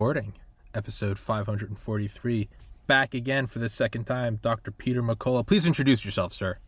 Recording, 0.00 0.34
episode 0.76 1.18
543. 1.18 2.48
Back 2.86 3.14
again 3.14 3.48
for 3.48 3.58
the 3.58 3.68
second 3.68 4.04
time, 4.04 4.38
Dr. 4.40 4.70
Peter 4.70 5.02
McCullough. 5.02 5.44
Please 5.44 5.66
introduce 5.66 6.04
yourself, 6.04 6.32
sir. 6.32 6.58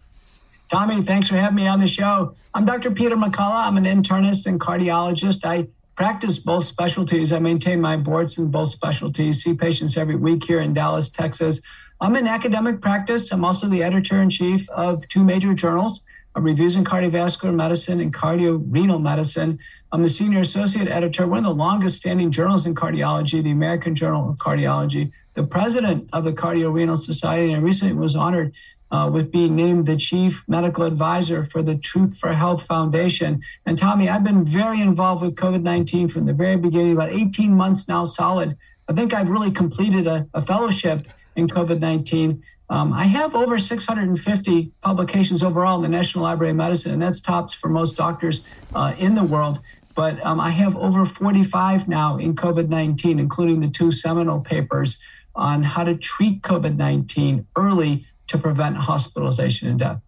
Tommy, 0.68 1.00
thanks 1.00 1.28
for 1.28 1.36
having 1.36 1.54
me 1.54 1.68
on 1.68 1.78
the 1.78 1.86
show. 1.86 2.34
I'm 2.54 2.64
Dr. 2.64 2.90
Peter 2.90 3.14
McCullough. 3.14 3.68
I'm 3.68 3.76
an 3.76 3.84
internist 3.84 4.46
and 4.46 4.58
cardiologist. 4.58 5.44
I 5.44 5.68
practice 5.94 6.40
both 6.40 6.64
specialties. 6.64 7.32
I 7.32 7.38
maintain 7.38 7.80
my 7.80 7.96
boards 7.96 8.36
in 8.36 8.50
both 8.50 8.70
specialties, 8.70 9.44
see 9.44 9.54
patients 9.54 9.96
every 9.96 10.16
week 10.16 10.42
here 10.42 10.60
in 10.60 10.74
Dallas, 10.74 11.08
Texas. 11.08 11.62
I'm 12.00 12.16
in 12.16 12.26
academic 12.26 12.80
practice. 12.80 13.30
I'm 13.30 13.44
also 13.44 13.68
the 13.68 13.84
editor 13.84 14.20
in 14.20 14.30
chief 14.30 14.68
of 14.70 15.06
two 15.06 15.22
major 15.22 15.54
journals, 15.54 16.04
Reviews 16.36 16.76
in 16.76 16.84
Cardiovascular 16.84 17.54
Medicine 17.54 18.00
and 18.00 18.14
Cardiorenal 18.14 19.00
Medicine. 19.00 19.58
I'm 19.92 20.02
the 20.02 20.08
senior 20.08 20.40
associate 20.40 20.88
editor, 20.88 21.26
one 21.26 21.38
of 21.38 21.44
the 21.44 21.54
longest 21.54 21.96
standing 21.96 22.30
journals 22.30 22.66
in 22.66 22.74
cardiology, 22.74 23.42
the 23.42 23.50
American 23.50 23.94
Journal 23.96 24.28
of 24.28 24.36
Cardiology, 24.36 25.10
the 25.34 25.42
president 25.42 26.08
of 26.12 26.22
the 26.22 26.32
Cardiorenal 26.32 26.96
Society, 26.96 27.52
and 27.52 27.56
I 27.56 27.64
recently 27.64 27.94
was 27.94 28.14
honored 28.14 28.54
uh, 28.92 29.10
with 29.12 29.32
being 29.32 29.56
named 29.56 29.86
the 29.86 29.96
chief 29.96 30.44
medical 30.48 30.84
advisor 30.84 31.42
for 31.42 31.62
the 31.62 31.76
Truth 31.76 32.18
for 32.18 32.32
Health 32.32 32.64
Foundation. 32.64 33.42
And 33.66 33.76
Tommy, 33.76 34.08
I've 34.08 34.24
been 34.24 34.44
very 34.44 34.80
involved 34.80 35.22
with 35.22 35.34
COVID 35.34 35.62
19 35.62 36.08
from 36.08 36.26
the 36.26 36.32
very 36.32 36.56
beginning, 36.56 36.92
about 36.92 37.12
18 37.12 37.52
months 37.52 37.88
now 37.88 38.04
solid. 38.04 38.56
I 38.88 38.92
think 38.92 39.14
I've 39.14 39.30
really 39.30 39.50
completed 39.50 40.06
a, 40.06 40.28
a 40.34 40.40
fellowship 40.40 41.06
in 41.36 41.48
COVID 41.48 41.80
19. 41.80 42.42
Um, 42.70 42.92
I 42.92 43.04
have 43.04 43.34
over 43.34 43.58
650 43.58 44.72
publications 44.80 45.42
overall 45.42 45.76
in 45.76 45.82
the 45.82 45.88
National 45.88 46.22
Library 46.22 46.52
of 46.52 46.56
Medicine, 46.56 46.92
and 46.92 47.02
that's 47.02 47.18
tops 47.18 47.52
for 47.52 47.68
most 47.68 47.96
doctors 47.96 48.44
uh, 48.74 48.94
in 48.96 49.14
the 49.14 49.24
world. 49.24 49.58
But 49.96 50.24
um, 50.24 50.38
I 50.38 50.50
have 50.50 50.76
over 50.76 51.04
45 51.04 51.88
now 51.88 52.16
in 52.16 52.36
COVID 52.36 52.68
19, 52.68 53.18
including 53.18 53.60
the 53.60 53.68
two 53.68 53.90
seminal 53.90 54.40
papers 54.40 55.00
on 55.34 55.64
how 55.64 55.82
to 55.82 55.96
treat 55.96 56.42
COVID 56.42 56.76
19 56.76 57.44
early 57.56 58.06
to 58.28 58.38
prevent 58.38 58.76
hospitalization 58.76 59.68
and 59.68 59.78
death. 59.80 60.00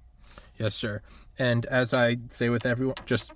Yes, 0.57 0.75
sir. 0.75 1.03
And 1.39 1.67
as 1.67 1.93
I 1.93 2.19
say 2.31 2.49
with 2.49 2.65
everyone, 2.65 2.95
just 3.07 3.33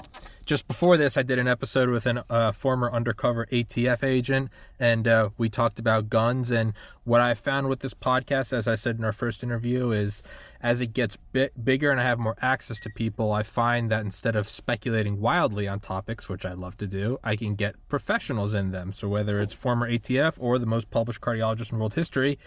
just 0.46 0.68
before 0.68 0.96
this, 0.96 1.16
I 1.16 1.24
did 1.24 1.40
an 1.40 1.48
episode 1.48 1.88
with 1.88 2.06
a 2.06 2.24
uh, 2.30 2.52
former 2.52 2.90
undercover 2.92 3.46
ATF 3.46 4.04
agent, 4.04 4.48
and 4.78 5.08
uh, 5.08 5.30
we 5.36 5.48
talked 5.48 5.80
about 5.80 6.08
guns. 6.08 6.52
And 6.52 6.72
what 7.02 7.20
I 7.20 7.34
found 7.34 7.68
with 7.68 7.80
this 7.80 7.94
podcast, 7.94 8.52
as 8.52 8.68
I 8.68 8.76
said 8.76 8.96
in 8.96 9.04
our 9.04 9.12
first 9.12 9.42
interview, 9.42 9.90
is 9.90 10.22
as 10.62 10.80
it 10.80 10.94
gets 10.94 11.16
bit 11.16 11.64
bigger 11.64 11.90
and 11.90 12.00
I 12.00 12.04
have 12.04 12.20
more 12.20 12.36
access 12.40 12.78
to 12.80 12.90
people, 12.90 13.32
I 13.32 13.42
find 13.42 13.90
that 13.90 14.04
instead 14.04 14.36
of 14.36 14.48
speculating 14.48 15.20
wildly 15.20 15.66
on 15.66 15.80
topics, 15.80 16.28
which 16.28 16.46
I 16.46 16.52
love 16.52 16.76
to 16.78 16.86
do, 16.86 17.18
I 17.24 17.34
can 17.34 17.56
get 17.56 17.74
professionals 17.88 18.54
in 18.54 18.70
them. 18.70 18.92
So 18.92 19.08
whether 19.08 19.40
it's 19.40 19.52
former 19.52 19.90
ATF 19.90 20.34
or 20.38 20.58
the 20.58 20.66
most 20.66 20.92
published 20.92 21.20
cardiologist 21.20 21.72
in 21.72 21.78
world 21.78 21.94
history, 21.94 22.38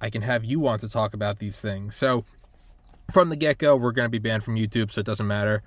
I 0.00 0.10
can 0.10 0.22
have 0.22 0.44
you 0.44 0.58
want 0.58 0.80
to 0.80 0.88
talk 0.88 1.14
about 1.14 1.38
these 1.38 1.60
things. 1.60 1.94
So 1.94 2.24
from 3.12 3.28
the 3.28 3.36
get 3.36 3.58
go, 3.58 3.76
we're 3.76 3.92
going 3.92 4.06
to 4.06 4.10
be 4.10 4.18
banned 4.18 4.42
from 4.42 4.56
YouTube, 4.56 4.90
so 4.90 5.00
it 5.00 5.06
doesn't 5.06 5.28
matter. 5.28 5.62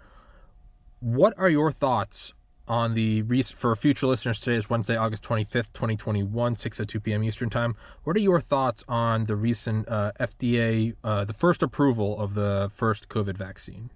What 0.99 1.35
are 1.37 1.47
your 1.47 1.71
thoughts 1.71 2.33
on 2.67 2.95
the 2.95 3.21
recent 3.21 3.59
for 3.59 3.75
future 3.75 4.07
listeners? 4.07 4.39
Today 4.39 4.55
is 4.55 4.67
Wednesday, 4.67 4.97
August 4.97 5.21
twenty 5.21 5.43
fifth, 5.43 5.71
twenty 5.71 5.95
twenty 5.95 6.23
one, 6.23 6.55
six 6.55 6.79
at 6.79 6.87
two 6.87 6.99
p.m. 6.99 7.23
Eastern 7.23 7.51
time. 7.51 7.75
What 8.03 8.15
are 8.15 8.19
your 8.19 8.41
thoughts 8.41 8.83
on 8.87 9.25
the 9.25 9.35
recent 9.35 9.87
uh, 9.87 10.13
FDA, 10.19 10.95
uh, 11.03 11.23
the 11.23 11.33
first 11.33 11.61
approval 11.61 12.19
of 12.19 12.33
the 12.33 12.71
first 12.73 13.09
COVID 13.09 13.37
vaccine? 13.37 13.91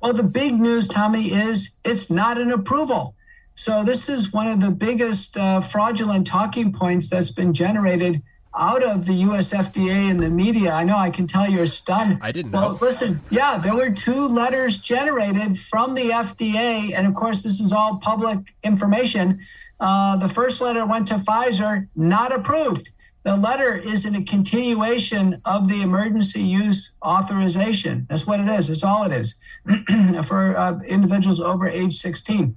Well, 0.00 0.12
the 0.12 0.22
big 0.22 0.54
news, 0.54 0.86
Tommy, 0.86 1.32
is 1.32 1.76
it's 1.84 2.12
not 2.12 2.38
an 2.38 2.52
approval. 2.52 3.16
So 3.54 3.82
this 3.82 4.08
is 4.08 4.32
one 4.32 4.46
of 4.46 4.60
the 4.60 4.70
biggest 4.70 5.36
uh, 5.36 5.60
fraudulent 5.60 6.28
talking 6.28 6.72
points 6.72 7.08
that's 7.10 7.32
been 7.32 7.52
generated 7.52 8.22
out 8.56 8.82
of 8.82 9.06
the 9.06 9.14
US 9.14 9.52
FDA 9.52 10.10
and 10.10 10.20
the 10.20 10.28
media. 10.28 10.72
I 10.72 10.84
know 10.84 10.96
I 10.96 11.10
can 11.10 11.26
tell 11.26 11.48
you're 11.48 11.66
stunned. 11.66 12.18
I 12.20 12.32
didn't 12.32 12.50
know. 12.50 12.60
Well, 12.60 12.78
listen, 12.80 13.20
yeah, 13.30 13.58
there 13.58 13.74
were 13.74 13.90
two 13.90 14.28
letters 14.28 14.78
generated 14.78 15.58
from 15.58 15.94
the 15.94 16.10
FDA. 16.10 16.92
And 16.94 17.06
of 17.06 17.14
course, 17.14 17.42
this 17.42 17.60
is 17.60 17.72
all 17.72 17.98
public 17.98 18.54
information. 18.62 19.40
Uh, 19.78 20.16
the 20.16 20.28
first 20.28 20.60
letter 20.60 20.84
went 20.84 21.08
to 21.08 21.14
Pfizer, 21.14 21.88
not 21.94 22.32
approved. 22.32 22.90
The 23.22 23.36
letter 23.36 23.76
is 23.76 24.06
in 24.06 24.14
a 24.14 24.24
continuation 24.24 25.42
of 25.44 25.68
the 25.68 25.82
emergency 25.82 26.42
use 26.42 26.96
authorization. 27.04 28.06
That's 28.08 28.26
what 28.26 28.40
it 28.40 28.48
is. 28.48 28.68
That's 28.68 28.82
all 28.82 29.04
it 29.04 29.12
is 29.12 29.36
for 30.24 30.56
uh, 30.56 30.80
individuals 30.86 31.38
over 31.38 31.68
age 31.68 31.94
16. 31.94 32.56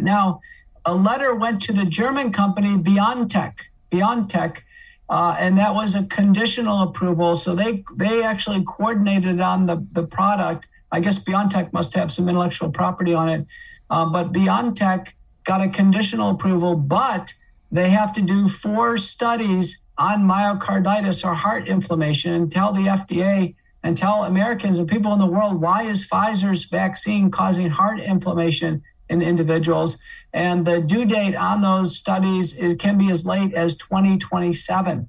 Now, 0.00 0.40
a 0.84 0.94
letter 0.94 1.34
went 1.34 1.62
to 1.62 1.72
the 1.72 1.84
German 1.84 2.32
company 2.32 2.76
BioNTech. 2.76 3.54
BioNTech 3.92 4.62
uh, 5.08 5.36
and 5.38 5.56
that 5.58 5.74
was 5.74 5.94
a 5.94 6.04
conditional 6.04 6.82
approval. 6.82 7.36
So 7.36 7.54
they 7.54 7.84
they 7.96 8.22
actually 8.22 8.64
coordinated 8.64 9.40
on 9.40 9.66
the 9.66 9.86
the 9.92 10.06
product. 10.06 10.66
I 10.90 11.00
guess 11.00 11.18
BioNTech 11.18 11.72
must 11.72 11.94
have 11.94 12.10
some 12.10 12.28
intellectual 12.28 12.70
property 12.70 13.12
on 13.12 13.28
it, 13.28 13.46
uh, 13.90 14.06
but 14.06 14.32
BioNTech 14.32 15.12
got 15.44 15.60
a 15.60 15.68
conditional 15.68 16.30
approval, 16.30 16.76
but 16.76 17.32
they 17.70 17.90
have 17.90 18.12
to 18.14 18.22
do 18.22 18.48
four 18.48 18.96
studies 18.96 19.84
on 19.98 20.24
myocarditis 20.24 21.24
or 21.24 21.34
heart 21.34 21.68
inflammation 21.68 22.34
and 22.34 22.50
tell 22.50 22.72
the 22.72 22.86
FDA 22.86 23.54
and 23.82 23.96
tell 23.96 24.24
Americans 24.24 24.78
and 24.78 24.88
people 24.88 25.12
in 25.12 25.18
the 25.18 25.26
world 25.26 25.60
why 25.60 25.82
is 25.82 26.06
Pfizer's 26.06 26.64
vaccine 26.64 27.30
causing 27.30 27.70
heart 27.70 28.00
inflammation 28.00 28.82
in 29.08 29.22
individuals. 29.22 29.98
And 30.32 30.66
the 30.66 30.80
due 30.80 31.04
date 31.04 31.34
on 31.34 31.62
those 31.62 31.96
studies 31.96 32.56
is, 32.56 32.76
can 32.76 32.98
be 32.98 33.10
as 33.10 33.24
late 33.24 33.54
as 33.54 33.76
2027. 33.76 35.08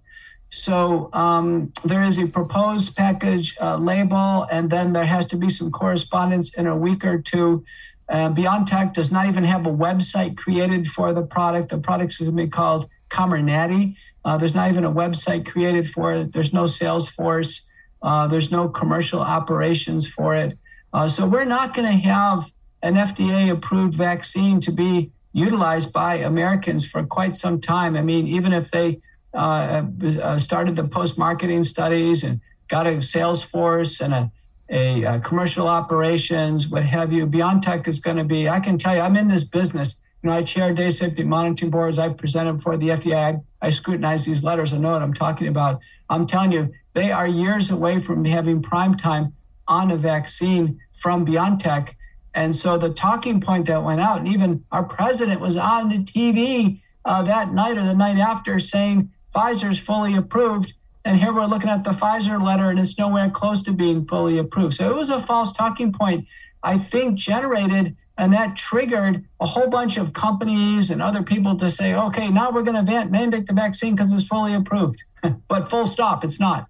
So 0.50 1.10
um, 1.14 1.72
there 1.84 2.02
is 2.02 2.18
a 2.18 2.28
proposed 2.28 2.96
package 2.96 3.56
uh, 3.62 3.78
label, 3.78 4.48
and 4.52 4.70
then 4.70 4.94
there 4.94 5.06
has 5.06 5.26
to 5.28 5.38
be 5.38 5.50
some 5.50 5.72
correspondence 5.72 6.56
in 6.56 6.66
a 6.66 6.76
week 6.76 7.06
or 7.06 7.20
two. 7.22 7.64
Uh, 8.08 8.30
BioNTech 8.30 8.94
does 8.94 9.12
not 9.12 9.28
even 9.28 9.44
have 9.44 9.68
a 9.68 9.72
website 9.72 10.38
created 10.38 10.88
for 10.88 11.14
the 11.14 11.22
product. 11.22 11.70
The 11.70 11.78
product 11.78 12.14
is 12.14 12.20
going 12.20 12.36
to 12.36 12.44
be 12.44 12.50
called 12.50 12.90
Comirnaty. 13.10 13.96
Uh, 14.26 14.38
there's 14.38 14.56
not 14.56 14.70
even 14.70 14.84
a 14.84 14.92
website 14.92 15.46
created 15.46 15.88
for 15.88 16.14
it. 16.14 16.34
There's 16.34 16.54
no 16.54 16.66
sales 16.66 17.08
force. 17.08 17.70
Uh, 18.02 18.28
there's 18.28 18.52
no 18.52 18.68
commercial 18.70 19.20
operations 19.22 20.08
for 20.08 20.36
it. 20.36 20.58
Uh, 20.94 21.08
so 21.08 21.28
we're 21.28 21.46
not 21.46 21.76
going 21.76 21.88
to 21.88 22.08
have 22.08 22.52
an 22.82 22.96
FDA 22.96 23.52
approved 23.52 23.94
vaccine 23.94 24.60
to 24.62 24.72
be 24.72 25.12
utilized 25.34 25.94
by 25.94 26.16
Americans 26.16 26.86
for 26.86 27.04
quite 27.04 27.38
some 27.38 27.62
time. 27.62 27.96
I 27.96 28.02
mean, 28.02 28.28
even 28.28 28.54
if 28.54 28.72
they 28.72 29.00
uh, 29.34 29.84
uh, 30.22 30.40
started 30.40 30.76
the 30.76 30.88
post 30.88 31.18
marketing 31.18 31.64
studies 31.64 32.24
and 32.24 32.42
got 32.68 32.88
a 32.88 33.02
sales 33.02 33.44
force 33.44 34.02
and 34.02 34.14
a, 34.14 34.32
a, 34.70 35.04
a, 35.04 35.20
commercial 35.20 35.68
operations, 35.68 36.68
what 36.68 36.84
have 36.84 37.14
you, 37.14 37.28
BioNTech 37.28 37.88
is 37.88 38.00
going 38.00 38.18
to 38.18 38.24
be, 38.24 38.50
I 38.50 38.60
can 38.60 38.78
tell 38.78 38.96
you, 38.96 39.02
I'm 39.02 39.18
in 39.18 39.28
this 39.28 39.44
business. 39.44 40.02
You 40.24 40.30
know, 40.30 40.36
I 40.36 40.44
chair 40.44 40.74
day 40.74 40.90
safety 40.90 41.24
monitoring 41.24 41.72
boards. 41.72 42.00
I've 42.00 42.18
presented 42.18 42.62
for 42.62 42.76
the 42.78 42.90
FDA. 42.90 43.42
I, 43.62 43.68
I 43.68 43.70
scrutinize 43.70 44.26
these 44.26 44.44
letters. 44.44 44.74
I 44.74 44.78
know 44.78 44.92
what 44.92 45.02
I'm 45.02 45.14
talking 45.14 45.48
about. 45.48 45.80
I'm 46.10 46.28
telling 46.28 46.52
you, 46.52 46.74
they 46.94 47.12
are 47.12 47.28
years 47.28 47.70
away 47.72 48.00
from 48.00 48.26
having 48.26 48.62
prime 48.62 48.96
time 48.96 49.34
on 49.68 49.92
a 49.92 49.96
vaccine 49.96 50.80
from 50.94 51.26
BioNTech 51.26 51.94
and 52.40 52.56
so 52.56 52.78
the 52.78 52.90
talking 52.90 53.42
point 53.42 53.66
that 53.66 53.84
went 53.84 54.00
out, 54.00 54.20
and 54.20 54.28
even 54.30 54.64
our 54.72 54.86
president 54.86 55.42
was 55.42 55.58
on 55.58 55.90
the 55.90 55.98
TV 55.98 56.80
uh, 57.04 57.22
that 57.24 57.52
night 57.52 57.78
or 57.78 57.84
the 57.84 57.94
night 57.94 58.18
after 58.18 58.60
saying 58.60 59.12
Pfizer's 59.36 59.78
fully 59.78 60.16
approved. 60.16 60.74
And 61.04 61.20
here 61.20 61.34
we're 61.34 61.48
looking 61.48 61.70
at 61.70 61.84
the 61.84 61.90
Pfizer 61.90 62.42
letter, 62.42 62.70
and 62.70 62.80
it's 62.80 62.98
nowhere 62.98 63.30
close 63.30 63.62
to 63.64 63.74
being 63.74 64.06
fully 64.06 64.38
approved. 64.38 64.76
So 64.76 64.90
it 64.90 64.96
was 64.96 65.10
a 65.10 65.20
false 65.20 65.52
talking 65.52 65.92
point, 65.92 66.28
I 66.64 66.78
think, 66.78 67.18
generated, 67.18 67.98
and 68.18 68.32
that 68.32 68.56
triggered 68.56 69.26
a 69.42 69.46
whole 69.46 69.68
bunch 69.68 69.98
of 69.98 70.14
companies 70.14 70.92
and 70.92 71.02
other 71.02 71.24
people 71.24 71.58
to 71.58 71.70
say, 71.70 71.94
okay, 71.94 72.30
now 72.30 72.52
we're 72.52 72.64
going 72.64 72.86
to 72.86 73.06
mandate 73.08 73.48
the 73.48 73.54
vaccine 73.54 73.96
because 73.96 74.14
it's 74.14 74.26
fully 74.26 74.54
approved. 74.54 75.04
but 75.50 75.70
full 75.70 75.86
stop, 75.86 76.24
it's 76.24 76.40
not. 76.40 76.70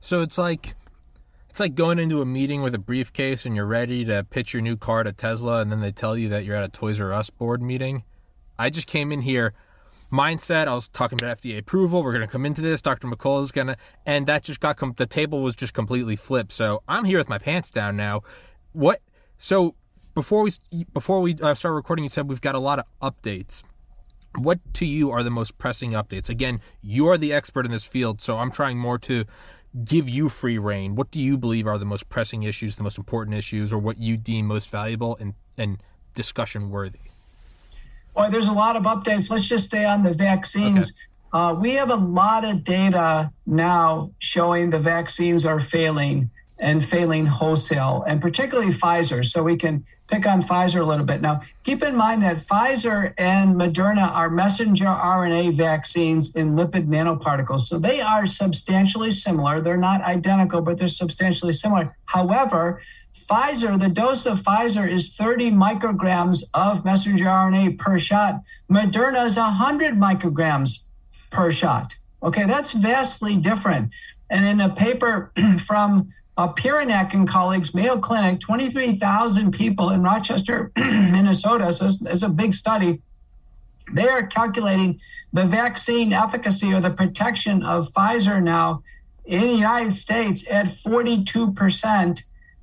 So 0.00 0.20
it's 0.20 0.36
like 0.36 0.74
it's 1.52 1.60
like 1.60 1.74
going 1.74 1.98
into 1.98 2.22
a 2.22 2.24
meeting 2.24 2.62
with 2.62 2.74
a 2.74 2.78
briefcase 2.78 3.44
and 3.44 3.54
you're 3.54 3.66
ready 3.66 4.06
to 4.06 4.24
pitch 4.24 4.54
your 4.54 4.62
new 4.62 4.74
car 4.74 5.02
to 5.02 5.12
Tesla, 5.12 5.60
and 5.60 5.70
then 5.70 5.82
they 5.82 5.92
tell 5.92 6.16
you 6.16 6.30
that 6.30 6.46
you're 6.46 6.56
at 6.56 6.64
a 6.64 6.68
Toys 6.68 6.98
R 6.98 7.12
Us 7.12 7.28
board 7.28 7.60
meeting. 7.60 8.04
I 8.58 8.70
just 8.70 8.86
came 8.86 9.12
in 9.12 9.20
here, 9.20 9.52
mindset. 10.10 10.66
I 10.66 10.74
was 10.74 10.88
talking 10.88 11.18
about 11.20 11.36
FDA 11.36 11.58
approval. 11.58 12.02
We're 12.02 12.12
going 12.12 12.26
to 12.26 12.32
come 12.32 12.46
into 12.46 12.62
this. 12.62 12.80
Dr. 12.80 13.06
McCullough 13.06 13.42
is 13.42 13.52
going 13.52 13.66
to, 13.66 13.76
and 14.06 14.26
that 14.28 14.44
just 14.44 14.60
got 14.60 14.78
com- 14.78 14.94
the 14.96 15.04
table 15.04 15.42
was 15.42 15.54
just 15.54 15.74
completely 15.74 16.16
flipped. 16.16 16.52
So 16.52 16.82
I'm 16.88 17.04
here 17.04 17.18
with 17.18 17.28
my 17.28 17.36
pants 17.36 17.70
down 17.70 17.98
now. 17.98 18.22
What? 18.72 19.02
So 19.36 19.74
before 20.14 20.44
we 20.44 20.52
before 20.94 21.20
we 21.20 21.34
uh, 21.34 21.54
start 21.54 21.74
recording, 21.74 22.02
you 22.02 22.08
said 22.08 22.30
we've 22.30 22.40
got 22.40 22.54
a 22.54 22.60
lot 22.60 22.78
of 22.78 22.86
updates. 23.02 23.62
What 24.38 24.58
to 24.72 24.86
you 24.86 25.10
are 25.10 25.22
the 25.22 25.30
most 25.30 25.58
pressing 25.58 25.90
updates? 25.90 26.30
Again, 26.30 26.62
you 26.80 27.08
are 27.08 27.18
the 27.18 27.34
expert 27.34 27.66
in 27.66 27.72
this 27.72 27.84
field, 27.84 28.22
so 28.22 28.38
I'm 28.38 28.50
trying 28.50 28.78
more 28.78 28.98
to 29.00 29.26
give 29.84 30.08
you 30.08 30.28
free 30.28 30.58
rein. 30.58 30.94
What 30.94 31.10
do 31.10 31.18
you 31.18 31.38
believe 31.38 31.66
are 31.66 31.78
the 31.78 31.84
most 31.84 32.08
pressing 32.08 32.42
issues, 32.42 32.76
the 32.76 32.82
most 32.82 32.98
important 32.98 33.36
issues, 33.36 33.72
or 33.72 33.78
what 33.78 33.98
you 33.98 34.16
deem 34.16 34.46
most 34.46 34.70
valuable 34.70 35.16
and, 35.18 35.34
and 35.56 35.78
discussion 36.14 36.70
worthy? 36.70 36.98
Boy, 38.14 38.28
there's 38.30 38.48
a 38.48 38.52
lot 38.52 38.76
of 38.76 38.82
updates. 38.82 39.30
Let's 39.30 39.48
just 39.48 39.64
stay 39.64 39.84
on 39.84 40.02
the 40.02 40.12
vaccines. 40.12 40.90
Okay. 41.34 41.44
Uh, 41.44 41.54
we 41.54 41.72
have 41.74 41.90
a 41.90 41.96
lot 41.96 42.44
of 42.44 42.62
data 42.62 43.32
now 43.46 44.10
showing 44.18 44.68
the 44.68 44.78
vaccines 44.78 45.46
are 45.46 45.60
failing 45.60 46.30
and 46.58 46.84
failing 46.84 47.26
wholesale, 47.26 48.04
and 48.06 48.20
particularly 48.20 48.70
Pfizer. 48.70 49.24
So 49.24 49.42
we 49.42 49.56
can 49.56 49.84
pick 50.06 50.26
on 50.26 50.42
Pfizer 50.42 50.80
a 50.80 50.84
little 50.84 51.06
bit. 51.06 51.20
Now, 51.20 51.40
keep 51.64 51.82
in 51.82 51.96
mind 51.96 52.22
that 52.22 52.36
Pfizer 52.36 53.14
and 53.18 53.56
Moderna 53.56 54.10
are 54.12 54.30
messenger 54.30 54.84
RNA 54.84 55.54
vaccines 55.54 56.36
in 56.36 56.54
lipid 56.54 56.86
nanoparticles. 56.86 57.60
So 57.60 57.78
they 57.78 58.00
are 58.00 58.26
substantially 58.26 59.10
similar. 59.10 59.60
They're 59.60 59.76
not 59.76 60.02
identical, 60.02 60.60
but 60.60 60.78
they're 60.78 60.88
substantially 60.88 61.52
similar. 61.52 61.96
However, 62.04 62.82
Pfizer, 63.14 63.78
the 63.78 63.88
dose 63.88 64.26
of 64.26 64.40
Pfizer 64.40 64.88
is 64.90 65.14
30 65.14 65.50
micrograms 65.50 66.42
of 66.54 66.84
messenger 66.84 67.26
RNA 67.26 67.78
per 67.78 67.98
shot. 67.98 68.40
Moderna 68.70 69.26
is 69.26 69.36
100 69.36 69.94
micrograms 69.94 70.80
per 71.30 71.52
shot. 71.52 71.94
Okay, 72.22 72.46
that's 72.46 72.72
vastly 72.72 73.36
different. 73.36 73.92
And 74.30 74.46
in 74.46 74.60
a 74.60 74.74
paper 74.74 75.32
from 75.58 76.12
uh, 76.36 76.52
Puranik 76.52 77.14
and 77.14 77.28
colleagues, 77.28 77.74
Mayo 77.74 77.98
Clinic, 77.98 78.40
23,000 78.40 79.52
people 79.52 79.90
in 79.90 80.02
Rochester, 80.02 80.72
Minnesota. 80.76 81.72
So 81.72 81.86
it's, 81.86 82.02
it's 82.02 82.22
a 82.22 82.28
big 82.28 82.54
study. 82.54 83.00
They 83.92 84.08
are 84.08 84.26
calculating 84.26 85.00
the 85.32 85.44
vaccine 85.44 86.12
efficacy 86.12 86.72
or 86.72 86.80
the 86.80 86.90
protection 86.90 87.62
of 87.62 87.92
Pfizer 87.92 88.42
now 88.42 88.82
in 89.24 89.40
the 89.40 89.54
United 89.54 89.92
States 89.92 90.48
at 90.50 90.66
42%, 90.66 92.22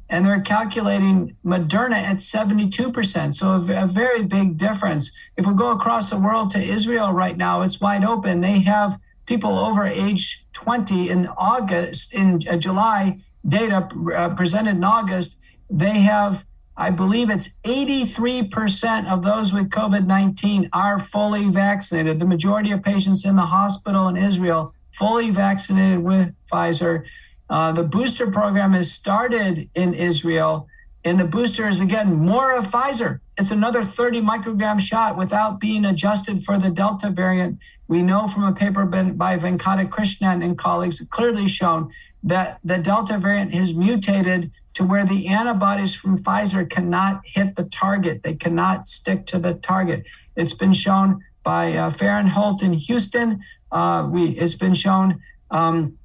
and 0.09 0.25
they're 0.25 0.41
calculating 0.41 1.35
Moderna 1.45 1.97
at 1.97 2.17
72%. 2.17 3.35
So 3.35 3.51
a, 3.51 3.83
a, 3.83 3.87
very 3.87 4.23
big 4.23 4.57
difference. 4.57 5.11
If 5.37 5.45
we 5.45 5.53
go 5.53 5.71
across 5.71 6.09
the 6.09 6.17
world 6.17 6.49
to 6.51 6.59
Israel 6.61 7.11
right 7.11 7.37
now, 7.37 7.61
it's 7.61 7.79
wide 7.79 8.03
open. 8.03 8.41
They 8.41 8.59
have 8.61 8.99
people 9.25 9.57
over 9.57 9.85
age 9.85 10.45
20 10.53 11.09
in 11.09 11.27
August, 11.37 12.13
in 12.13 12.41
uh, 12.49 12.57
July, 12.57 13.19
data 13.47 13.87
uh, 14.15 14.29
presented 14.35 14.75
in 14.75 14.83
August, 14.83 15.39
they 15.69 15.99
have, 15.99 16.45
I 16.75 16.89
believe 16.89 17.29
it's 17.29 17.59
83% 17.63 19.07
of 19.07 19.23
those 19.23 19.53
with 19.53 19.69
COVID 19.69 20.05
19 20.05 20.69
are 20.73 20.99
fully 20.99 21.47
vaccinated. 21.47 22.19
The 22.19 22.25
majority 22.25 22.71
of 22.71 22.83
patients 22.83 23.25
in 23.25 23.35
the 23.35 23.45
hospital 23.45 24.07
in 24.07 24.17
Israel 24.17 24.73
fully 24.91 25.29
vaccinated 25.29 25.99
with 25.99 26.33
Pfizer. 26.51 27.05
Uh, 27.49 27.71
the 27.71 27.83
booster 27.83 28.29
program 28.29 28.73
has 28.73 28.91
started 28.91 29.69
in 29.73 29.93
Israel, 29.93 30.67
and 31.03 31.19
the 31.19 31.25
booster 31.25 31.67
is 31.67 31.81
again 31.81 32.13
more 32.13 32.55
of 32.55 32.67
Pfizer. 32.67 33.19
It's 33.37 33.51
another 33.51 33.83
30 33.83 34.21
microgram 34.21 34.79
shot 34.79 35.17
without 35.17 35.59
being 35.59 35.85
adjusted 35.85 36.43
for 36.43 36.57
the 36.57 36.69
Delta 36.69 37.09
variant. 37.09 37.59
We 37.87 38.03
know 38.03 38.27
from 38.27 38.43
a 38.43 38.51
paper 38.51 38.85
by 38.85 39.37
Venkatakrishnan 39.37 40.43
and 40.43 40.57
colleagues 40.57 41.01
clearly 41.09 41.47
shown 41.47 41.91
that 42.23 42.59
the 42.63 42.77
Delta 42.77 43.17
variant 43.17 43.53
has 43.53 43.73
mutated 43.73 44.51
to 44.73 44.83
where 44.83 45.05
the 45.05 45.27
antibodies 45.27 45.95
from 45.95 46.17
Pfizer 46.17 46.69
cannot 46.69 47.21
hit 47.25 47.55
the 47.55 47.63
target. 47.65 48.23
They 48.23 48.35
cannot 48.35 48.87
stick 48.87 49.25
to 49.27 49.39
the 49.39 49.53
target. 49.53 50.05
It's 50.35 50.53
been 50.53 50.73
shown 50.73 51.23
by 51.43 51.73
uh, 51.73 51.89
Farinholt 51.89 52.61
in 52.61 52.73
Houston. 52.73 53.43
Uh, 53.71 54.07
we, 54.09 54.29
it's 54.29 54.55
been 54.55 54.73
shown 54.73 55.21
um, 55.51 55.97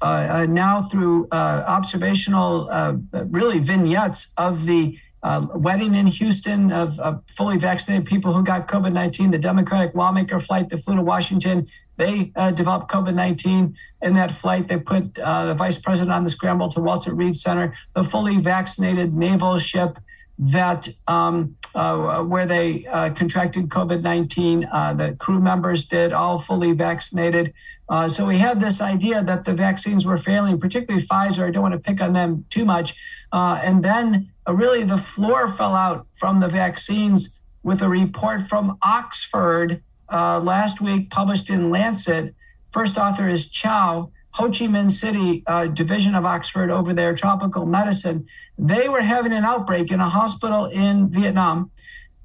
uh, 0.00 0.04
uh 0.30 0.46
now 0.48 0.82
through 0.82 1.28
uh, 1.30 1.64
observational, 1.66 2.68
uh, 2.70 2.94
really 3.12 3.58
vignettes 3.58 4.32
of 4.36 4.66
the 4.66 4.98
uh, 5.22 5.46
wedding 5.54 5.94
in 5.94 6.06
Houston 6.06 6.72
of, 6.72 6.98
of, 6.98 7.22
fully 7.28 7.56
vaccinated 7.56 8.06
people 8.06 8.32
who 8.32 8.42
got 8.42 8.66
COVID 8.66 8.92
19, 8.92 9.30
the 9.30 9.38
Democratic 9.38 9.94
lawmaker 9.94 10.38
flight 10.38 10.68
that 10.70 10.78
flew 10.78 10.96
to 10.96 11.02
Washington. 11.02 11.66
They 11.96 12.32
uh, 12.34 12.50
developed 12.50 12.90
COVID 12.90 13.14
19 13.14 13.76
in 14.02 14.14
that 14.14 14.32
flight. 14.32 14.66
They 14.66 14.78
put 14.78 15.18
uh, 15.18 15.46
the 15.46 15.54
vice 15.54 15.78
president 15.78 16.12
on 16.12 16.24
the 16.24 16.30
scramble 16.30 16.68
to 16.70 16.80
Walter 16.80 17.14
Reed 17.14 17.36
Center, 17.36 17.74
the 17.94 18.02
fully 18.02 18.38
vaccinated 18.38 19.14
naval 19.14 19.58
ship 19.58 19.98
that 20.38 20.88
um, 21.06 21.56
uh, 21.74 22.22
where 22.22 22.46
they 22.46 22.86
uh, 22.86 23.10
contracted 23.10 23.68
COVID 23.68 24.02
19. 24.02 24.68
Uh, 24.70 24.94
the 24.94 25.14
crew 25.14 25.40
members 25.40 25.86
did, 25.86 26.12
all 26.12 26.38
fully 26.38 26.72
vaccinated. 26.72 27.54
Uh, 27.88 28.08
so 28.08 28.26
we 28.26 28.38
had 28.38 28.60
this 28.60 28.80
idea 28.80 29.22
that 29.22 29.44
the 29.44 29.52
vaccines 29.52 30.06
were 30.06 30.16
failing, 30.16 30.58
particularly 30.58 31.04
Pfizer. 31.04 31.46
I 31.46 31.50
don't 31.50 31.62
want 31.62 31.74
to 31.74 31.80
pick 31.80 32.00
on 32.00 32.12
them 32.12 32.44
too 32.48 32.64
much. 32.64 32.94
Uh, 33.32 33.60
and 33.62 33.82
then 33.82 34.30
uh, 34.46 34.54
really 34.54 34.82
the 34.84 34.98
floor 34.98 35.48
fell 35.48 35.74
out 35.74 36.06
from 36.14 36.40
the 36.40 36.48
vaccines 36.48 37.40
with 37.62 37.82
a 37.82 37.88
report 37.88 38.42
from 38.42 38.78
Oxford 38.82 39.82
last 40.10 40.80
week 40.80 41.10
published 41.10 41.48
in 41.48 41.70
Lancet. 41.70 42.34
First 42.70 42.98
author 42.98 43.28
is 43.28 43.48
Chau. 43.48 44.10
Ho 44.32 44.44
Chi 44.44 44.66
Minh 44.66 44.90
City 44.90 45.42
uh, 45.46 45.66
division 45.66 46.14
of 46.14 46.24
Oxford 46.24 46.70
over 46.70 46.94
there, 46.94 47.14
tropical 47.14 47.66
medicine, 47.66 48.26
they 48.58 48.88
were 48.88 49.02
having 49.02 49.32
an 49.32 49.44
outbreak 49.44 49.90
in 49.90 50.00
a 50.00 50.08
hospital 50.08 50.66
in 50.66 51.10
Vietnam. 51.10 51.70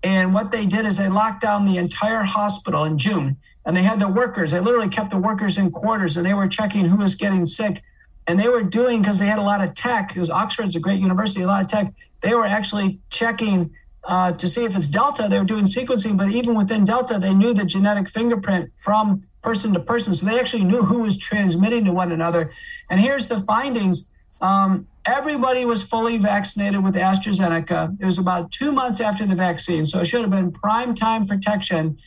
And 0.03 0.33
what 0.33 0.51
they 0.51 0.65
did 0.65 0.85
is 0.85 0.97
they 0.97 1.09
locked 1.09 1.41
down 1.41 1.65
the 1.65 1.77
entire 1.77 2.23
hospital 2.23 2.85
in 2.85 2.97
June. 2.97 3.37
And 3.65 3.75
they 3.75 3.83
had 3.83 3.99
the 3.99 4.07
workers, 4.07 4.51
they 4.51 4.59
literally 4.59 4.89
kept 4.89 5.09
the 5.09 5.17
workers 5.17 5.57
in 5.57 5.71
quarters 5.71 6.15
and 6.15 6.25
they 6.25 6.33
were 6.33 6.47
checking 6.47 6.85
who 6.85 6.97
was 6.97 7.15
getting 7.15 7.45
sick. 7.45 7.83
And 8.25 8.39
they 8.39 8.47
were 8.47 8.63
doing, 8.63 9.01
because 9.01 9.19
they 9.19 9.25
had 9.25 9.39
a 9.39 9.43
lot 9.43 9.61
of 9.61 9.73
tech, 9.73 10.09
because 10.09 10.29
Oxford's 10.29 10.75
a 10.75 10.79
great 10.79 10.99
university, 10.99 11.41
a 11.41 11.47
lot 11.47 11.61
of 11.63 11.69
tech, 11.69 11.93
they 12.21 12.33
were 12.33 12.45
actually 12.45 12.99
checking 13.09 13.71
uh, 14.07 14.31
to 14.31 14.47
see 14.47 14.63
if 14.63 14.75
it's 14.75 14.87
Delta. 14.87 15.27
They 15.29 15.37
were 15.37 15.45
doing 15.45 15.65
sequencing, 15.65 16.17
but 16.17 16.31
even 16.31 16.55
within 16.55 16.85
Delta, 16.85 17.19
they 17.19 17.33
knew 17.33 17.53
the 17.53 17.65
genetic 17.65 18.09
fingerprint 18.09 18.71
from 18.75 19.21
person 19.41 19.73
to 19.73 19.79
person. 19.81 20.13
So 20.13 20.25
they 20.25 20.39
actually 20.39 20.63
knew 20.63 20.81
who 20.81 20.99
was 20.99 21.17
transmitting 21.17 21.83
to 21.85 21.91
one 21.91 22.13
another. 22.13 22.51
And 22.89 23.01
here's 23.01 23.27
the 23.27 23.37
findings. 23.37 24.09
Um, 24.39 24.87
everybody 25.05 25.65
was 25.65 25.83
fully 25.83 26.17
vaccinated 26.17 26.83
with 26.83 26.95
AstraZeneca. 26.95 27.97
It 27.99 28.05
was 28.05 28.17
about 28.17 28.51
two 28.51 28.71
months 28.71 29.01
after 29.01 29.25
the 29.25 29.35
vaccine, 29.35 29.85
so 29.85 29.99
it 29.99 30.05
should 30.05 30.21
have 30.21 30.31
been 30.31 30.51
prime 30.51 30.95
time 30.95 31.27
protection. 31.27 31.97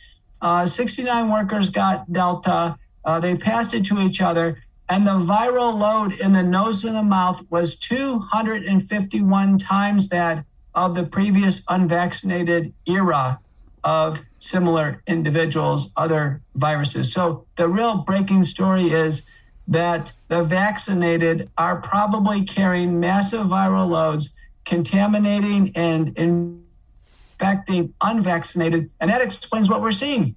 Uh, 0.41 0.65
69 0.65 1.29
workers 1.29 1.69
got 1.69 2.11
Delta. 2.11 2.77
Uh, 3.05 3.19
they 3.19 3.35
passed 3.35 3.75
it 3.75 3.85
to 3.85 3.99
each 3.99 4.21
other, 4.21 4.63
and 4.89 5.05
the 5.05 5.19
viral 5.19 5.77
load 5.77 6.13
in 6.13 6.33
the 6.33 6.41
nose 6.41 6.83
and 6.83 6.95
the 6.95 7.03
mouth 7.03 7.43
was 7.51 7.77
251 7.77 9.57
times 9.59 10.07
that 10.09 10.45
of 10.73 10.95
the 10.95 11.03
previous 11.03 11.63
unvaccinated 11.67 12.73
era 12.85 13.39
of 13.83 14.21
similar 14.39 15.01
individuals, 15.07 15.91
other 15.97 16.41
viruses. 16.55 17.11
So 17.11 17.45
the 17.55 17.67
real 17.67 17.97
breaking 17.97 18.43
story 18.43 18.91
is 18.91 19.27
that 19.67 20.11
the 20.27 20.43
vaccinated 20.43 21.49
are 21.57 21.77
probably 21.81 22.43
carrying 22.43 22.99
massive 22.99 23.47
viral 23.47 23.89
loads, 23.89 24.37
contaminating 24.65 25.71
and 25.75 26.17
infecting 26.17 27.93
unvaccinated. 28.01 28.89
And 28.99 29.09
that 29.09 29.21
explains 29.21 29.69
what 29.69 29.81
we're 29.81 29.91
seeing. 29.91 30.35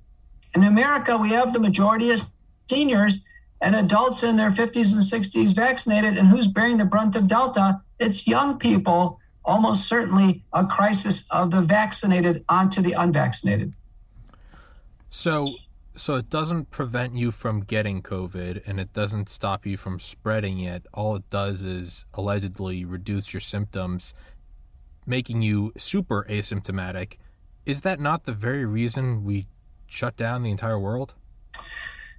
In 0.55 0.65
America, 0.65 1.17
we 1.17 1.31
have 1.31 1.53
the 1.53 1.59
majority 1.59 2.11
of 2.11 2.21
seniors 2.71 3.27
and 3.61 3.75
adults 3.75 4.23
in 4.23 4.37
their 4.37 4.51
50s 4.51 4.93
and 4.93 5.03
60s 5.03 5.55
vaccinated. 5.55 6.17
And 6.17 6.29
who's 6.29 6.47
bearing 6.47 6.77
the 6.77 6.85
brunt 6.85 7.17
of 7.17 7.27
Delta? 7.27 7.81
It's 7.99 8.27
young 8.27 8.59
people, 8.59 9.21
almost 9.45 9.87
certainly 9.89 10.45
a 10.53 10.65
crisis 10.67 11.27
of 11.31 11.51
the 11.51 11.61
vaccinated 11.61 12.45
onto 12.49 12.81
the 12.81 12.93
unvaccinated. 12.93 13.73
So, 15.11 15.45
so 15.97 16.17
it 16.17 16.31
doesn't 16.31 16.71
prevent 16.71 17.17
you 17.17 17.31
from 17.31 17.61
getting 17.61 18.03
COVID 18.03 18.63
and 18.67 18.81
it 18.81 18.93
doesn't 18.93 19.29
stop 19.29 19.67
you 19.67 19.77
from 19.77 20.01
spreading 20.01 20.61
it. 20.61 20.87
All 20.93 21.17
it 21.17 21.29
does 21.31 21.63
is 21.63 22.05
allegedly 22.15 22.85
reduce 22.85 23.33
your 23.33 23.41
symptoms, 23.41 24.15
making 25.07 25.43
you 25.43 25.73
super 25.77 26.27
asymptomatic. 26.29 27.19
Is 27.65 27.83
that 27.83 28.01
not 28.01 28.25
the 28.25 28.33
very 28.33 28.65
reason 28.65 29.25
we 29.25 29.47
shut 29.87 30.17
down 30.17 30.43
the 30.43 30.51
entire 30.51 30.79
world? 30.79 31.15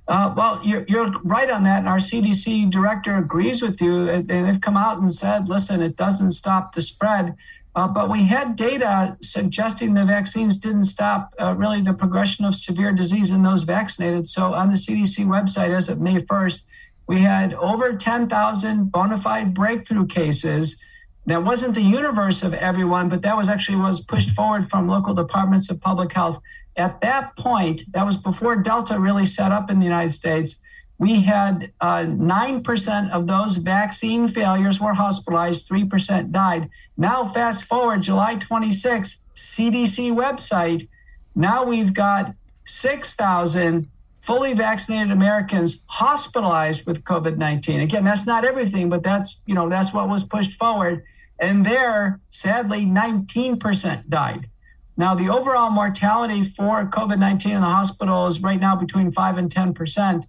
Uh, 0.08 0.34
well, 0.38 0.62
you're, 0.64 0.86
you're 0.88 1.12
right 1.24 1.50
on 1.50 1.64
that. 1.64 1.80
And 1.80 1.90
our 1.90 1.98
CDC 1.98 2.70
director 2.70 3.18
agrees 3.18 3.62
with 3.62 3.82
you. 3.82 4.10
And 4.10 4.28
they've 4.28 4.62
come 4.62 4.78
out 4.78 5.00
and 5.00 5.14
said, 5.14 5.50
listen, 5.50 5.82
it 5.82 5.96
doesn't 5.96 6.32
stop 6.32 6.74
the 6.74 6.82
spread. 6.82 7.36
Uh, 7.76 7.88
but 7.88 8.10
we 8.10 8.24
had 8.24 8.56
data 8.56 9.18
suggesting 9.22 9.94
the 9.94 10.06
vaccines 10.06 10.58
didn't 10.58 10.86
stop 10.86 11.34
uh, 11.42 11.54
really 11.56 11.82
the 11.82 11.94
progression 11.94 12.46
of 12.46 12.56
severe 12.56 12.94
disease 12.94 13.32
in 13.32 13.44
those 13.44 13.64
vaccinated. 13.64 14.28
So 14.28 14.54
on 14.54 14.70
the 14.70 14.76
CDC 14.76 15.26
website, 15.26 15.76
as 15.76 15.90
of 15.90 16.00
May 16.00 16.16
1st, 16.16 16.64
we 17.08 17.20
had 17.20 17.54
over 17.56 17.96
10,000 17.96 18.92
bona 18.92 19.18
fide 19.18 19.54
breakthrough 19.54 20.08
cases. 20.08 20.82
That 21.26 21.44
wasn't 21.44 21.76
the 21.76 21.82
universe 21.82 22.44
of 22.44 22.54
everyone, 22.54 23.10
but 23.10 23.24
that 23.24 23.36
was 23.36 23.50
actually 23.50 23.78
was 23.78 24.00
pushed 24.00 24.30
forward 24.30 24.70
from 24.70 24.88
local 24.88 25.14
departments 25.14 25.70
of 25.70 25.82
public 25.82 26.14
health. 26.14 26.40
At 26.78 27.02
that 27.02 27.36
point, 27.38 27.84
that 27.94 28.06
was 28.06 28.18
before 28.18 28.58
Delta 28.58 29.00
really 29.00 29.26
set 29.26 29.52
up 29.52 29.70
in 29.70 29.80
the 29.80 29.86
United 29.86 30.12
States 30.12 30.62
we 30.98 31.22
had 31.22 31.74
uh, 31.82 32.04
9% 32.04 33.12
of 33.12 33.28
those 33.28 33.58
vaccine 33.58 34.28
failures 34.28 34.80
were 34.80 34.94
hospitalized, 34.94 35.70
3% 35.70 36.32
died. 36.32 36.70
Now, 36.98 37.26
fast 37.26 37.66
forward 37.66 38.02
July 38.02 38.36
26, 38.36 39.22
CDC 39.36 40.12
website, 40.16 40.88
Now 41.36 41.66
we've 41.66 41.94
got 41.94 42.34
6,000 42.64 43.90
fully 44.20 44.54
vaccinated 44.54 45.12
Americans 45.12 45.84
hospitalized 45.88 46.88
with 46.88 47.04
COVID-19. 47.04 47.84
Again, 47.84 48.06
that's 48.06 48.26
not 48.26 48.46
everything, 48.46 48.90
but 48.90 49.04
that's, 49.04 49.44
you 49.46 49.54
know, 49.54 49.70
that's 49.70 49.94
what 49.94 50.08
was 50.08 50.24
pushed 50.24 50.54
forward. 50.54 51.04
And 51.40 51.66
there, 51.66 52.22
sadly, 52.30 52.86
19% 52.86 54.08
died. 54.08 54.50
Now, 54.98 55.14
the 55.14 55.30
overall 55.30 55.70
mortality 55.70 56.44
for 56.44 56.86
COVID 56.86 57.20
19 57.20 57.52
in 57.52 57.62
the 57.62 57.68
hospital 57.68 58.28
is 58.28 58.42
right 58.42 58.60
now 58.60 58.76
between 58.76 59.12
5 59.12 59.38
and 59.38 59.50
10%. 59.50 60.26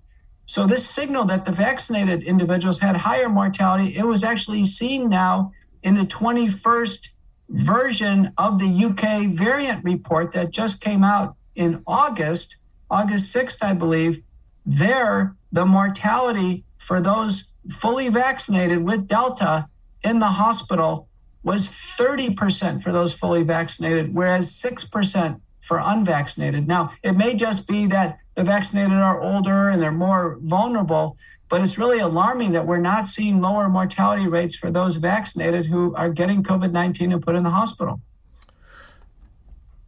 So, 0.47 0.67
this 0.67 0.89
signal 0.89 1.25
that 1.27 1.45
the 1.45 1.53
vaccinated 1.53 2.23
individuals 2.23 2.81
had 2.81 2.97
higher 2.97 3.29
mortality, 3.29 3.97
it 3.97 4.05
was 4.05 4.25
actually 4.25 4.65
seen 4.65 5.09
now 5.09 5.53
in 5.83 5.95
the 5.95 6.03
21st 6.03 7.09
version 7.49 8.33
of 8.39 8.59
the 8.59 8.85
UK 8.85 9.29
variant 9.29 9.85
report 9.85 10.33
that 10.33 10.51
just 10.51 10.81
came 10.81 11.05
out 11.05 11.37
in 11.55 11.83
August, 11.87 12.57
August 12.91 13.35
6th, 13.35 13.63
I 13.63 13.73
believe. 13.73 14.23
There, 14.65 15.37
the 15.53 15.65
mortality 15.65 16.65
for 16.77 17.01
those 17.01 17.51
fully 17.71 18.09
vaccinated 18.09 18.83
with 18.83 19.07
Delta 19.07 19.69
in 20.03 20.19
the 20.19 20.27
hospital 20.27 21.06
was 21.47 21.69
30% 21.69 22.83
for 22.83 22.91
those 22.91 23.15
fully 23.15 23.45
vaccinated, 23.45 24.13
whereas 24.13 24.53
6% 24.53 25.41
for 25.61 25.79
unvaccinated. 25.79 26.67
Now, 26.67 26.91
it 27.05 27.13
may 27.13 27.37
just 27.37 27.69
be 27.69 27.87
that 27.87 28.19
the 28.35 28.43
vaccinated 28.43 28.99
are 28.99 29.23
older 29.23 29.69
and 29.69 29.81
they're 29.81 29.93
more 29.93 30.39
vulnerable, 30.41 31.17
but 31.49 31.63
it's 31.63 31.79
really 31.79 32.01
alarming 32.01 32.51
that 32.53 32.67
we're 32.67 32.79
not 32.79 33.07
seeing 33.07 33.41
lower 33.41 33.69
mortality 33.69 34.27
rates 34.27 34.57
for 34.57 34.73
those 34.73 34.97
vaccinated 34.97 35.67
who 35.67 35.95
are 35.95 36.11
getting 36.11 36.43
COVID 36.43 36.73
19 36.73 37.13
and 37.13 37.23
put 37.23 37.37
in 37.37 37.45
the 37.45 37.51
hospital. 37.51 38.01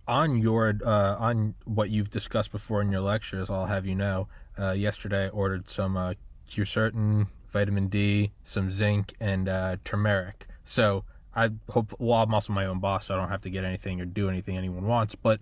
On 0.07 0.38
your 0.41 0.79
uh, 0.87 1.17
on 1.19 1.55
what 1.65 1.91
you've 1.91 2.09
discussed 2.09 2.53
before 2.53 2.81
in 2.83 2.93
your 2.93 3.03
lectures, 3.03 3.50
I'll 3.50 3.67
have 3.67 3.85
you 3.85 3.97
know. 3.97 4.29
Uh, 4.57 4.71
yesterday, 4.71 5.27
I 5.27 5.29
ordered 5.29 5.69
some 5.69 5.97
uh, 5.97 6.15
Quercetin, 6.49 7.27
vitamin 7.49 7.88
D, 7.88 8.31
some 8.45 8.71
zinc, 8.71 9.15
and 9.21 9.49
uh, 9.49 9.77
turmeric. 9.85 10.47
So 10.65 11.05
I 11.38 11.50
hope. 11.71 11.95
Well, 11.99 12.23
I'm 12.23 12.35
also 12.35 12.52
my 12.52 12.66
own 12.66 12.80
boss, 12.80 13.07
so 13.07 13.14
I 13.14 13.18
don't 13.18 13.28
have 13.28 13.42
to 13.42 13.50
get 13.50 13.64
anything 13.64 14.00
or 14.00 14.04
do 14.04 14.28
anything 14.28 14.57
anyone 14.57 14.87
wants. 14.87 15.14
But 15.14 15.40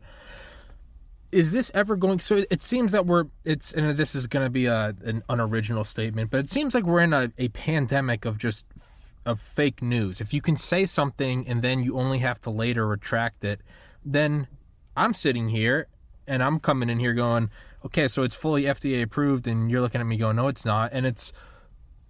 is 1.33 1.53
this 1.53 1.71
ever 1.75 1.97
going? 1.97 2.19
So 2.21 2.45
it 2.50 2.62
seems 2.62 2.93
that 2.93 3.07
we're. 3.07 3.26
It's 3.45 3.73
and 3.73 3.97
this 3.97 4.15
is 4.15 4.26
going 4.26 4.45
to 4.45 4.50
be 4.50 4.67
a 4.67 4.95
an 5.05 5.23
unoriginal 5.29 5.85
statement, 5.85 6.31
but 6.31 6.41
it 6.41 6.50
seems 6.50 6.75
like 6.75 6.85
we're 6.85 7.00
in 7.00 7.12
a, 7.12 7.33
a 7.38 7.49
pandemic 7.49 8.25
of 8.25 8.38
just 8.38 8.65
of 9.25 9.41
fake 9.41 9.83
news. 9.83 10.21
If 10.21 10.33
you 10.33 10.41
can 10.41 10.57
say 10.57 10.87
something 10.87 11.49
and 11.49 11.62
then 11.62 11.83
you 11.83 11.99
only 11.99 12.19
have 12.19 12.41
to 12.43 12.50
later 12.50 12.87
retract 12.87 13.43
it, 13.43 13.61
then 14.05 14.47
I'm 14.97 15.15
sitting 15.15 15.49
here 15.49 15.88
and 16.29 16.43
I'm 16.43 16.61
coming 16.61 16.88
in 16.88 17.00
here 17.00 17.12
going, 17.12 17.50
okay, 17.85 18.07
so 18.09 18.23
it's 18.23 18.37
fully 18.37 18.65
FDA 18.65 19.03
approved, 19.03 19.47
and 19.47 19.71
you're 19.71 19.81
looking 19.81 20.00
at 20.00 20.07
me 20.07 20.17
going, 20.17 20.37
no, 20.37 20.49
it's 20.49 20.65
not, 20.65 20.91
and 20.93 21.07
it's 21.07 21.33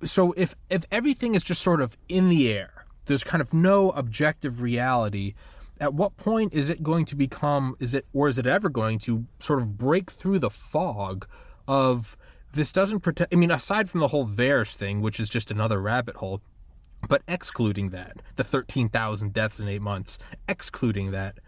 so 0.05 0.33
if 0.37 0.55
if 0.69 0.85
everything 0.91 1.35
is 1.35 1.43
just 1.43 1.63
sort 1.63 1.81
of 1.81 1.97
in 2.09 2.29
the 2.29 2.53
air 2.53 2.76
there's 3.07 3.25
kind 3.25 3.41
of 3.41 3.55
no 3.55 3.91
objective 3.91 4.61
reality. 4.61 5.35
At 5.81 5.95
what 5.95 6.17
point 6.17 6.53
is 6.53 6.69
it 6.69 6.83
going 6.83 7.05
to 7.07 7.17
become 7.17 7.77
is 7.81 7.95
it 7.95 8.07
or 8.13 8.29
is 8.29 8.39
it 8.39 8.47
ever 8.47 8.69
going 8.69 8.99
to 9.01 9.27
sort 9.41 9.61
of 9.61 9.77
break 9.77 10.11
through 10.11 10.39
the 10.39 10.51
fog 10.51 11.27
of 11.69 12.17
this 12.53 12.73
doesn't 12.73 13.01
protect 13.01 13.35
i 13.35 13.37
mean 13.37 13.51
aside 13.51 13.91
from 13.91 14.01
the 14.01 14.09
whole 14.09 14.27
VAERS 14.27 14.75
thing 14.75 15.03
which 15.03 15.21
is 15.21 15.29
just 15.29 15.51
another 15.51 15.83
rabbit 15.83 16.17
hole 16.17 16.41
but 17.07 17.21
excluding 17.29 17.91
that 17.91 18.23
the 18.37 18.45
13,000 18.45 19.35
deaths 19.35 19.61
in 19.61 19.69
8 19.69 19.83
months 19.83 20.19
excluding 20.49 21.11
that 21.11 21.41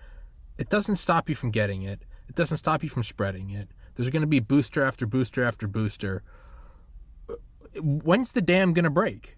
it 0.58 0.68
doesn't 0.68 0.96
stop 0.96 1.28
you 1.28 1.34
from 1.36 1.50
getting 1.50 1.82
it. 1.82 2.02
It 2.28 2.34
doesn't 2.34 2.56
stop 2.58 2.82
you 2.82 2.88
from 2.88 3.04
spreading 3.04 3.50
it. 3.50 3.68
There's 3.94 4.10
going 4.10 4.22
to 4.22 4.26
be 4.26 4.40
booster 4.40 4.82
after 4.82 5.06
booster 5.06 5.44
after 5.44 5.66
booster. 5.66 6.22
Uh, 7.30 7.34
when's 7.80 8.32
the 8.32 8.42
dam 8.42 8.72
going 8.72 8.84
to 8.84 8.90
break 8.90 9.37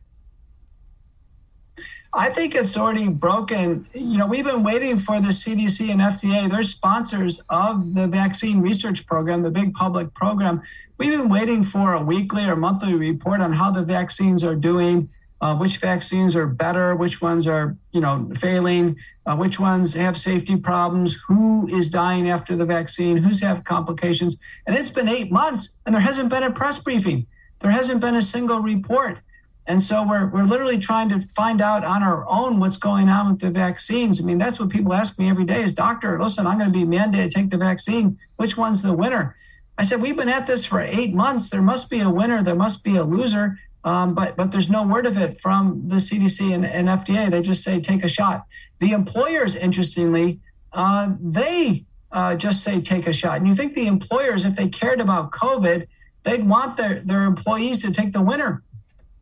I 2.12 2.28
think 2.28 2.56
it's 2.56 2.76
already 2.76 3.08
broken. 3.08 3.86
You 3.94 4.18
know, 4.18 4.26
we've 4.26 4.44
been 4.44 4.64
waiting 4.64 4.98
for 4.98 5.20
the 5.20 5.28
CDC 5.28 5.90
and 5.90 6.00
FDA. 6.00 6.50
They're 6.50 6.64
sponsors 6.64 7.40
of 7.48 7.94
the 7.94 8.08
vaccine 8.08 8.60
research 8.60 9.06
program, 9.06 9.42
the 9.42 9.50
big 9.50 9.74
public 9.74 10.12
program. 10.12 10.62
We've 10.98 11.12
been 11.12 11.28
waiting 11.28 11.62
for 11.62 11.94
a 11.94 12.02
weekly 12.02 12.44
or 12.46 12.56
monthly 12.56 12.94
report 12.94 13.40
on 13.40 13.52
how 13.52 13.70
the 13.70 13.82
vaccines 13.82 14.42
are 14.42 14.56
doing, 14.56 15.08
uh, 15.40 15.54
which 15.54 15.76
vaccines 15.76 16.34
are 16.34 16.48
better, 16.48 16.96
which 16.96 17.22
ones 17.22 17.46
are, 17.46 17.76
you 17.92 18.00
know, 18.00 18.28
failing, 18.34 18.96
uh, 19.24 19.36
which 19.36 19.60
ones 19.60 19.94
have 19.94 20.18
safety 20.18 20.56
problems, 20.56 21.14
who 21.14 21.68
is 21.68 21.88
dying 21.88 22.28
after 22.28 22.56
the 22.56 22.66
vaccine, 22.66 23.18
who's 23.18 23.40
have 23.40 23.62
complications. 23.62 24.40
And 24.66 24.76
it's 24.76 24.90
been 24.90 25.08
eight 25.08 25.30
months, 25.30 25.78
and 25.86 25.94
there 25.94 26.02
hasn't 26.02 26.28
been 26.28 26.42
a 26.42 26.50
press 26.50 26.80
briefing. 26.80 27.28
There 27.60 27.70
hasn't 27.70 28.00
been 28.00 28.16
a 28.16 28.22
single 28.22 28.58
report. 28.58 29.20
And 29.66 29.82
so 29.82 30.06
we're, 30.06 30.26
we're 30.26 30.44
literally 30.44 30.78
trying 30.78 31.08
to 31.10 31.20
find 31.20 31.60
out 31.60 31.84
on 31.84 32.02
our 32.02 32.26
own 32.28 32.58
what's 32.58 32.76
going 32.76 33.08
on 33.08 33.30
with 33.30 33.40
the 33.40 33.50
vaccines. 33.50 34.20
I 34.20 34.24
mean, 34.24 34.38
that's 34.38 34.58
what 34.58 34.68
people 34.68 34.92
ask 34.92 35.18
me 35.18 35.28
every 35.28 35.44
day 35.44 35.62
is, 35.62 35.72
doctor, 35.72 36.20
listen, 36.20 36.46
I'm 36.46 36.58
going 36.58 36.72
to 36.72 36.78
be 36.78 36.84
mandated 36.84 37.24
to 37.24 37.28
take 37.30 37.50
the 37.50 37.56
vaccine. 37.56 38.18
Which 38.36 38.56
one's 38.56 38.82
the 38.82 38.92
winner? 38.92 39.36
I 39.78 39.82
said, 39.82 40.02
we've 40.02 40.16
been 40.16 40.28
at 40.28 40.46
this 40.46 40.66
for 40.66 40.80
eight 40.80 41.14
months. 41.14 41.50
There 41.50 41.62
must 41.62 41.88
be 41.88 42.00
a 42.00 42.10
winner. 42.10 42.42
There 42.42 42.54
must 42.54 42.82
be 42.82 42.96
a 42.96 43.04
loser. 43.04 43.58
Um, 43.82 44.14
but 44.14 44.36
but 44.36 44.50
there's 44.50 44.68
no 44.68 44.86
word 44.86 45.06
of 45.06 45.16
it 45.16 45.40
from 45.40 45.82
the 45.86 45.96
CDC 45.96 46.52
and, 46.52 46.66
and 46.66 46.88
FDA. 46.88 47.30
They 47.30 47.40
just 47.40 47.64
say 47.64 47.80
take 47.80 48.04
a 48.04 48.08
shot. 48.08 48.44
The 48.78 48.92
employers, 48.92 49.56
interestingly, 49.56 50.40
uh, 50.72 51.14
they 51.18 51.86
uh, 52.12 52.34
just 52.34 52.62
say 52.62 52.80
take 52.80 53.06
a 53.06 53.12
shot. 53.12 53.38
And 53.38 53.48
you 53.48 53.54
think 53.54 53.74
the 53.74 53.86
employers, 53.86 54.44
if 54.44 54.56
they 54.56 54.68
cared 54.68 55.00
about 55.00 55.30
COVID, 55.30 55.86
they'd 56.24 56.46
want 56.46 56.76
their, 56.76 57.00
their 57.00 57.24
employees 57.24 57.80
to 57.82 57.90
take 57.90 58.12
the 58.12 58.20
winner 58.20 58.62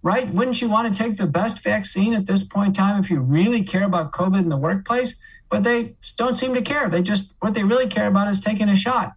right? 0.03 0.33
Wouldn't 0.33 0.61
you 0.61 0.69
want 0.69 0.93
to 0.93 1.03
take 1.03 1.17
the 1.17 1.27
best 1.27 1.63
vaccine 1.63 2.15
at 2.15 2.27
this 2.27 2.43
point 2.43 2.69
in 2.69 2.73
time 2.75 2.99
if 3.01 3.11
you 3.11 3.21
really 3.21 3.63
care 3.63 3.85
about 3.85 4.13
COVID 4.13 4.39
in 4.39 4.49
the 4.49 4.57
workplace? 4.57 5.17
But 5.51 5.65
they 5.65 5.97
don't 6.17 6.37
seem 6.37 6.55
to 6.55 6.63
care. 6.63 6.89
They 6.89 7.03
just 7.03 7.35
what 7.41 7.55
they 7.55 7.65
really 7.65 7.89
care 7.89 8.07
about 8.07 8.29
is 8.29 8.41
taking 8.41 8.69
a 8.69 8.77
shot. 8.77 9.13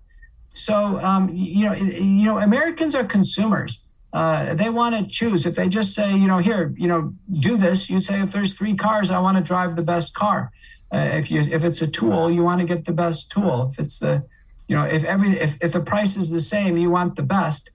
So 0.52 1.00
um, 1.00 1.30
you 1.34 1.66
know, 1.66 1.74
you 1.74 2.26
know, 2.26 2.38
Americans 2.38 2.96
are 2.96 3.04
consumers. 3.04 3.88
Uh, 4.14 4.54
they 4.56 4.70
want 4.70 4.96
to 4.96 5.08
choose. 5.10 5.46
If 5.46 5.56
they 5.56 5.70
just 5.70 5.94
say, 5.94 6.12
you 6.12 6.28
know, 6.28 6.40
here, 6.40 6.74
you 6.78 6.88
know, 6.88 7.14
do 7.40 7.56
this, 7.58 7.90
you'd 7.90 8.04
say, 8.04 8.22
if 8.22 8.32
there's 8.34 8.54
three 8.54 8.76
cars, 8.76 9.10
I 9.10 9.20
want 9.20 9.38
to 9.38 9.44
drive 9.44 9.78
the 9.78 9.84
best 9.84 10.14
car. 10.14 10.52
Uh, 10.94 10.98
if 10.98 11.32
you 11.32 11.40
if 11.40 11.64
it's 11.64 11.82
a 11.82 11.88
tool, 11.88 12.30
you 12.30 12.44
want 12.44 12.60
to 12.60 12.68
get 12.68 12.84
the 12.84 12.92
best 12.92 13.32
tool. 13.32 13.70
If 13.72 13.80
it's 13.80 14.00
the, 14.00 14.24
you 14.68 14.76
know, 14.76 14.84
if 14.84 15.06
every 15.06 15.40
if, 15.40 15.58
if 15.62 15.72
the 15.72 15.80
price 15.80 16.18
is 16.18 16.30
the 16.30 16.42
same, 16.42 16.78
you 16.78 16.90
want 16.90 17.16
the 17.16 17.24
best. 17.24 17.72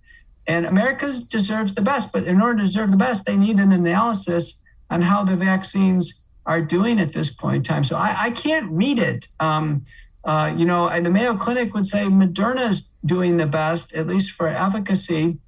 And 0.47 0.67
America 0.67 1.13
deserves 1.29 1.75
the 1.75 1.83
best, 1.83 2.13
but 2.13 2.25
in 2.25 2.41
order 2.41 2.59
to 2.59 2.63
deserve 2.65 2.91
the 2.91 2.97
best, 2.97 3.27
they 3.27 3.37
need 3.37 3.59
an 3.59 3.73
analysis 3.73 4.63
on 4.91 5.03
how 5.03 5.25
the 5.25 5.37
vaccines 5.37 6.23
are 6.47 6.63
doing 6.63 7.01
at 7.01 7.13
this 7.13 7.33
point 7.35 7.57
in 7.57 7.63
time. 7.63 7.85
So 7.85 7.97
I, 7.97 8.15
I 8.19 8.31
can't 8.31 8.71
read 8.71 8.99
it. 8.99 9.27
Um, 9.41 9.83
uh, 10.25 10.53
you 10.57 10.65
know, 10.65 10.89
the 11.01 11.11
Mayo 11.11 11.37
Clinic 11.37 11.75
would 11.75 11.87
say 11.87 12.05
Moderna 12.05 12.69
is 12.69 12.93
doing 13.05 13.37
the 13.37 13.47
best, 13.47 13.95
at 13.95 14.07
least 14.07 14.33
for 14.33 14.49
efficacy. 14.49 15.39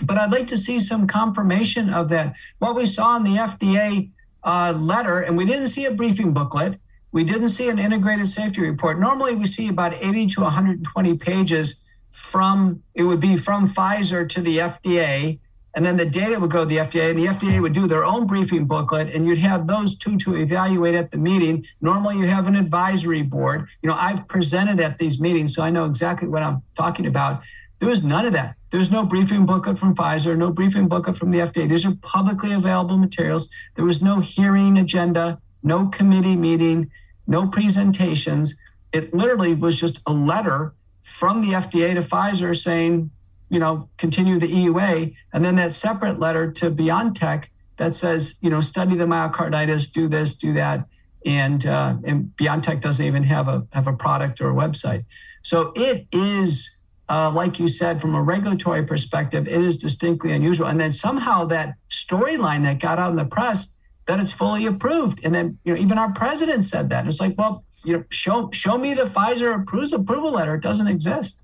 But 0.00 0.18
I'd 0.18 0.32
like 0.32 0.46
to 0.48 0.56
see 0.56 0.80
some 0.80 1.06
confirmation 1.06 1.92
of 1.92 2.08
that. 2.08 2.34
What 2.58 2.74
we 2.74 2.86
saw 2.86 3.16
in 3.16 3.24
the 3.24 3.36
FDA 3.36 4.10
uh, 4.42 4.72
letter, 4.76 5.20
and 5.20 5.36
we 5.36 5.44
didn't 5.44 5.68
see 5.68 5.84
a 5.84 5.92
briefing 5.92 6.32
booklet, 6.32 6.80
we 7.12 7.24
didn't 7.24 7.50
see 7.50 7.68
an 7.68 7.78
integrated 7.78 8.28
safety 8.28 8.62
report. 8.62 8.98
Normally, 8.98 9.34
we 9.34 9.44
see 9.44 9.68
about 9.68 9.94
80 9.94 10.26
to 10.28 10.40
120 10.42 11.16
pages 11.18 11.84
from 12.12 12.82
it 12.94 13.02
would 13.02 13.20
be 13.20 13.36
from 13.36 13.66
Pfizer 13.66 14.28
to 14.28 14.40
the 14.40 14.58
FDA, 14.58 15.38
and 15.74 15.84
then 15.84 15.96
the 15.96 16.04
data 16.04 16.38
would 16.38 16.50
go 16.50 16.60
to 16.60 16.66
the 16.66 16.76
FDA, 16.76 17.10
and 17.10 17.18
the 17.18 17.26
FDA 17.26 17.60
would 17.60 17.72
do 17.72 17.86
their 17.86 18.04
own 18.04 18.26
briefing 18.26 18.66
booklet, 18.66 19.14
and 19.14 19.26
you'd 19.26 19.38
have 19.38 19.66
those 19.66 19.96
two 19.96 20.18
to 20.18 20.36
evaluate 20.36 20.94
at 20.94 21.10
the 21.10 21.16
meeting. 21.16 21.64
Normally, 21.80 22.18
you 22.18 22.26
have 22.26 22.46
an 22.46 22.56
advisory 22.56 23.22
board. 23.22 23.68
You 23.80 23.88
know, 23.88 23.96
I've 23.98 24.28
presented 24.28 24.80
at 24.80 24.98
these 24.98 25.20
meetings, 25.20 25.54
so 25.54 25.62
I 25.62 25.70
know 25.70 25.86
exactly 25.86 26.28
what 26.28 26.42
I'm 26.42 26.62
talking 26.76 27.06
about. 27.06 27.42
There 27.78 27.88
was 27.88 28.04
none 28.04 28.26
of 28.26 28.32
that. 28.34 28.56
There's 28.70 28.92
no 28.92 29.04
briefing 29.04 29.46
booklet 29.46 29.78
from 29.78 29.94
Pfizer, 29.94 30.36
no 30.36 30.52
briefing 30.52 30.88
booklet 30.88 31.16
from 31.16 31.30
the 31.30 31.38
FDA. 31.38 31.68
These 31.68 31.86
are 31.86 31.94
publicly 32.02 32.52
available 32.52 32.98
materials. 32.98 33.48
There 33.74 33.84
was 33.84 34.02
no 34.02 34.20
hearing 34.20 34.78
agenda, 34.78 35.40
no 35.62 35.88
committee 35.88 36.36
meeting, 36.36 36.90
no 37.26 37.48
presentations. 37.48 38.58
It 38.92 39.14
literally 39.14 39.54
was 39.54 39.80
just 39.80 40.00
a 40.06 40.12
letter 40.12 40.74
from 41.02 41.42
the 41.42 41.54
FDA 41.54 41.94
to 41.94 42.00
Pfizer 42.00 42.56
saying, 42.56 43.10
you 43.48 43.58
know, 43.58 43.88
continue 43.98 44.38
the 44.38 44.48
EUA, 44.48 45.14
and 45.32 45.44
then 45.44 45.56
that 45.56 45.72
separate 45.72 46.18
letter 46.18 46.50
to 46.52 46.70
BioNTech 46.70 47.48
that 47.76 47.94
says, 47.94 48.38
you 48.40 48.48
know, 48.48 48.60
study 48.60 48.96
the 48.96 49.04
myocarditis, 49.04 49.92
do 49.92 50.08
this, 50.08 50.36
do 50.36 50.54
that, 50.54 50.86
and 51.26 51.66
uh, 51.66 51.96
and 52.04 52.32
BioNTech 52.36 52.80
doesn't 52.80 53.04
even 53.04 53.24
have 53.24 53.48
a 53.48 53.66
have 53.72 53.86
a 53.86 53.92
product 53.92 54.40
or 54.40 54.50
a 54.50 54.54
website. 54.54 55.04
So 55.42 55.72
it 55.74 56.06
is, 56.12 56.78
uh, 57.08 57.30
like 57.30 57.58
you 57.58 57.68
said, 57.68 58.00
from 58.00 58.14
a 58.14 58.22
regulatory 58.22 58.84
perspective, 58.84 59.46
it 59.48 59.60
is 59.60 59.76
distinctly 59.76 60.32
unusual. 60.32 60.68
And 60.68 60.80
then 60.80 60.92
somehow 60.92 61.44
that 61.46 61.74
storyline 61.90 62.62
that 62.64 62.78
got 62.78 62.98
out 62.98 63.10
in 63.10 63.16
the 63.16 63.24
press 63.24 63.74
that 64.06 64.18
it's 64.18 64.32
fully 64.32 64.66
approved, 64.66 65.20
and 65.24 65.34
then 65.34 65.58
you 65.64 65.74
know 65.74 65.80
even 65.80 65.98
our 65.98 66.12
president 66.12 66.64
said 66.64 66.90
that. 66.90 67.06
It's 67.06 67.20
like, 67.20 67.36
well, 67.36 67.64
you 67.84 67.96
know, 67.96 68.04
show 68.10 68.50
show 68.52 68.78
me 68.78 68.94
the 68.94 69.04
Pfizer 69.04 69.60
approves 69.60 69.92
approval 69.92 70.32
letter. 70.32 70.54
It 70.54 70.62
doesn't 70.62 70.88
exist. 70.88 71.40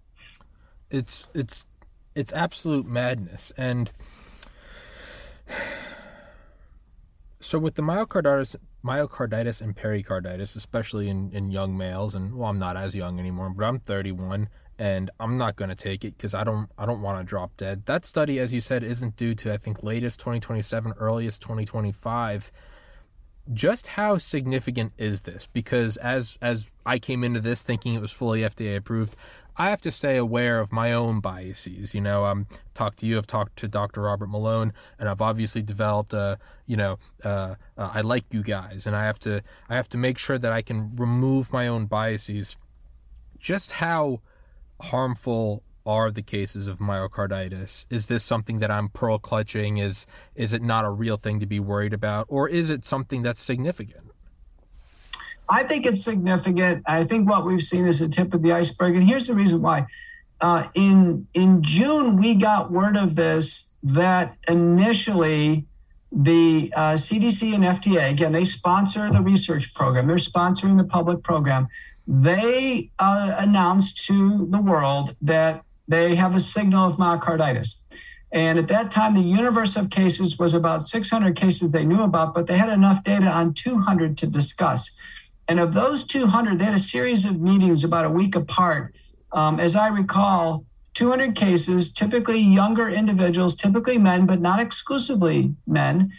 It's 0.90 1.26
it's 1.35 1.66
it's 2.14 2.33
absolute 2.33 2.87
madness. 2.87 3.52
And 3.57 3.92
so 7.40 7.59
with 7.59 7.75
the 7.75 7.83
myocarditis 7.83 8.57
myocarditis 8.85 9.61
and 9.61 9.76
pericarditis, 9.76 10.57
especially 10.57 11.09
in, 11.09 11.30
in 11.33 11.50
young 11.50 11.76
males, 11.76 12.14
and 12.14 12.35
well, 12.35 12.49
I'm 12.49 12.59
not 12.59 12.76
as 12.76 12.95
young 12.95 13.18
anymore, 13.18 13.50
but 13.50 13.64
I'm 13.64 13.78
31 13.78 14.49
and 14.78 15.11
I'm 15.18 15.37
not 15.37 15.57
going 15.57 15.71
to 15.71 15.75
take 15.75 16.04
it 16.04 16.16
because 16.16 16.35
I 16.35 16.45
don't 16.45 16.71
I 16.78 16.87
don't 16.87 17.02
want 17.02 17.18
to 17.18 17.25
drop 17.25 17.57
dead. 17.57 17.87
That 17.87 18.04
study, 18.04 18.38
as 18.38 18.54
you 18.54 18.61
said, 18.61 18.85
isn't 18.85 19.16
due 19.16 19.35
to 19.37 19.52
I 19.52 19.57
think 19.57 19.83
latest 19.83 20.21
2027, 20.21 20.92
earliest 20.99 21.42
2025. 21.42 22.52
Just 23.52 23.88
how 23.88 24.18
significant 24.18 24.92
is 24.98 25.22
this? 25.22 25.48
Because 25.52 25.96
as 25.98 26.36
as 26.42 26.68
I 26.84 26.98
came 26.98 27.24
into 27.24 27.40
this 27.40 27.62
thinking 27.62 27.94
it 27.94 28.00
was 28.00 28.12
fully 28.12 28.40
FDA 28.40 28.76
approved, 28.76 29.16
I 29.56 29.70
have 29.70 29.80
to 29.82 29.90
stay 29.90 30.16
aware 30.16 30.60
of 30.60 30.70
my 30.70 30.92
own 30.92 31.18
biases. 31.18 31.94
You 31.94 32.00
know, 32.00 32.26
I'm 32.26 32.46
talked 32.74 33.00
to 33.00 33.06
you, 33.06 33.18
I've 33.18 33.26
talked 33.26 33.56
to 33.56 33.68
Dr. 33.68 34.02
Robert 34.02 34.28
Malone, 34.28 34.72
and 34.98 35.08
I've 35.08 35.20
obviously 35.20 35.62
developed 35.62 36.12
a, 36.12 36.38
you 36.64 36.76
know, 36.76 36.98
uh, 37.24 37.56
uh, 37.76 37.90
I 37.92 38.02
like 38.02 38.24
you 38.30 38.44
guys, 38.44 38.86
and 38.86 38.94
I 38.94 39.04
have 39.04 39.18
to 39.20 39.42
I 39.68 39.74
have 39.74 39.88
to 39.90 39.98
make 39.98 40.18
sure 40.18 40.38
that 40.38 40.52
I 40.52 40.62
can 40.62 40.94
remove 40.94 41.52
my 41.52 41.66
own 41.66 41.86
biases. 41.86 42.56
Just 43.40 43.72
how 43.72 44.20
harmful 44.80 45.62
are 45.88 46.11
the 46.11 46.23
cases 46.23 46.66
of 46.66 46.78
myocarditis? 46.78 47.87
Is 47.88 48.07
this 48.07 48.23
something 48.23 48.59
that 48.59 48.71
I'm 48.71 48.90
pearl 48.90 49.18
clutching? 49.18 49.78
Is 49.78 50.07
is 50.35 50.52
it 50.52 50.62
not 50.62 50.85
a 50.85 50.90
real 50.90 51.16
thing 51.16 51.40
to 51.40 51.47
be 51.47 51.59
worried 51.59 51.95
about, 51.95 52.26
or 52.28 52.47
is 52.47 52.68
it 52.68 52.85
something 52.85 53.23
that's 53.23 53.42
significant? 53.42 54.12
I 55.49 55.62
think 55.62 55.87
it's 55.87 56.04
significant. 56.04 56.83
I 56.87 57.04
think 57.04 57.26
what 57.28 57.47
we've 57.47 57.62
seen 57.62 57.87
is 57.87 58.00
the 58.00 58.09
tip 58.09 58.35
of 58.35 58.42
the 58.42 58.52
iceberg, 58.52 58.97
and 58.97 59.09
here's 59.09 59.26
the 59.26 59.35
reason 59.35 59.62
why. 59.62 59.87
Uh, 60.42 60.68
in 60.75 61.26
in 61.33 61.62
June, 61.62 62.18
we 62.18 62.35
got 62.35 62.71
word 62.71 62.97
of 62.97 63.16
this 63.16 63.71
that 63.83 64.37
initially 64.47 65.64
the 66.12 66.73
uh, 66.76 66.92
CDC 66.92 67.54
and 67.54 67.64
FDA 67.64 68.11
again 68.11 68.33
they 68.33 68.45
sponsor 68.45 69.11
the 69.11 69.23
research 69.23 69.75
program. 69.75 70.07
They're 70.07 70.16
sponsoring 70.16 70.76
the 70.76 70.85
public 70.85 71.23
program 71.23 71.68
they 72.09 72.90
uh, 72.99 73.35
announced 73.37 74.07
to 74.07 74.47
the 74.49 74.59
world 74.59 75.14
that 75.21 75.62
they 75.88 76.14
have 76.14 76.35
a 76.35 76.40
signal 76.40 76.87
of 76.87 76.97
myocarditis. 76.97 77.83
And 78.30 78.59
at 78.59 78.68
that 78.68 78.90
time, 78.90 79.14
the 79.14 79.23
universe 79.23 79.75
of 79.76 79.88
cases 79.88 80.38
was 80.38 80.52
about 80.52 80.83
600 80.83 81.35
cases 81.35 81.73
they 81.73 81.85
knew 81.85 82.02
about, 82.02 82.35
but 82.35 82.47
they 82.47 82.59
had 82.59 82.68
enough 82.68 83.02
data 83.02 83.26
on 83.26 83.54
200 83.54 84.18
to 84.18 84.26
discuss. 84.26 84.90
And 85.49 85.59
of 85.59 85.73
those 85.73 86.04
200, 86.04 86.59
they 86.59 86.66
had 86.66 86.75
a 86.75 86.78
series 86.78 87.25
of 87.25 87.40
meetings 87.40 87.85
about 87.85 88.04
a 88.04 88.11
week 88.11 88.37
apart. 88.37 88.95
Um, 89.33 89.59
as 89.59 89.76
I 89.76 89.88
recall, 89.88 90.66
200 90.92 91.35
cases, 91.37 91.90
typically 91.90 92.38
younger 92.38 92.90
individuals, 92.90 93.57
typically 93.57 93.97
men, 93.97 94.26
but 94.26 94.40
not 94.40 94.61
exclusively 94.61 95.54
men 95.66 96.12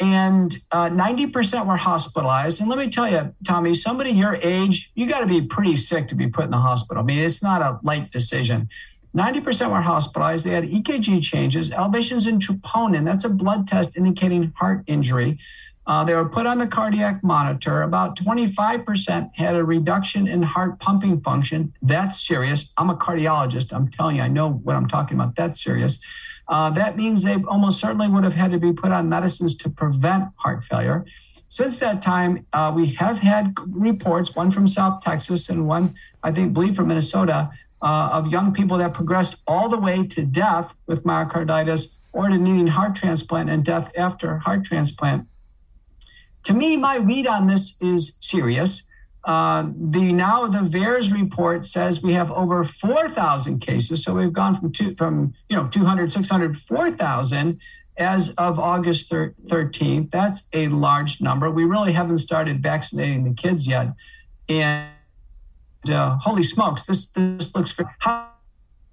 and 0.00 0.56
uh, 0.72 0.88
90% 0.88 1.66
were 1.66 1.76
hospitalized. 1.76 2.60
And 2.60 2.68
let 2.68 2.78
me 2.78 2.90
tell 2.90 3.08
you, 3.08 3.34
Tommy, 3.46 3.74
somebody 3.74 4.10
your 4.10 4.36
age, 4.36 4.90
you 4.94 5.06
got 5.06 5.20
to 5.20 5.26
be 5.26 5.42
pretty 5.42 5.76
sick 5.76 6.08
to 6.08 6.14
be 6.14 6.26
put 6.26 6.46
in 6.46 6.50
the 6.50 6.58
hospital. 6.58 7.02
I 7.02 7.06
mean, 7.06 7.18
it's 7.18 7.42
not 7.42 7.62
a 7.62 7.78
light 7.82 8.10
decision. 8.10 8.68
90% 9.14 9.70
were 9.70 9.80
hospitalized. 9.80 10.44
They 10.44 10.50
had 10.50 10.64
EKG 10.64 11.22
changes, 11.22 11.70
elevations 11.70 12.26
in 12.26 12.40
troponin. 12.40 13.04
That's 13.04 13.24
a 13.24 13.28
blood 13.28 13.68
test 13.68 13.96
indicating 13.96 14.52
heart 14.56 14.82
injury. 14.86 15.38
Uh, 15.86 16.02
they 16.02 16.14
were 16.14 16.28
put 16.28 16.46
on 16.46 16.58
the 16.58 16.66
cardiac 16.66 17.22
monitor. 17.22 17.82
About 17.82 18.16
25% 18.16 19.30
had 19.34 19.54
a 19.54 19.62
reduction 19.62 20.26
in 20.26 20.42
heart 20.42 20.80
pumping 20.80 21.20
function. 21.20 21.74
That's 21.82 22.26
serious. 22.26 22.72
I'm 22.76 22.90
a 22.90 22.96
cardiologist. 22.96 23.72
I'm 23.72 23.88
telling 23.90 24.16
you, 24.16 24.22
I 24.22 24.28
know 24.28 24.50
what 24.50 24.76
I'm 24.76 24.88
talking 24.88 25.18
about. 25.18 25.36
That's 25.36 25.62
serious. 25.62 26.00
Uh, 26.48 26.70
that 26.70 26.96
means 26.96 27.22
they 27.22 27.36
almost 27.44 27.80
certainly 27.80 28.08
would 28.08 28.24
have 28.24 28.34
had 28.34 28.50
to 28.52 28.58
be 28.58 28.72
put 28.72 28.92
on 28.92 29.08
medicines 29.08 29.56
to 29.56 29.70
prevent 29.70 30.28
heart 30.36 30.64
failure. 30.64 31.04
Since 31.48 31.78
that 31.80 32.02
time, 32.02 32.46
uh, 32.52 32.72
we 32.74 32.86
have 32.94 33.18
had 33.18 33.54
reports, 33.68 34.34
one 34.34 34.50
from 34.50 34.66
South 34.66 35.02
Texas 35.02 35.48
and 35.48 35.68
one, 35.68 35.94
I 36.22 36.32
think, 36.32 36.52
believe 36.52 36.74
from 36.74 36.88
Minnesota, 36.88 37.50
uh, 37.84 38.08
of 38.12 38.32
young 38.32 38.52
people 38.54 38.78
that 38.78 38.94
progressed 38.94 39.36
all 39.46 39.68
the 39.68 39.76
way 39.76 40.06
to 40.06 40.24
death 40.24 40.74
with 40.86 41.04
myocarditis 41.04 41.94
or 42.12 42.30
to 42.30 42.38
needing 42.38 42.66
heart 42.66 42.96
transplant 42.96 43.50
and 43.50 43.62
death 43.62 43.92
after 43.98 44.38
heart 44.38 44.64
transplant. 44.64 45.26
To 46.44 46.54
me, 46.54 46.78
my 46.78 46.96
read 46.96 47.26
on 47.26 47.46
this 47.46 47.76
is 47.82 48.16
serious. 48.20 48.84
Uh, 49.24 49.70
the 49.76 50.12
now 50.12 50.46
the 50.46 50.58
VAERS 50.58 51.12
report 51.12 51.64
says 51.66 52.02
we 52.02 52.14
have 52.14 52.30
over 52.32 52.64
4,000 52.64 53.60
cases. 53.60 54.02
So 54.02 54.14
we've 54.14 54.32
gone 54.32 54.54
from 54.54 54.72
two, 54.72 54.94
from 54.96 55.34
you 55.50 55.56
know 55.56 55.68
200, 55.68 56.10
600, 56.10 56.56
4,000 56.56 57.60
as 57.96 58.30
of 58.30 58.58
August 58.58 59.10
13th. 59.10 60.10
That's 60.10 60.42
a 60.52 60.68
large 60.68 61.20
number. 61.20 61.50
We 61.50 61.64
really 61.64 61.92
haven't 61.92 62.18
started 62.18 62.62
vaccinating 62.62 63.24
the 63.24 63.34
kids 63.34 63.66
yet, 63.66 63.92
and 64.48 64.88
uh, 65.90 66.16
holy 66.18 66.42
smokes, 66.42 66.84
this 66.84 67.06
this 67.10 67.54
looks. 67.54 67.78
How, 67.98 68.30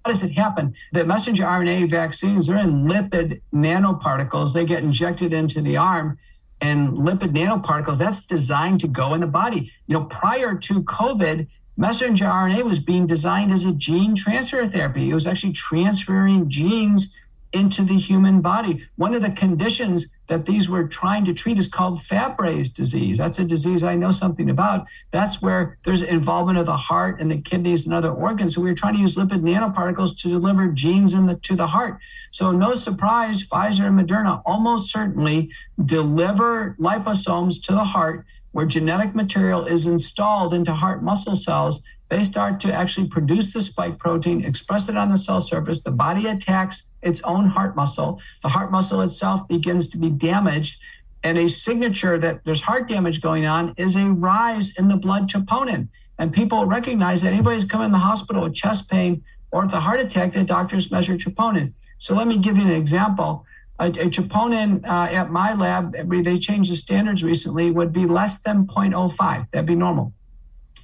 how 0.04 0.10
does 0.10 0.22
it 0.22 0.32
happen? 0.32 0.74
The 0.92 1.04
messenger 1.04 1.44
RNA 1.44 1.90
vaccines 1.90 2.50
are 2.50 2.58
in 2.58 2.84
lipid 2.84 3.40
nanoparticles. 3.54 4.52
They 4.52 4.64
get 4.64 4.82
injected 4.82 5.32
into 5.32 5.60
the 5.60 5.76
arm 5.76 6.18
and 6.62 6.92
lipid 6.92 7.32
nanoparticles 7.32 7.98
that's 7.98 8.24
designed 8.24 8.80
to 8.80 8.88
go 8.88 9.12
in 9.14 9.20
the 9.20 9.26
body 9.26 9.70
you 9.86 9.94
know 9.94 10.04
prior 10.04 10.54
to 10.54 10.82
covid 10.84 11.46
messenger 11.76 12.24
rna 12.24 12.62
was 12.62 12.78
being 12.78 13.04
designed 13.04 13.52
as 13.52 13.64
a 13.64 13.74
gene 13.74 14.14
transfer 14.14 14.66
therapy 14.66 15.10
it 15.10 15.14
was 15.14 15.26
actually 15.26 15.52
transferring 15.52 16.48
genes 16.48 17.18
into 17.52 17.82
the 17.82 17.98
human 17.98 18.40
body. 18.40 18.86
One 18.96 19.14
of 19.14 19.22
the 19.22 19.30
conditions 19.30 20.16
that 20.26 20.46
these 20.46 20.68
were 20.68 20.88
trying 20.88 21.24
to 21.26 21.34
treat 21.34 21.58
is 21.58 21.68
called 21.68 22.02
Fabry's 22.02 22.68
disease. 22.68 23.18
That's 23.18 23.38
a 23.38 23.44
disease 23.44 23.84
I 23.84 23.96
know 23.96 24.10
something 24.10 24.48
about. 24.48 24.86
That's 25.10 25.42
where 25.42 25.78
there's 25.82 26.02
involvement 26.02 26.58
of 26.58 26.66
the 26.66 26.76
heart 26.76 27.20
and 27.20 27.30
the 27.30 27.40
kidneys 27.40 27.84
and 27.84 27.94
other 27.94 28.12
organs. 28.12 28.54
So 28.54 28.62
we 28.62 28.70
were 28.70 28.76
trying 28.76 28.94
to 28.94 29.00
use 29.00 29.16
lipid 29.16 29.42
nanoparticles 29.42 30.18
to 30.18 30.28
deliver 30.28 30.68
genes 30.68 31.12
the, 31.12 31.36
to 31.42 31.54
the 31.54 31.66
heart. 31.66 31.98
So 32.30 32.50
no 32.50 32.74
surprise, 32.74 33.46
Pfizer 33.46 33.86
and 33.86 33.98
Moderna 33.98 34.42
almost 34.46 34.90
certainly 34.90 35.50
deliver 35.84 36.76
liposomes 36.80 37.62
to 37.64 37.72
the 37.72 37.84
heart 37.84 38.24
where 38.52 38.66
genetic 38.66 39.14
material 39.14 39.64
is 39.64 39.86
installed 39.86 40.54
into 40.54 40.72
heart 40.72 41.02
muscle 41.02 41.36
cells 41.36 41.82
they 42.12 42.24
start 42.24 42.60
to 42.60 42.70
actually 42.70 43.08
produce 43.08 43.54
the 43.54 43.62
spike 43.62 43.98
protein, 43.98 44.44
express 44.44 44.90
it 44.90 44.98
on 44.98 45.08
the 45.08 45.16
cell 45.16 45.40
surface. 45.40 45.82
The 45.82 45.90
body 45.92 46.26
attacks 46.26 46.90
its 47.00 47.22
own 47.22 47.46
heart 47.46 47.74
muscle. 47.74 48.20
The 48.42 48.50
heart 48.50 48.70
muscle 48.70 49.00
itself 49.00 49.48
begins 49.48 49.88
to 49.88 49.96
be 49.96 50.10
damaged. 50.10 50.78
And 51.22 51.38
a 51.38 51.48
signature 51.48 52.18
that 52.18 52.44
there's 52.44 52.60
heart 52.60 52.86
damage 52.86 53.22
going 53.22 53.46
on 53.46 53.72
is 53.78 53.96
a 53.96 54.10
rise 54.10 54.76
in 54.76 54.88
the 54.88 54.96
blood 54.96 55.26
troponin. 55.26 55.88
And 56.18 56.34
people 56.34 56.66
recognize 56.66 57.22
that 57.22 57.32
anybody's 57.32 57.64
coming 57.64 57.86
in 57.86 57.92
the 57.92 57.98
hospital 57.98 58.42
with 58.42 58.52
chest 58.52 58.90
pain 58.90 59.24
or 59.50 59.62
with 59.62 59.72
a 59.72 59.80
heart 59.80 60.00
attack, 60.00 60.32
the 60.32 60.44
doctors 60.44 60.92
measure 60.92 61.14
troponin. 61.14 61.72
So 61.96 62.14
let 62.14 62.26
me 62.26 62.36
give 62.36 62.58
you 62.58 62.64
an 62.64 62.72
example. 62.72 63.46
A, 63.78 63.86
a 63.86 64.10
troponin 64.10 64.84
uh, 64.84 65.10
at 65.10 65.30
my 65.30 65.54
lab, 65.54 65.92
they 65.92 66.38
changed 66.38 66.70
the 66.72 66.76
standards 66.76 67.24
recently, 67.24 67.70
would 67.70 67.90
be 67.90 68.04
less 68.04 68.42
than 68.42 68.66
0.05. 68.66 69.48
That'd 69.50 69.64
be 69.64 69.74
normal 69.74 70.12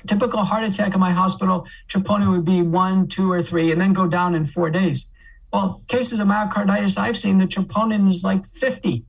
typical 0.08 0.44
heart 0.44 0.64
attack 0.64 0.94
in 0.94 1.00
my 1.00 1.12
hospital, 1.12 1.66
troponin 1.88 2.30
would 2.30 2.44
be 2.44 2.62
one, 2.62 3.06
two, 3.08 3.30
or 3.30 3.42
three, 3.42 3.70
and 3.70 3.80
then 3.80 3.92
go 3.92 4.06
down 4.06 4.34
in 4.34 4.44
four 4.44 4.70
days. 4.70 5.06
Well, 5.52 5.82
cases 5.88 6.18
of 6.18 6.28
myocarditis 6.28 6.98
I've 6.98 7.18
seen, 7.18 7.38
the 7.38 7.46
troponin 7.46 8.06
is 8.08 8.24
like 8.24 8.46
50 8.46 9.04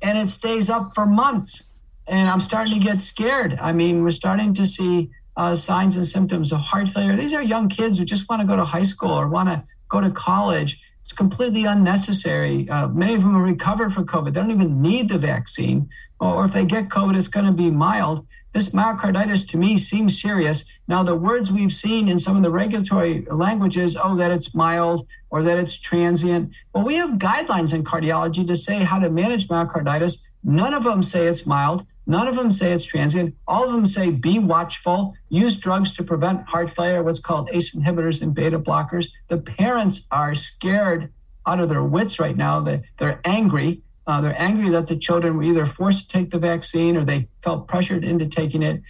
and 0.00 0.18
it 0.18 0.30
stays 0.30 0.70
up 0.70 0.94
for 0.94 1.06
months. 1.06 1.64
And 2.06 2.28
I'm 2.28 2.40
starting 2.40 2.74
to 2.74 2.80
get 2.80 3.00
scared. 3.00 3.58
I 3.60 3.72
mean, 3.72 4.02
we're 4.02 4.10
starting 4.10 4.52
to 4.54 4.66
see 4.66 5.10
uh, 5.36 5.54
signs 5.54 5.96
and 5.96 6.06
symptoms 6.06 6.52
of 6.52 6.60
heart 6.60 6.88
failure. 6.88 7.16
These 7.16 7.32
are 7.32 7.42
young 7.42 7.68
kids 7.68 7.98
who 7.98 8.04
just 8.04 8.28
want 8.28 8.42
to 8.42 8.46
go 8.46 8.56
to 8.56 8.64
high 8.64 8.82
school 8.82 9.10
or 9.10 9.28
want 9.28 9.48
to 9.48 9.64
go 9.88 10.00
to 10.00 10.10
college. 10.10 10.80
It's 11.00 11.12
completely 11.12 11.64
unnecessary. 11.64 12.68
Uh, 12.68 12.88
many 12.88 13.14
of 13.14 13.22
them 13.22 13.36
are 13.36 13.42
recovered 13.42 13.92
from 13.92 14.06
COVID. 14.06 14.26
They 14.26 14.40
don't 14.40 14.50
even 14.50 14.80
need 14.80 15.08
the 15.08 15.18
vaccine. 15.18 15.88
Or 16.20 16.44
if 16.44 16.52
they 16.52 16.64
get 16.64 16.88
COVID, 16.88 17.16
it's 17.16 17.28
going 17.28 17.46
to 17.46 17.52
be 17.52 17.70
mild. 17.70 18.26
This 18.54 18.68
myocarditis 18.68 19.48
to 19.48 19.56
me 19.56 19.76
seems 19.76 20.22
serious. 20.22 20.64
Now, 20.86 21.02
the 21.02 21.16
words 21.16 21.50
we've 21.50 21.72
seen 21.72 22.08
in 22.08 22.20
some 22.20 22.36
of 22.36 22.44
the 22.44 22.52
regulatory 22.52 23.26
languages, 23.28 23.96
oh, 24.00 24.14
that 24.14 24.30
it's 24.30 24.54
mild 24.54 25.08
or 25.30 25.42
that 25.42 25.58
it's 25.58 25.76
transient. 25.76 26.54
Well, 26.72 26.84
we 26.84 26.94
have 26.94 27.18
guidelines 27.18 27.74
in 27.74 27.82
cardiology 27.82 28.46
to 28.46 28.54
say 28.54 28.78
how 28.78 29.00
to 29.00 29.10
manage 29.10 29.48
myocarditis. 29.48 30.24
None 30.44 30.72
of 30.72 30.84
them 30.84 31.02
say 31.02 31.26
it's 31.26 31.46
mild. 31.46 31.84
None 32.06 32.28
of 32.28 32.36
them 32.36 32.52
say 32.52 32.72
it's 32.72 32.84
transient. 32.84 33.34
All 33.48 33.64
of 33.64 33.72
them 33.72 33.86
say 33.86 34.10
be 34.10 34.38
watchful, 34.38 35.14
use 35.30 35.56
drugs 35.56 35.92
to 35.94 36.04
prevent 36.04 36.46
heart 36.46 36.70
failure, 36.70 37.02
what's 37.02 37.18
called 37.18 37.50
ACE 37.52 37.74
inhibitors 37.74 38.22
and 38.22 38.34
beta 38.34 38.60
blockers. 38.60 39.08
The 39.26 39.38
parents 39.38 40.06
are 40.12 40.36
scared 40.36 41.12
out 41.44 41.58
of 41.58 41.68
their 41.68 41.82
wits 41.82 42.20
right 42.20 42.36
now. 42.36 42.60
They, 42.60 42.82
they're 42.98 43.20
angry 43.24 43.82
uh, 44.06 44.20
they're 44.20 44.40
angry 44.40 44.70
that 44.70 44.86
the 44.86 44.96
children 44.96 45.36
were 45.36 45.42
either 45.42 45.66
forced 45.66 46.10
to 46.10 46.18
take 46.18 46.30
the 46.30 46.38
vaccine 46.38 46.96
or 46.96 47.04
they 47.04 47.28
felt 47.42 47.68
pressured 47.68 48.04
into 48.04 48.26
taking 48.26 48.62
it. 48.62 48.82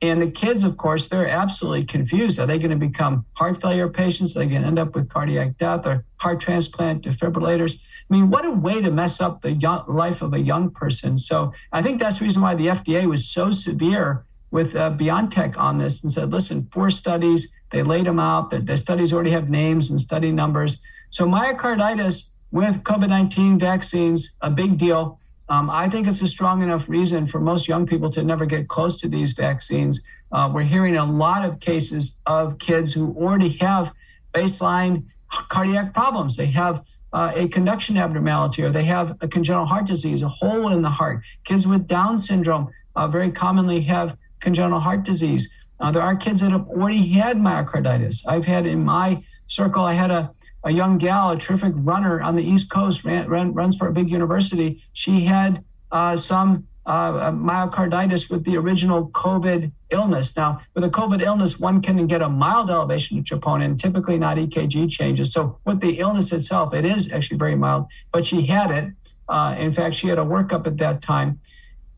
And 0.00 0.20
the 0.20 0.30
kids, 0.30 0.64
of 0.64 0.76
course, 0.76 1.08
they're 1.08 1.28
absolutely 1.28 1.84
confused. 1.84 2.40
Are 2.40 2.46
they 2.46 2.58
going 2.58 2.70
to 2.70 2.76
become 2.76 3.24
heart 3.34 3.60
failure 3.60 3.88
patients? 3.88 4.34
Are 4.34 4.40
they 4.40 4.46
going 4.46 4.62
to 4.62 4.66
end 4.66 4.78
up 4.78 4.96
with 4.96 5.08
cardiac 5.08 5.58
death 5.58 5.86
or 5.86 6.04
heart 6.16 6.40
transplant, 6.40 7.04
defibrillators? 7.04 7.80
I 8.10 8.14
mean, 8.14 8.28
what 8.28 8.44
a 8.44 8.50
way 8.50 8.80
to 8.80 8.90
mess 8.90 9.20
up 9.20 9.42
the 9.42 9.52
young, 9.52 9.84
life 9.86 10.20
of 10.20 10.32
a 10.34 10.40
young 10.40 10.70
person. 10.70 11.18
So 11.18 11.52
I 11.72 11.82
think 11.82 12.00
that's 12.00 12.18
the 12.18 12.24
reason 12.24 12.42
why 12.42 12.56
the 12.56 12.66
FDA 12.66 13.08
was 13.08 13.28
so 13.28 13.52
severe 13.52 14.24
with 14.50 14.74
uh, 14.74 14.90
BioNTech 14.90 15.56
on 15.56 15.78
this 15.78 16.02
and 16.02 16.10
said, 16.10 16.32
listen, 16.32 16.68
four 16.72 16.90
studies, 16.90 17.54
they 17.70 17.82
laid 17.82 18.06
them 18.06 18.18
out. 18.18 18.50
The, 18.50 18.58
the 18.58 18.76
studies 18.76 19.12
already 19.12 19.30
have 19.30 19.48
names 19.48 19.88
and 19.90 20.00
study 20.00 20.32
numbers. 20.32 20.82
So 21.10 21.26
myocarditis 21.26 22.31
with 22.52 22.84
COVID 22.84 23.08
19 23.08 23.58
vaccines, 23.58 24.32
a 24.42 24.50
big 24.50 24.78
deal. 24.78 25.18
Um, 25.48 25.68
I 25.68 25.88
think 25.88 26.06
it's 26.06 26.22
a 26.22 26.26
strong 26.26 26.62
enough 26.62 26.88
reason 26.88 27.26
for 27.26 27.40
most 27.40 27.66
young 27.66 27.86
people 27.86 28.08
to 28.10 28.22
never 28.22 28.46
get 28.46 28.68
close 28.68 29.00
to 29.00 29.08
these 29.08 29.32
vaccines. 29.32 30.02
Uh, 30.30 30.50
we're 30.52 30.62
hearing 30.62 30.96
a 30.96 31.04
lot 31.04 31.44
of 31.44 31.60
cases 31.60 32.20
of 32.26 32.58
kids 32.58 32.92
who 32.92 33.14
already 33.16 33.48
have 33.58 33.92
baseline 34.32 35.04
cardiac 35.48 35.92
problems. 35.92 36.36
They 36.36 36.46
have 36.46 36.84
uh, 37.12 37.32
a 37.34 37.48
conduction 37.48 37.96
abnormality 37.98 38.62
or 38.62 38.70
they 38.70 38.84
have 38.84 39.16
a 39.20 39.28
congenital 39.28 39.66
heart 39.66 39.86
disease, 39.86 40.22
a 40.22 40.28
hole 40.28 40.72
in 40.72 40.82
the 40.82 40.90
heart. 40.90 41.22
Kids 41.44 41.66
with 41.66 41.86
Down 41.86 42.18
syndrome 42.18 42.70
uh, 42.96 43.08
very 43.08 43.30
commonly 43.30 43.80
have 43.82 44.16
congenital 44.40 44.80
heart 44.80 45.04
disease. 45.04 45.52
Uh, 45.80 45.90
there 45.90 46.02
are 46.02 46.16
kids 46.16 46.40
that 46.40 46.52
have 46.52 46.68
already 46.68 47.08
had 47.08 47.36
myocarditis. 47.36 48.24
I've 48.26 48.46
had 48.46 48.66
in 48.66 48.84
my 48.84 49.22
circle, 49.46 49.84
I 49.84 49.94
had 49.94 50.10
a 50.10 50.32
a 50.64 50.70
young 50.70 50.98
gal, 50.98 51.30
a 51.30 51.36
terrific 51.36 51.72
runner 51.76 52.20
on 52.20 52.36
the 52.36 52.42
East 52.42 52.70
Coast, 52.70 53.04
ran, 53.04 53.28
ran, 53.28 53.52
runs 53.52 53.76
for 53.76 53.88
a 53.88 53.92
big 53.92 54.10
university. 54.10 54.82
She 54.92 55.24
had 55.24 55.64
uh, 55.90 56.16
some 56.16 56.66
uh, 56.86 57.30
myocarditis 57.30 58.30
with 58.30 58.44
the 58.44 58.56
original 58.56 59.08
COVID 59.10 59.70
illness. 59.90 60.36
Now, 60.36 60.60
with 60.74 60.84
a 60.84 60.90
COVID 60.90 61.22
illness, 61.22 61.58
one 61.58 61.80
can 61.80 62.06
get 62.06 62.22
a 62.22 62.28
mild 62.28 62.70
elevation 62.70 63.18
of 63.18 63.24
troponin, 63.24 63.78
typically 63.78 64.18
not 64.18 64.36
EKG 64.36 64.90
changes. 64.90 65.32
So, 65.32 65.58
with 65.64 65.80
the 65.80 65.98
illness 65.98 66.32
itself, 66.32 66.74
it 66.74 66.84
is 66.84 67.12
actually 67.12 67.38
very 67.38 67.56
mild, 67.56 67.86
but 68.12 68.24
she 68.24 68.46
had 68.46 68.70
it. 68.70 68.92
Uh, 69.28 69.54
in 69.58 69.72
fact, 69.72 69.94
she 69.94 70.08
had 70.08 70.18
a 70.18 70.24
workup 70.24 70.66
at 70.66 70.78
that 70.78 71.02
time. 71.02 71.40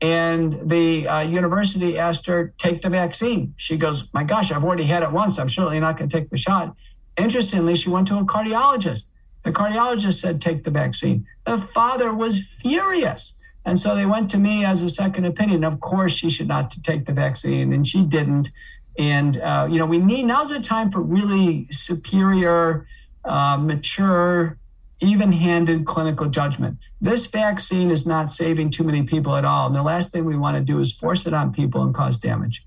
And 0.00 0.68
the 0.68 1.08
uh, 1.08 1.20
university 1.20 1.98
asked 1.98 2.26
her, 2.26 2.52
take 2.58 2.82
the 2.82 2.90
vaccine. 2.90 3.54
She 3.56 3.78
goes, 3.78 4.12
My 4.12 4.22
gosh, 4.22 4.52
I've 4.52 4.64
already 4.64 4.84
had 4.84 5.02
it 5.02 5.10
once. 5.10 5.38
I'm 5.38 5.48
certainly 5.48 5.80
not 5.80 5.96
going 5.96 6.10
to 6.10 6.20
take 6.20 6.28
the 6.28 6.36
shot. 6.36 6.76
Interestingly, 7.16 7.74
she 7.74 7.90
went 7.90 8.08
to 8.08 8.18
a 8.18 8.24
cardiologist. 8.24 9.10
The 9.42 9.52
cardiologist 9.52 10.14
said, 10.14 10.40
take 10.40 10.64
the 10.64 10.70
vaccine. 10.70 11.26
The 11.44 11.58
father 11.58 12.12
was 12.12 12.42
furious. 12.42 13.34
And 13.64 13.78
so 13.78 13.94
they 13.94 14.06
went 14.06 14.30
to 14.30 14.38
me 14.38 14.64
as 14.64 14.82
a 14.82 14.88
second 14.88 15.24
opinion. 15.24 15.64
Of 15.64 15.80
course, 15.80 16.12
she 16.16 16.28
should 16.30 16.48
not 16.48 16.70
take 16.82 17.06
the 17.06 17.12
vaccine, 17.12 17.72
and 17.72 17.86
she 17.86 18.04
didn't. 18.04 18.50
And, 18.98 19.38
uh, 19.38 19.68
you 19.70 19.78
know, 19.78 19.86
we 19.86 19.98
need 19.98 20.24
now's 20.24 20.50
the 20.50 20.60
time 20.60 20.90
for 20.90 21.00
really 21.00 21.66
superior, 21.70 22.86
uh, 23.24 23.56
mature, 23.56 24.58
even 25.00 25.32
handed 25.32 25.84
clinical 25.84 26.28
judgment. 26.28 26.78
This 27.00 27.26
vaccine 27.26 27.90
is 27.90 28.06
not 28.06 28.30
saving 28.30 28.70
too 28.70 28.84
many 28.84 29.02
people 29.02 29.36
at 29.36 29.44
all. 29.44 29.66
And 29.66 29.74
the 29.74 29.82
last 29.82 30.12
thing 30.12 30.24
we 30.24 30.36
want 30.36 30.56
to 30.56 30.62
do 30.62 30.78
is 30.78 30.92
force 30.92 31.26
it 31.26 31.34
on 31.34 31.52
people 31.52 31.82
and 31.82 31.94
cause 31.94 32.18
damage. 32.18 32.66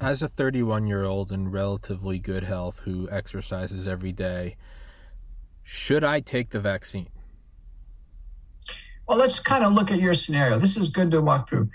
As 0.00 0.22
a 0.22 0.28
31 0.28 0.86
year 0.86 1.04
old 1.04 1.32
in 1.32 1.50
relatively 1.50 2.20
good 2.20 2.44
health 2.44 2.82
who 2.84 3.08
exercises 3.10 3.88
every 3.88 4.12
day, 4.12 4.56
should 5.64 6.04
I 6.04 6.20
take 6.20 6.50
the 6.50 6.60
vaccine? 6.60 7.08
Well, 9.08 9.18
let's 9.18 9.40
kind 9.40 9.64
of 9.64 9.72
look 9.72 9.90
at 9.90 9.98
your 9.98 10.14
scenario. 10.14 10.60
This 10.60 10.76
is 10.76 10.88
good 10.88 11.10
to 11.10 11.20
walk 11.20 11.48
through. 11.48 11.68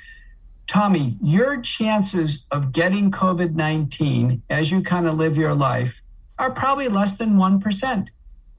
Tommy, 0.67 1.17
your 1.21 1.59
chances 1.59 2.47
of 2.51 2.71
getting 2.71 3.11
COVID 3.11 3.55
19 3.55 4.41
as 4.49 4.71
you 4.71 4.81
kind 4.81 5.05
of 5.05 5.15
live 5.15 5.35
your 5.35 5.53
life 5.53 6.01
are 6.39 6.51
probably 6.51 6.87
less 6.87 7.17
than 7.17 7.33
1%. 7.33 8.07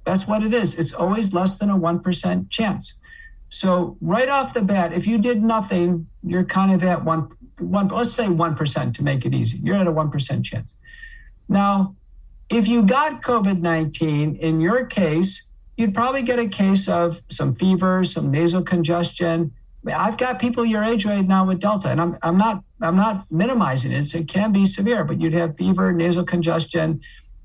That's 0.05 0.27
what 0.27 0.42
it 0.42 0.53
is. 0.53 0.74
It's 0.74 0.92
always 0.92 1.33
less 1.33 1.57
than 1.57 1.70
a 1.70 1.79
1% 1.79 2.50
chance. 2.50 2.94
So, 3.48 3.96
right 4.03 4.29
off 4.29 4.53
the 4.53 4.62
bat, 4.62 4.92
if 4.92 5.07
you 5.07 5.16
did 5.16 5.42
nothing, 5.42 6.07
you're 6.22 6.44
kind 6.44 6.72
of 6.72 6.85
at 6.85 7.03
one 7.03 7.31
one, 7.59 7.88
let's 7.88 8.12
say 8.12 8.25
1% 8.25 8.95
to 8.95 9.03
make 9.03 9.25
it 9.25 9.35
easy. 9.35 9.59
You're 9.59 9.77
at 9.77 9.87
a 9.87 9.93
1% 9.93 10.45
chance. 10.45 10.77
Now, 11.49 11.95
if 12.49 12.69
you 12.69 12.83
got 12.83 13.23
COVID 13.23 13.61
19, 13.61 14.37
in 14.37 14.61
your 14.61 14.87
case, 14.87 15.49
you'd 15.77 15.95
probably 15.95 16.23
get 16.23 16.38
a 16.38 16.49
case 16.49 16.88
of 16.88 17.21
some 17.29 17.55
fever, 17.55 18.05
some 18.05 18.31
nasal 18.31 18.62
congestion. 18.62 19.53
I've 19.87 20.17
got 20.17 20.38
people 20.38 20.64
your 20.64 20.83
age 20.83 21.05
right 21.05 21.27
now 21.27 21.47
with 21.47 21.61
Delta, 21.61 21.88
and 21.88 22.01
I'm, 22.01 22.19
I'm 22.23 22.38
not 22.38 22.62
I'm 22.81 22.97
not 22.97 23.31
minimizing 23.31 23.93
it. 23.93 24.14
It 24.14 24.29
can 24.29 24.53
be 24.53 24.67
severe, 24.67 25.05
but 25.05 25.21
you'd 25.21 25.35
have 25.35 25.57
fever, 25.57 25.93
nasal 25.93 26.25
congestion, 26.25 27.01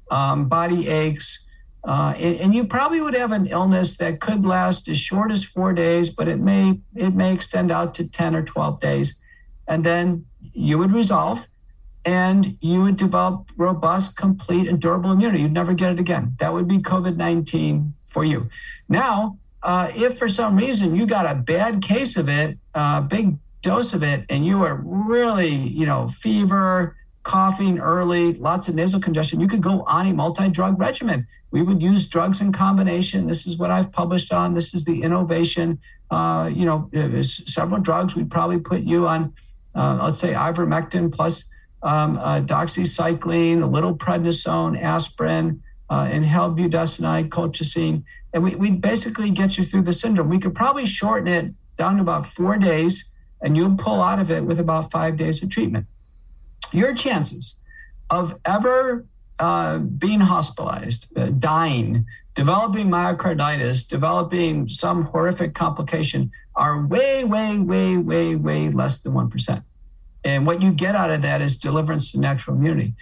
um, 0.10 0.48
body 0.48 0.88
aches, 0.88 1.48
uh, 1.84 2.14
and, 2.18 2.36
and, 2.40 2.56
you 2.56 2.66
probably 2.66 3.00
would 3.00 3.14
have 3.14 3.32
an 3.32 3.48
illness 3.48 3.96
that 3.98 4.20
could 4.20 4.46
last 4.46 4.90
as 4.90 4.98
short 4.98 5.32
as 5.32 5.46
four 5.46 5.72
days, 5.72 6.10
but 6.10 6.28
it 6.28 6.38
may 6.38 6.80
it 6.96 7.16
may 7.16 7.34
extend 7.34 7.72
out 7.72 7.94
to 7.96 8.08
ten 8.08 8.36
or 8.36 8.44
twelve 8.44 8.80
days 8.80 9.22
and 9.70 9.86
then 9.86 10.26
you 10.42 10.78
would 10.78 10.92
resolve 10.92 11.48
and 12.04 12.58
you 12.60 12.82
would 12.82 12.96
develop 12.96 13.50
robust, 13.56 14.18
complete, 14.18 14.68
and 14.68 14.82
durable 14.82 15.12
immunity. 15.12 15.44
You'd 15.44 15.54
never 15.54 15.74
get 15.74 15.92
it 15.92 16.00
again. 16.00 16.34
That 16.40 16.52
would 16.52 16.68
be 16.68 16.80
COVID 16.80 17.16
19 17.16 17.94
for 18.06 18.26
you. 18.26 18.50
Now, 18.90 19.38
uh, 19.62 19.92
if 19.96 20.18
for 20.18 20.28
some 20.28 20.56
reason 20.56 20.96
you 20.96 21.06
got 21.06 21.30
a 21.30 21.36
bad 21.36 21.82
case 21.82 22.18
of 22.18 22.28
it, 22.28 22.58
a 22.74 22.80
uh, 22.80 23.02
big 23.02 23.38
dose 23.62 23.94
of 23.94 24.04
it, 24.04 24.26
and 24.30 24.46
you 24.46 24.58
were 24.58 24.76
really, 24.84 25.54
you 25.54 25.86
know, 25.86 26.08
fever, 26.08 26.96
coughing 27.24 27.78
early, 27.80 28.34
lots 28.34 28.70
of 28.70 28.76
nasal 28.76 29.02
congestion, 29.02 29.40
you 29.40 29.48
could 29.48 29.62
go 29.62 29.84
on 29.84 30.08
a 30.08 30.14
multi 30.14 30.50
drug 30.50 30.80
regimen. 30.80 31.28
We 31.52 31.62
would 31.62 31.82
use 31.82 32.08
drugs 32.08 32.42
in 32.42 32.54
combination. 32.54 33.28
This 33.28 33.46
is 33.46 33.58
what 33.58 33.70
I've 33.70 33.92
published 33.92 34.32
on. 34.32 34.54
This 34.54 34.74
is 34.74 34.86
the 34.86 35.04
innovation. 35.04 35.80
Uh, 36.10 36.50
you 36.52 36.66
know, 36.66 36.90
several 37.22 37.82
drugs. 37.82 38.16
We'd 38.16 38.32
probably 38.32 38.60
put 38.60 38.82
you 38.82 39.08
on 39.08 39.34
uh, 39.76 40.00
let's 40.04 40.20
say 40.20 40.34
ivermectin 40.34 41.12
plus 41.12 41.50
um, 41.82 42.18
uh, 42.18 42.42
doxycycline, 42.42 43.64
a 43.64 43.66
little 43.66 43.96
prednisone, 43.96 44.82
aspirin, 44.82 45.64
uh, 45.90 46.10
inhaled 46.12 46.58
budesonide, 46.58 47.30
colchicine, 47.30 48.04
and 48.34 48.44
we, 48.44 48.56
we'd 48.56 48.82
basically 48.82 49.32
get 49.32 49.58
you 49.58 49.64
through 49.64 49.84
the 49.84 49.94
syndrome. 49.94 50.30
We 50.30 50.40
could 50.40 50.56
probably 50.56 50.86
shorten 50.86 51.28
it 51.28 51.54
down 51.78 51.96
to 51.96 52.02
about 52.02 52.26
four 52.26 52.58
days, 52.58 53.12
and 53.42 53.56
you'll 53.56 53.78
pull 53.78 54.02
out 54.02 54.20
of 54.20 54.30
it 54.30 54.44
with 54.44 54.60
about 54.60 54.92
five 54.92 55.18
days 55.18 55.42
of 55.42 55.50
treatment. 55.50 55.88
Your 56.72 56.94
chances 56.94 57.56
of 58.10 58.38
ever 58.46 59.06
uh, 59.40 59.78
being 59.78 60.20
hospitalized, 60.20 61.18
uh, 61.18 61.28
dying, 61.28 62.06
developing 62.36 62.90
myocarditis, 62.90 63.88
developing 63.88 64.68
some 64.68 65.04
horrific 65.06 65.54
complication 65.54 66.32
are 66.60 66.86
way, 66.86 67.24
way, 67.24 67.58
way, 67.58 67.98
way, 67.98 68.36
way 68.36 68.70
less 68.70 69.00
than 69.00 69.14
1%. 69.14 69.64
And 70.26 70.46
what 70.46 70.62
you 70.62 70.72
get 70.72 70.94
out 70.94 71.10
of 71.10 71.22
that 71.22 71.42
is 71.42 71.58
deliverance 71.58 72.12
to 72.12 72.20
natural 72.20 72.58
immunity. 72.58 72.94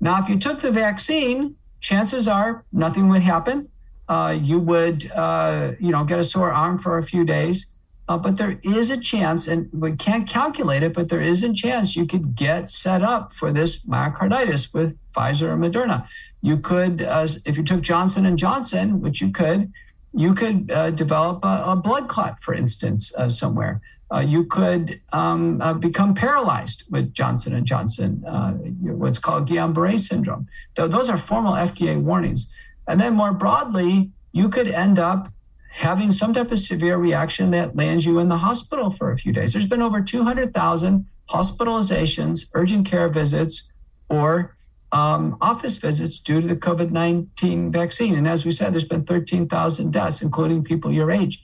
Now, 0.00 0.20
if 0.22 0.28
you 0.28 0.38
took 0.38 0.60
the 0.60 0.72
vaccine, 0.72 1.56
chances 1.80 2.26
are 2.26 2.64
nothing 2.72 3.08
would 3.10 3.22
happen. 3.22 3.68
Uh, 4.08 4.36
you 4.40 4.58
would, 4.58 5.10
uh, 5.12 5.72
you 5.78 5.90
know, 5.90 6.04
get 6.04 6.18
a 6.18 6.24
sore 6.24 6.50
arm 6.50 6.78
for 6.78 6.96
a 6.96 7.02
few 7.02 7.24
days. 7.24 7.66
Uh, 8.06 8.18
but 8.18 8.36
there 8.36 8.58
is 8.62 8.90
a 8.90 8.98
chance, 8.98 9.46
and 9.48 9.68
we 9.72 9.96
can't 9.96 10.28
calculate 10.28 10.82
it, 10.82 10.92
but 10.92 11.08
there 11.08 11.22
is 11.22 11.42
a 11.42 11.52
chance 11.52 11.96
you 11.96 12.06
could 12.06 12.34
get 12.34 12.70
set 12.70 13.02
up 13.02 13.32
for 13.32 13.50
this 13.50 13.86
myocarditis 13.86 14.74
with 14.74 14.98
Pfizer 15.12 15.48
or 15.48 15.56
Moderna. 15.56 16.06
You 16.42 16.58
could, 16.58 17.02
uh, 17.02 17.26
if 17.46 17.56
you 17.56 17.62
took 17.62 17.80
Johnson 17.80 18.26
and 18.26 18.38
Johnson, 18.38 19.00
which 19.00 19.22
you 19.22 19.30
could, 19.30 19.72
you 20.14 20.34
could 20.34 20.70
uh, 20.70 20.90
develop 20.90 21.44
a, 21.44 21.64
a, 21.66 21.76
blood 21.76 22.08
clot, 22.08 22.40
for 22.40 22.54
instance, 22.54 23.12
uh, 23.16 23.28
somewhere. 23.28 23.80
Uh, 24.12 24.20
you 24.20 24.44
could 24.44 25.00
um, 25.12 25.60
uh, 25.60 25.74
become 25.74 26.14
paralyzed 26.14 26.84
with 26.90 27.12
Johnson 27.12 27.54
and 27.54 27.66
Johnson, 27.66 28.22
uh, 28.24 28.52
what's 28.52 29.18
called 29.18 29.48
Guillain-Barré 29.48 29.98
syndrome. 29.98 30.46
Th- 30.76 30.90
those 30.90 31.10
are 31.10 31.16
formal 31.16 31.54
FDA 31.54 32.00
warnings. 32.00 32.52
And 32.86 33.00
then 33.00 33.14
more 33.14 33.32
broadly, 33.32 34.12
you 34.32 34.48
could 34.48 34.68
end 34.68 34.98
up 34.98 35.32
having 35.72 36.12
some 36.12 36.32
type 36.32 36.52
of 36.52 36.58
severe 36.60 36.96
reaction 36.96 37.50
that 37.50 37.74
lands 37.74 38.06
you 38.06 38.20
in 38.20 38.28
the 38.28 38.36
hospital 38.36 38.90
for 38.90 39.10
a 39.10 39.16
few 39.16 39.32
days. 39.32 39.52
There's 39.52 39.66
been 39.66 39.82
over 39.82 40.00
200,000 40.00 41.06
hospitalizations, 41.28 42.50
urgent 42.54 42.86
care 42.86 43.08
visits, 43.08 43.68
or 44.08 44.56
um, 44.94 45.36
office 45.40 45.76
visits 45.76 46.20
due 46.20 46.40
to 46.40 46.46
the 46.46 46.56
COVID 46.56 46.92
19 46.92 47.72
vaccine. 47.72 48.14
And 48.14 48.28
as 48.28 48.44
we 48.44 48.52
said, 48.52 48.72
there's 48.72 48.84
been 48.84 49.04
13,000 49.04 49.92
deaths, 49.92 50.22
including 50.22 50.62
people 50.62 50.92
your 50.92 51.10
age. 51.10 51.42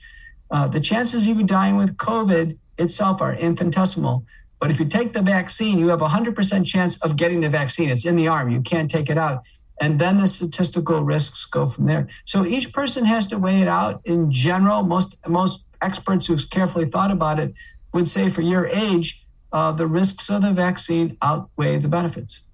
Uh, 0.49 0.67
the 0.67 0.79
chances 0.79 1.27
of 1.27 1.37
you 1.37 1.43
dying 1.43 1.75
with 1.75 1.97
COVID 1.97 2.57
itself 2.77 3.21
are 3.21 3.35
infinitesimal. 3.35 4.25
But 4.61 4.71
if 4.71 4.79
you 4.79 4.85
take 4.85 5.11
the 5.11 5.21
vaccine, 5.21 5.79
you 5.79 5.89
have 5.89 6.01
a 6.01 6.07
100% 6.07 6.65
chance 6.65 6.97
of 7.01 7.17
getting 7.17 7.41
the 7.41 7.49
vaccine. 7.49 7.89
It's 7.89 8.05
in 8.05 8.15
the 8.15 8.29
arm, 8.29 8.49
you 8.51 8.61
can't 8.61 8.89
take 8.89 9.09
it 9.09 9.17
out. 9.17 9.43
And 9.81 9.99
then 9.99 10.17
the 10.17 10.27
statistical 10.27 11.03
risks 11.03 11.45
go 11.45 11.65
from 11.67 11.87
there. 11.87 12.07
So 12.25 12.45
each 12.45 12.71
person 12.71 13.03
has 13.03 13.27
to 13.27 13.37
weigh 13.37 13.61
it 13.61 13.67
out. 13.67 14.01
In 14.05 14.31
general, 14.31 14.83
most, 14.83 15.17
most 15.27 15.65
experts 15.81 16.27
who've 16.27 16.49
carefully 16.49 16.85
thought 16.85 17.11
about 17.11 17.39
it 17.39 17.53
would 17.93 18.07
say 18.07 18.29
for 18.29 18.43
your 18.43 18.67
age, 18.67 19.25
uh, 19.51 19.73
the 19.73 19.87
risks 19.87 20.29
of 20.29 20.43
the 20.43 20.51
vaccine 20.51 21.17
outweigh 21.21 21.77
the 21.79 21.89
benefits. 21.89 22.45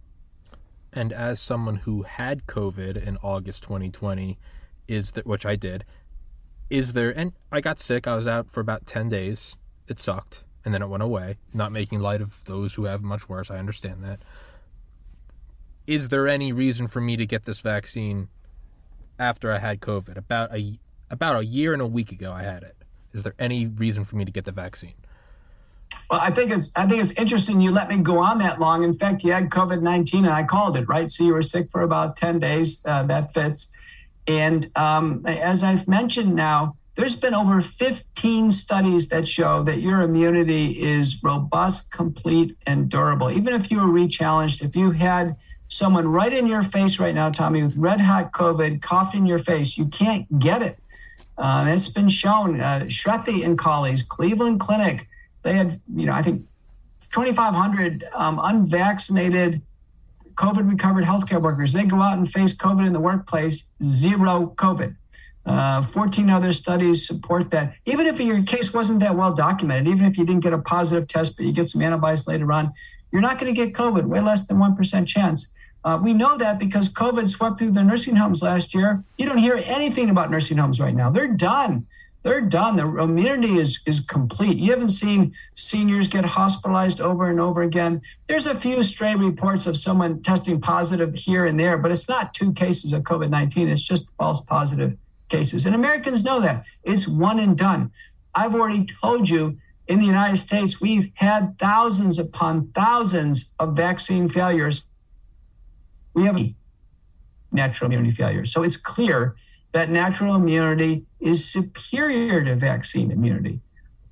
And 0.94 1.12
as 1.12 1.40
someone 1.40 1.78
who 1.78 2.04
had 2.04 2.48
COVID 2.48 3.02
in 3.02 3.18
August 3.18 3.64
2020, 3.64 4.38
is 4.88 5.12
that 5.12 5.28
which 5.28 5.46
I 5.46 5.56
did, 5.56 5.84
is 6.70 6.94
there 6.94 7.18
and 7.18 7.34
I 7.52 7.62
got 7.62 7.80
sick. 7.80 8.08
I 8.08 8.16
was 8.16 8.28
out 8.28 8.50
for 8.50 8.60
about 8.60 8.86
10 8.86 9.10
days. 9.10 9.56
It 9.88 10.00
sucked 10.00 10.44
and 10.66 10.74
then 10.74 10.82
it 10.82 10.88
went 10.88 11.04
away. 11.04 11.38
Not 11.54 11.72
making 11.72 12.02
light 12.02 12.22
of 12.22 12.44
those 12.44 12.76
who 12.76 12.86
have 12.86 13.02
much 13.02 13.30
worse. 13.30 13.50
I 13.50 13.58
understand 13.58 14.04
that. 14.04 14.20
Is 15.86 16.10
there 16.10 16.28
any 16.28 16.52
reason 16.52 16.88
for 16.88 17.00
me 17.00 17.16
to 17.16 17.26
get 17.26 17.46
this 17.46 17.62
vaccine 17.62 18.28
after 19.18 19.52
I 19.52 19.60
had 19.60 19.80
COVID? 19.80 20.18
About 20.18 20.54
a 20.54 20.78
about 21.10 21.38
a 21.38 21.46
year 21.46 21.72
and 21.72 21.82
a 21.82 21.88
week 21.88 22.12
ago 22.12 22.34
I 22.34 22.44
had 22.44 22.64
it. 22.64 22.76
Is 23.14 23.24
there 23.24 23.36
any 23.40 23.66
reason 23.66 24.04
for 24.04 24.18
me 24.18 24.26
to 24.26 24.32
get 24.32 24.44
the 24.44 24.52
vaccine? 24.52 24.96
Well, 26.10 26.20
I 26.22 26.32
think 26.32 26.52
it's 26.52 26.76
I 26.76 26.88
think 26.88 27.02
it's 27.02 27.12
interesting 27.12 27.60
you 27.60 27.72
let 27.72 27.90
me 27.90 27.98
go 27.98 28.20
on 28.20 28.38
that 28.40 28.60
long. 28.60 28.84
In 28.84 28.94
fact, 28.94 29.24
you 29.24 29.34
had 29.34 29.50
COVID 29.50 29.82
nineteen, 29.82 30.26
and 30.26 30.34
I 30.34 30.44
called 30.44 30.78
it 30.78 30.88
right. 30.88 31.10
So 31.10 31.24
you 31.24 31.34
were 31.34 31.42
sick 31.42 31.70
for 31.70 31.82
about 31.82 32.16
ten 32.16 32.40
days. 32.40 32.82
Uh, 32.86 33.04
that 33.04 33.34
fits. 33.34 33.74
And 34.28 34.68
um, 34.76 35.26
as 35.26 35.64
I've 35.64 35.88
mentioned 35.88 36.36
now, 36.36 36.76
there's 36.96 37.16
been 37.16 37.36
over 37.36 37.62
15 37.62 38.50
studies 38.50 39.08
that 39.10 39.28
show 39.28 39.64
that 39.64 39.82
your 39.82 40.02
immunity 40.02 40.82
is 40.82 41.24
robust, 41.24 41.92
complete, 41.92 42.58
and 42.66 42.90
durable. 42.90 43.32
Even 43.32 43.54
if 43.54 43.70
you 43.70 43.78
were 43.78 43.88
rechallenged, 43.88 44.64
if 44.64 44.76
you 44.76 44.92
had 44.92 45.36
someone 45.68 46.08
right 46.08 46.34
in 46.34 46.48
your 46.48 46.64
face 46.64 47.00
right 47.00 47.14
now, 47.14 47.30
Tommy, 47.30 47.62
with 47.62 47.78
red 47.78 48.02
hot 48.02 48.32
COVID 48.32 48.82
coughed 48.82 49.14
in 49.14 49.28
your 49.28 49.38
face, 49.38 49.78
you 49.78 49.86
can't 49.86 50.40
get 50.40 50.64
it. 50.64 50.80
Uh, 51.38 51.66
it's 51.68 51.88
been 51.88 52.10
shown. 52.10 52.60
Uh, 52.60 52.82
Shrestha 52.88 53.46
and 53.46 53.60
colleagues, 53.60 54.02
Cleveland 54.02 54.60
Clinic, 54.60 55.08
they 55.44 55.54
had, 55.54 55.80
you 55.94 56.06
know, 56.06 56.14
I 56.14 56.22
think 56.22 56.44
2,500 57.14 58.06
um, 58.14 58.40
unvaccinated 58.42 59.62
COVID 60.36 60.70
recovered 60.70 61.04
healthcare 61.04 61.42
workers. 61.42 61.74
They 61.74 61.86
go 61.86 62.02
out 62.02 62.18
and 62.18 62.30
face 62.30 62.56
COVID 62.56 62.86
in 62.86 62.94
the 62.94 63.00
workplace, 63.00 63.72
zero 63.82 64.54
COVID. 64.56 64.96
Uh, 65.46 65.82
14 65.82 66.30
other 66.30 66.52
studies 66.52 67.08
support 67.08 67.50
that. 67.52 67.74
Even 67.86 68.06
if 68.06 68.20
your 68.20 68.44
case 68.44 68.74
wasn't 68.74 69.00
that 69.00 69.16
well 69.16 69.34
documented, 69.34 69.88
even 69.88 70.06
if 70.06 70.18
you 70.18 70.26
didn't 70.26 70.44
get 70.44 70.54
a 70.54 70.58
positive 70.58 71.08
test, 71.08 71.38
but 71.38 71.46
you 71.46 71.54
get 71.54 71.70
some 71.70 71.82
antibodies 71.82 72.28
later 72.28 72.52
on, 72.52 72.72
you're 73.12 73.22
not 73.22 73.40
going 73.40 73.54
to 73.54 73.56
get 73.56 73.74
COVID, 73.74 74.04
way 74.06 74.20
less 74.20 74.46
than 74.46 74.58
1% 74.58 75.08
chance. 75.08 75.54
Uh, 75.86 75.98
we 76.02 76.14
know 76.14 76.38
that 76.38 76.60
because 76.60 76.94
COVID 76.94 77.30
swept 77.30 77.60
through 77.60 77.72
the 77.72 77.84
nursing 77.84 78.18
homes 78.18 78.42
last 78.42 78.74
year. 78.74 79.04
You 79.18 79.26
don't 79.26 79.38
hear 79.38 79.62
anything 79.66 80.10
about 80.10 80.30
nursing 80.30 80.58
homes 80.58 80.82
right 80.82 80.94
now. 80.94 81.10
They're 81.10 81.34
done 81.34 81.88
they're 82.28 82.42
done. 82.42 82.76
The 82.76 82.86
immunity 82.98 83.58
is 83.58 83.80
is 83.86 84.02
complete. 84.02 84.58
You 84.58 84.72
haven't 84.72 84.90
seen 84.90 85.34
seniors 85.56 86.10
get 86.10 86.26
hospitalized 86.26 87.00
over 87.00 87.30
and 87.30 87.40
over 87.40 87.62
again. 87.62 88.02
There's 88.28 88.48
a 88.48 88.54
few 88.54 88.84
stray 88.84 89.16
reports 89.16 89.66
of 89.66 89.78
someone 89.78 90.22
testing 90.22 90.60
positive 90.60 91.16
here 91.16 91.46
and 91.46 91.58
there, 91.58 91.78
but 91.78 91.90
it's 91.90 92.10
not 92.10 92.34
two 92.34 92.52
cases 92.52 92.92
of 92.92 93.04
COVID 93.04 93.30
19. 93.30 93.70
It's 93.70 93.82
just 93.82 94.14
false 94.18 94.42
positive 94.42 94.98
cases. 95.30 95.66
And 95.66 95.74
Americans 95.74 96.26
know 96.26 96.42
that. 96.42 96.66
It's 96.84 97.08
one 97.08 97.40
and 97.40 97.58
done. 97.58 97.92
I've 98.36 98.56
already 98.56 98.86
told 98.86 99.30
you 99.30 99.58
in 99.88 100.00
the 100.00 100.06
United 100.06 100.38
States, 100.38 100.82
we've 100.82 101.10
had 101.14 101.58
thousands 101.58 102.20
upon 102.20 102.68
thousands 102.74 103.56
of 103.58 103.78
vaccine 103.78 104.28
failures. 104.28 104.84
We 106.14 106.26
have 106.26 106.38
natural 107.54 107.88
immunity 107.88 108.14
failures. 108.14 108.52
So 108.52 108.64
it's 108.64 108.76
clear 108.76 109.38
that 109.72 109.90
natural 109.90 110.36
immunity 110.36 111.06
is 111.20 111.50
superior 111.50 112.44
to 112.44 112.56
vaccine 112.56 113.12
immunity. 113.12 113.60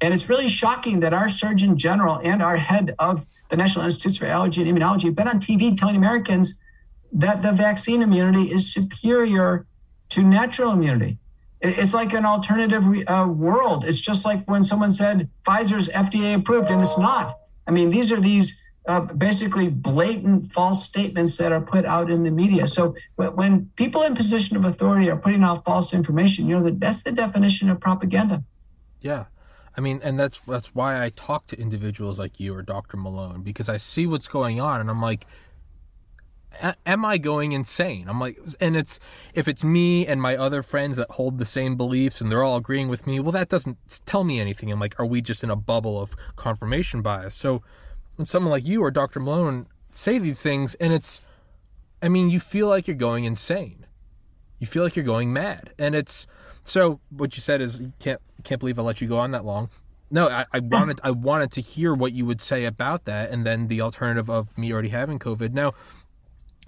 And 0.02 0.14
it's 0.14 0.30
really 0.30 0.48
shocking 0.48 1.00
that 1.00 1.14
our 1.14 1.30
Surgeon 1.30 1.78
General 1.78 2.20
and 2.24 2.42
our 2.42 2.58
head 2.58 2.94
of 3.00 3.26
the 3.50 3.58
National 3.58 3.86
Institutes 3.86 4.18
for 4.18 4.26
Allergy 4.26 4.62
and 4.62 4.78
Immunology 4.78 5.04
have 5.06 5.16
been 5.16 5.28
on 5.28 5.40
TV 5.40 5.76
telling 5.76 5.96
Americans 5.96 6.62
that 7.14 7.42
the 7.42 7.54
vaccine 7.54 8.02
immunity 8.02 8.52
is 8.52 8.74
superior 8.74 9.66
to 10.10 10.24
natural 10.24 10.72
immunity. 10.72 11.18
It's 11.62 11.94
like 11.94 12.14
an 12.14 12.26
alternative 12.26 12.86
uh, 13.08 13.28
world. 13.28 13.86
It's 13.86 14.00
just 14.00 14.26
like 14.26 14.46
when 14.46 14.64
someone 14.64 14.92
said 14.92 15.30
Pfizer's 15.44 15.88
FDA 15.90 16.36
approved, 16.36 16.70
and 16.70 16.82
it's 16.82 16.98
not. 16.98 17.40
I 17.66 17.72
mean, 17.72 17.90
these 17.90 18.12
are 18.12 18.20
these 18.20 18.62
uh, 18.88 19.02
basically 19.02 19.70
blatant 19.70 20.52
false 20.52 20.84
statements 20.84 21.38
that 21.38 21.52
are 21.52 21.62
put 21.62 21.86
out 21.86 22.12
in 22.12 22.24
the 22.24 22.32
media. 22.32 22.68
So 22.68 22.96
when 23.16 23.72
people 23.76 24.04
in 24.04 24.16
position 24.16 24.58
of 24.58 24.66
authority 24.66 25.10
are 25.10 25.18
putting 25.18 25.44
out 25.44 25.64
false 25.64 25.94
information, 25.94 26.48
you 26.48 26.58
know 26.58 26.64
that 26.66 26.80
that's 26.80 27.04
the 27.04 27.12
definition 27.12 27.70
of 27.70 27.80
propaganda. 27.80 28.44
Yeah. 29.02 29.26
I 29.78 29.82
mean, 29.82 30.00
and 30.04 30.20
that's 30.20 30.40
that's 30.40 30.74
why 30.74 31.04
I 31.04 31.10
talk 31.10 31.48
to 31.48 31.60
individuals 31.60 32.18
like 32.18 32.40
you 32.40 32.56
or 32.56 32.62
Dr. 32.62 32.96
Malone 32.96 33.42
because 33.42 33.68
I 33.68 33.78
see 33.78 34.08
what's 34.08 34.30
going 34.30 34.62
on, 34.62 34.80
and 34.80 34.90
I'm 34.90 35.02
like, 35.02 35.26
am 36.86 37.06
I 37.06 37.18
going 37.18 37.52
insane? 37.52 38.08
I'm 38.08 38.20
like, 38.20 38.40
and 38.60 38.76
it's 38.76 39.00
if 39.34 39.48
it's 39.48 39.64
me 39.64 40.08
and 40.08 40.22
my 40.22 40.38
other 40.38 40.62
friends 40.62 40.98
that 40.98 41.12
hold 41.12 41.40
the 41.40 41.46
same 41.46 41.76
beliefs 41.76 42.22
and 42.22 42.32
they're 42.32 42.44
all 42.44 42.58
agreeing 42.58 42.88
with 42.88 43.06
me, 43.06 43.20
well, 43.20 43.32
that 43.32 43.50
doesn't 43.50 43.78
tell 44.06 44.24
me 44.24 44.40
anything. 44.40 44.72
I'm 44.72 44.80
like, 44.80 45.00
are 45.00 45.06
we 45.06 45.22
just 45.22 45.44
in 45.44 45.50
a 45.50 45.56
bubble 45.56 46.00
of 46.00 46.16
confirmation 46.36 47.02
bias? 47.02 47.36
So 47.36 47.62
when 48.16 48.26
someone 48.26 48.52
like 48.52 48.66
you 48.66 48.82
or 48.82 48.92
Dr. 48.92 49.20
Malone 49.20 49.68
say 49.94 50.18
these 50.18 50.42
things, 50.42 50.76
and 50.76 50.94
it's, 50.94 51.22
I 52.02 52.10
mean, 52.10 52.30
you 52.30 52.40
feel 52.40 52.68
like 52.68 52.88
you're 52.88 52.96
going 52.96 53.26
insane. 53.26 53.86
You 54.60 54.68
feel 54.68 54.84
like 54.84 54.96
you're 54.96 55.06
going 55.06 55.34
mad, 55.34 55.74
and 55.78 55.96
it's 55.96 56.28
so. 56.64 57.02
What 57.10 57.36
you 57.36 57.42
said 57.42 57.60
is 57.60 57.78
you 57.78 57.94
can't 58.00 58.22
can't 58.44 58.60
believe 58.60 58.80
I 58.80 58.84
let 58.84 59.02
you 59.02 59.08
go 59.08 59.18
on 59.18 59.32
that 59.32 59.44
long. 59.44 59.70
No, 60.10 60.30
I, 60.30 60.46
I 60.54 60.60
wanted 60.60 61.02
I 61.04 61.12
wanted 61.12 61.52
to 61.54 61.62
hear 61.62 61.94
what 61.94 62.14
you 62.14 62.26
would 62.26 62.42
say 62.42 62.64
about 62.64 63.04
that, 63.04 63.32
and 63.32 63.46
then 63.46 63.68
the 63.68 63.82
alternative 63.82 64.30
of 64.30 64.58
me 64.58 64.72
already 64.72 64.90
having 64.90 65.20
COVID. 65.20 65.52
Now, 65.52 65.74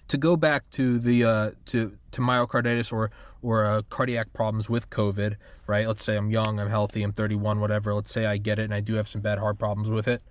to 0.10 0.18
go 0.18 0.36
back 0.36 0.70
to 0.72 1.00
the 1.00 1.24
uh, 1.24 1.52
to 1.68 1.98
to 2.12 2.22
myocarditis 2.22 2.92
or 2.92 3.10
or 3.42 3.66
uh, 3.66 3.82
cardiac 3.90 4.34
problems 4.34 4.70
with 4.70 4.90
COVID, 4.90 5.38
right? 5.66 5.88
Let's 5.88 6.04
say 6.04 6.18
I'm 6.18 6.30
young, 6.30 6.60
I'm 6.60 6.70
healthy, 6.70 7.04
I'm 7.04 7.14
31, 7.14 7.62
whatever. 7.62 7.94
Let's 7.94 8.12
say 8.12 8.26
I 8.26 8.36
get 8.36 8.60
it 8.60 8.64
and 8.64 8.74
I 8.74 8.82
do 8.82 8.96
have 8.96 9.08
some 9.08 9.22
bad 9.22 9.38
heart 9.38 9.58
problems 9.58 9.90
with 9.90 10.10
it 10.10 10.22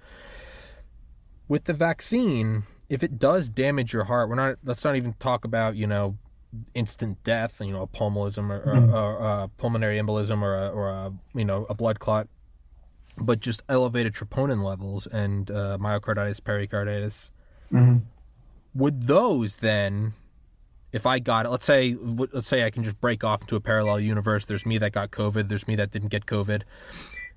with 1.49 1.65
the 1.65 1.73
vaccine, 1.73 2.65
if 2.89 3.03
it 3.03 3.19
does 3.19 3.49
damage 3.49 3.93
your 3.93 4.05
heart, 4.05 4.29
we're 4.29 4.37
not. 4.37 4.59
Let's 4.65 4.85
not 4.85 4.97
even 4.97 5.15
talk 5.15 5.45
about 5.45 5.77
you 5.77 5.87
know 5.87 6.17
instant 6.75 7.23
death, 7.25 7.61
you 7.61 7.73
know, 7.73 7.83
a 7.83 7.87
pulmonism 7.87 8.51
or, 8.51 8.65
mm-hmm. 8.65 8.95
or, 8.95 9.17
or 9.17 9.43
a 9.43 9.49
pulmonary 9.59 9.99
embolism 9.99 10.43
or 10.43 10.57
a, 10.57 10.69
or 10.71 10.89
a 10.89 11.13
you 11.35 11.45
know 11.45 11.67
a 11.69 11.75
blood 11.75 12.01
clot, 12.01 12.29
but 13.19 13.41
just 13.41 13.63
elevated 13.69 14.15
troponin 14.15 14.63
levels 14.63 15.07
and 15.07 15.51
uh, 15.51 15.79
myocarditis, 15.81 16.43
pericarditis. 16.43 17.31
Mm-hmm. 17.73 17.99
Would 18.75 19.05
those 19.05 19.57
then, 19.57 20.13
if 20.93 21.07
I 21.07 21.19
got 21.19 21.47
it, 21.47 21.51
let's 21.51 21.65
say 21.65 21.97
let's 22.01 22.49
say 22.49 22.65
I 22.65 22.71
can 22.71 22.83
just 22.83 23.01
break 23.01 23.25
off 23.25 23.43
into 23.43 23.57
a 23.57 23.61
parallel 23.61 24.01
universe. 24.01 24.45
There's 24.45 24.67
me 24.67 24.79
that 24.79 24.93
got 24.93 25.11
COVID. 25.11 25.49
There's 25.49 25.67
me 25.67 25.77
that 25.77 25.91
didn't 25.91 26.09
get 26.09 26.27
COVID 26.27 26.63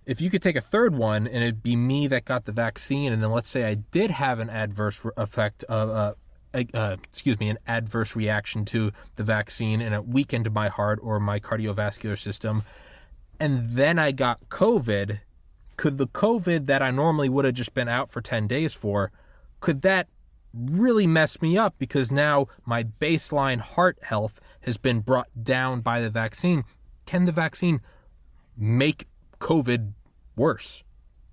if 0.06 0.22
you 0.22 0.30
could 0.30 0.42
take 0.42 0.56
a 0.56 0.62
third 0.62 0.96
one 0.96 1.28
and 1.28 1.44
it'd 1.44 1.64
be 1.64 1.76
me 1.76 2.08
that 2.08 2.26
got 2.26 2.46
the 2.46 2.52
vaccine, 2.52 3.14
and 3.14 3.22
then 3.22 3.32
let's 3.32 3.50
say 3.50 3.66
I 3.66 3.76
did 3.76 4.12
have 4.12 4.40
an 4.40 4.50
adverse 4.50 5.02
effect 5.18 5.64
of, 5.66 5.90
uh, 5.90 6.14
uh, 6.74 6.98
excuse 7.04 7.40
me, 7.40 7.50
an 7.50 7.60
adverse 7.68 8.16
reaction 8.16 8.66
to 8.66 8.92
the 9.16 9.24
vaccine, 9.24 9.82
and 9.82 9.94
it 9.94 10.08
weakened 10.08 10.52
my 10.52 10.68
heart 10.68 11.00
or 11.02 11.20
my 11.20 11.40
cardiovascular 11.40 12.18
system, 12.18 12.64
and 13.40 13.70
then 13.70 14.00
I 14.00 14.12
got 14.12 14.50
COVID. 14.50 15.20
Could 15.78 15.98
the 15.98 16.08
COVID 16.08 16.66
that 16.66 16.82
I 16.82 16.92
normally 16.92 17.30
would 17.30 17.46
have 17.46 17.54
just 17.54 17.74
been 17.74 17.88
out 17.88 18.10
for 18.10 18.22
10 18.22 18.48
days 18.48 18.74
for, 18.74 19.12
could 19.62 19.82
that 19.84 20.08
really 20.54 21.08
mess 21.08 21.42
me 21.42 21.58
up 21.58 21.76
because 21.78 22.12
now 22.12 22.48
my 22.66 22.84
baseline 22.84 23.60
heart 23.60 23.98
health 24.02 24.42
has 24.62 24.78
been 24.78 25.00
brought 25.00 25.30
down 25.42 25.82
by 25.82 26.02
the 26.02 26.10
vaccine? 26.10 26.66
Can 27.06 27.26
the 27.26 27.32
vaccine 27.32 27.82
make 28.58 29.08
COVID 29.40 29.94
worse. 30.36 30.84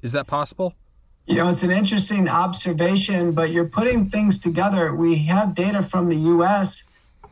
Is 0.03 0.13
that 0.13 0.27
possible? 0.27 0.75
You 1.27 1.37
know, 1.37 1.49
it's 1.49 1.65
an 1.65 1.73
interesting 1.73 2.29
observation, 2.29 3.33
but 3.33 3.51
you're 3.51 3.69
putting 3.69 4.07
things 4.07 4.39
together. 4.39 4.95
We 4.95 5.17
have 5.25 5.55
data 5.55 5.83
from 5.83 6.09
the 6.09 6.17
US 6.17 6.85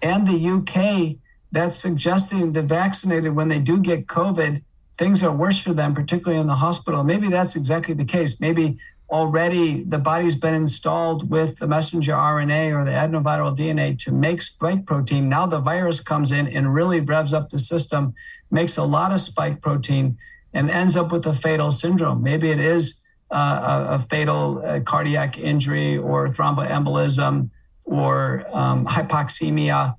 and 0.02 0.26
the 0.26 0.48
UK 0.48 1.16
that's 1.52 1.76
suggesting 1.76 2.52
the 2.52 2.62
vaccinated, 2.62 3.36
when 3.36 3.48
they 3.48 3.60
do 3.60 3.78
get 3.78 4.08
COVID, 4.08 4.62
things 4.96 5.22
are 5.22 5.30
worse 5.30 5.60
for 5.60 5.72
them, 5.72 5.94
particularly 5.94 6.40
in 6.40 6.48
the 6.48 6.56
hospital. 6.56 7.04
Maybe 7.04 7.28
that's 7.28 7.54
exactly 7.54 7.94
the 7.94 8.04
case. 8.04 8.40
Maybe 8.40 8.78
already 9.08 9.84
the 9.84 9.98
body's 9.98 10.34
been 10.34 10.54
installed 10.54 11.30
with 11.30 11.58
the 11.58 11.68
messenger 11.68 12.12
RNA 12.12 12.74
or 12.74 12.84
the 12.84 12.90
adenoviral 12.90 13.56
DNA 13.56 13.96
to 14.00 14.10
make 14.12 14.42
spike 14.42 14.86
protein. 14.86 15.28
Now 15.28 15.46
the 15.46 15.60
virus 15.60 16.00
comes 16.00 16.32
in 16.32 16.48
and 16.48 16.74
really 16.74 16.98
revs 16.98 17.32
up 17.32 17.50
the 17.50 17.58
system, 17.60 18.14
makes 18.50 18.76
a 18.76 18.84
lot 18.84 19.12
of 19.12 19.20
spike 19.20 19.60
protein 19.60 20.18
and 20.54 20.70
ends 20.70 20.96
up 20.96 21.12
with 21.12 21.26
a 21.26 21.34
fatal 21.34 21.70
syndrome. 21.70 22.22
Maybe 22.22 22.50
it 22.50 22.60
is 22.60 23.02
uh, 23.30 23.86
a, 23.90 23.94
a, 23.94 23.98
fatal 23.98 24.62
uh, 24.64 24.80
cardiac 24.80 25.36
injury 25.36 25.98
or 25.98 26.28
thromboembolism 26.28 27.50
or 27.84 28.46
um, 28.52 28.86
hypoxemia 28.86 29.96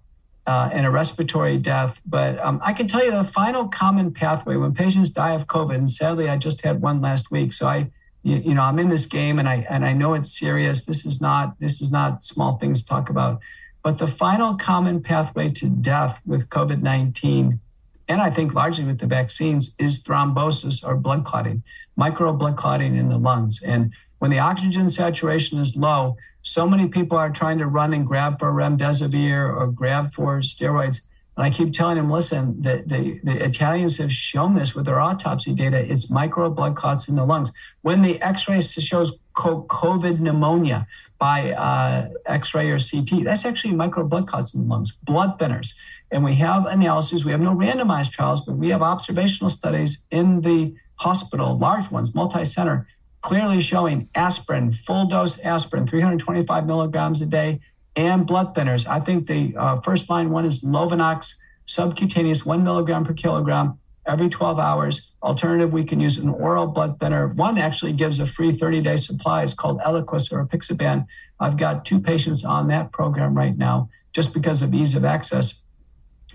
uh, 0.47 0.69
and 0.71 0.85
a 0.85 0.91
respiratory 0.91 1.57
death. 1.57 2.01
But 2.05 2.39
um, 2.39 2.61
I 2.63 2.73
can 2.73 2.87
tell 2.87 3.03
you 3.03 3.11
the 3.11 3.23
final 3.23 3.67
common 3.67 4.13
pathway 4.13 4.55
when 4.55 4.73
patients 4.73 5.09
die 5.09 5.33
of 5.33 5.47
COVID, 5.47 5.75
and 5.75 5.89
sadly, 5.89 6.29
I 6.29 6.37
just 6.37 6.61
had 6.61 6.81
one 6.81 7.01
last 7.01 7.31
week. 7.31 7.51
So 7.51 7.67
I 7.67 7.91
you, 8.25 8.37
you 8.37 8.53
know, 8.55 8.63
I'm 8.63 8.79
in 8.79 8.89
this 8.89 9.05
game 9.05 9.37
and 9.37 9.47
I 9.47 9.67
and 9.69 9.85
I 9.85 9.93
know 9.93 10.15
it's 10.15 10.37
serious. 10.37 10.83
This 10.83 11.05
is 11.05 11.21
not 11.21 11.59
this 11.59 11.79
is 11.79 11.91
not 11.91 12.23
small 12.23 12.57
things 12.57 12.81
to 12.81 12.87
talk 12.87 13.09
about. 13.09 13.39
But 13.83 13.99
the 13.99 14.07
final 14.07 14.55
common 14.55 15.03
pathway 15.03 15.51
to 15.51 15.69
death 15.69 16.19
with 16.25 16.49
COVID 16.49 16.81
19, 16.81 17.59
and 18.07 18.21
I 18.21 18.29
think 18.29 18.53
largely 18.53 18.85
with 18.85 18.99
the 18.99 19.07
vaccines, 19.07 19.75
is 19.79 20.03
thrombosis 20.03 20.87
or 20.87 20.95
blood 20.95 21.25
clotting, 21.25 21.63
micro 21.95 22.33
blood 22.33 22.57
clotting 22.57 22.95
in 22.95 23.09
the 23.09 23.17
lungs. 23.17 23.61
And 23.63 23.93
when 24.19 24.31
the 24.31 24.39
oxygen 24.39 24.89
saturation 24.89 25.59
is 25.59 25.75
low, 25.75 26.17
so 26.41 26.69
many 26.69 26.87
people 26.87 27.17
are 27.17 27.31
trying 27.31 27.57
to 27.57 27.67
run 27.67 27.93
and 27.93 28.05
grab 28.05 28.39
for 28.39 28.53
remdesivir 28.53 29.55
or 29.55 29.67
grab 29.67 30.13
for 30.13 30.39
steroids 30.39 31.01
and 31.37 31.45
I 31.45 31.49
keep 31.49 31.73
telling 31.73 31.97
him, 31.97 32.09
listen, 32.09 32.61
the, 32.61 32.83
the, 32.85 33.19
the, 33.23 33.43
Italians 33.43 33.97
have 33.97 34.11
shown 34.11 34.55
this 34.55 34.73
with 34.73 34.85
their 34.85 35.01
autopsy 35.01 35.53
data. 35.53 35.77
It's 35.77 36.09
micro 36.09 36.49
blood 36.49 36.77
clots 36.77 37.09
in 37.09 37.15
the 37.15 37.25
lungs. 37.25 37.51
When 37.81 38.01
the 38.01 38.21
x-ray 38.21 38.61
shows 38.61 39.19
COVID 39.35 40.19
pneumonia 40.21 40.87
by 41.19 41.51
uh, 41.51 42.09
x-ray 42.25 42.71
or 42.71 42.79
CT, 42.79 43.25
that's 43.25 43.45
actually 43.45 43.73
micro 43.73 44.05
blood 44.07 44.27
clots 44.27 44.53
in 44.53 44.61
the 44.61 44.67
lungs, 44.67 44.93
blood 45.03 45.37
thinners. 45.37 45.73
And 46.09 46.23
we 46.23 46.35
have 46.35 46.67
analyses. 46.67 47.25
We 47.25 47.31
have 47.31 47.41
no 47.41 47.53
randomized 47.53 48.11
trials, 48.11 48.45
but 48.45 48.55
we 48.55 48.69
have 48.69 48.81
observational 48.81 49.49
studies 49.49 50.05
in 50.11 50.39
the 50.39 50.73
hospital, 50.95 51.57
large 51.57 51.91
ones, 51.91 52.15
multi-center, 52.15 52.87
clearly 53.19 53.59
showing 53.59 54.07
aspirin, 54.15 54.71
full 54.71 55.07
dose 55.07 55.39
aspirin, 55.39 55.85
325 55.85 56.65
milligrams 56.65 57.21
a 57.21 57.25
day, 57.25 57.59
and 57.95 58.25
blood 58.27 58.55
thinners. 58.55 58.87
I 58.87 58.99
think 58.99 59.27
the 59.27 59.55
uh, 59.55 59.81
first 59.81 60.09
line 60.09 60.29
one 60.29 60.45
is 60.45 60.63
Lovenox 60.63 61.35
subcutaneous, 61.65 62.45
one 62.45 62.63
milligram 62.63 63.03
per 63.03 63.13
kilogram 63.13 63.79
every 64.05 64.29
12 64.29 64.59
hours. 64.59 65.13
Alternative, 65.23 65.71
we 65.71 65.83
can 65.83 65.99
use 65.99 66.17
an 66.17 66.29
oral 66.29 66.67
blood 66.67 66.99
thinner. 66.99 67.27
One 67.29 67.57
actually 67.57 67.93
gives 67.93 68.19
a 68.19 68.25
free 68.25 68.51
30 68.51 68.81
day 68.81 68.97
supply. 68.97 69.43
It's 69.43 69.53
called 69.53 69.79
Eliquis 69.81 70.31
or 70.31 70.45
Apixaban. 70.45 71.07
I've 71.39 71.57
got 71.57 71.85
two 71.85 71.99
patients 71.99 72.45
on 72.45 72.67
that 72.67 72.91
program 72.91 73.35
right 73.35 73.57
now 73.57 73.89
just 74.13 74.33
because 74.33 74.61
of 74.61 74.73
ease 74.73 74.95
of 74.95 75.03
access. 75.03 75.61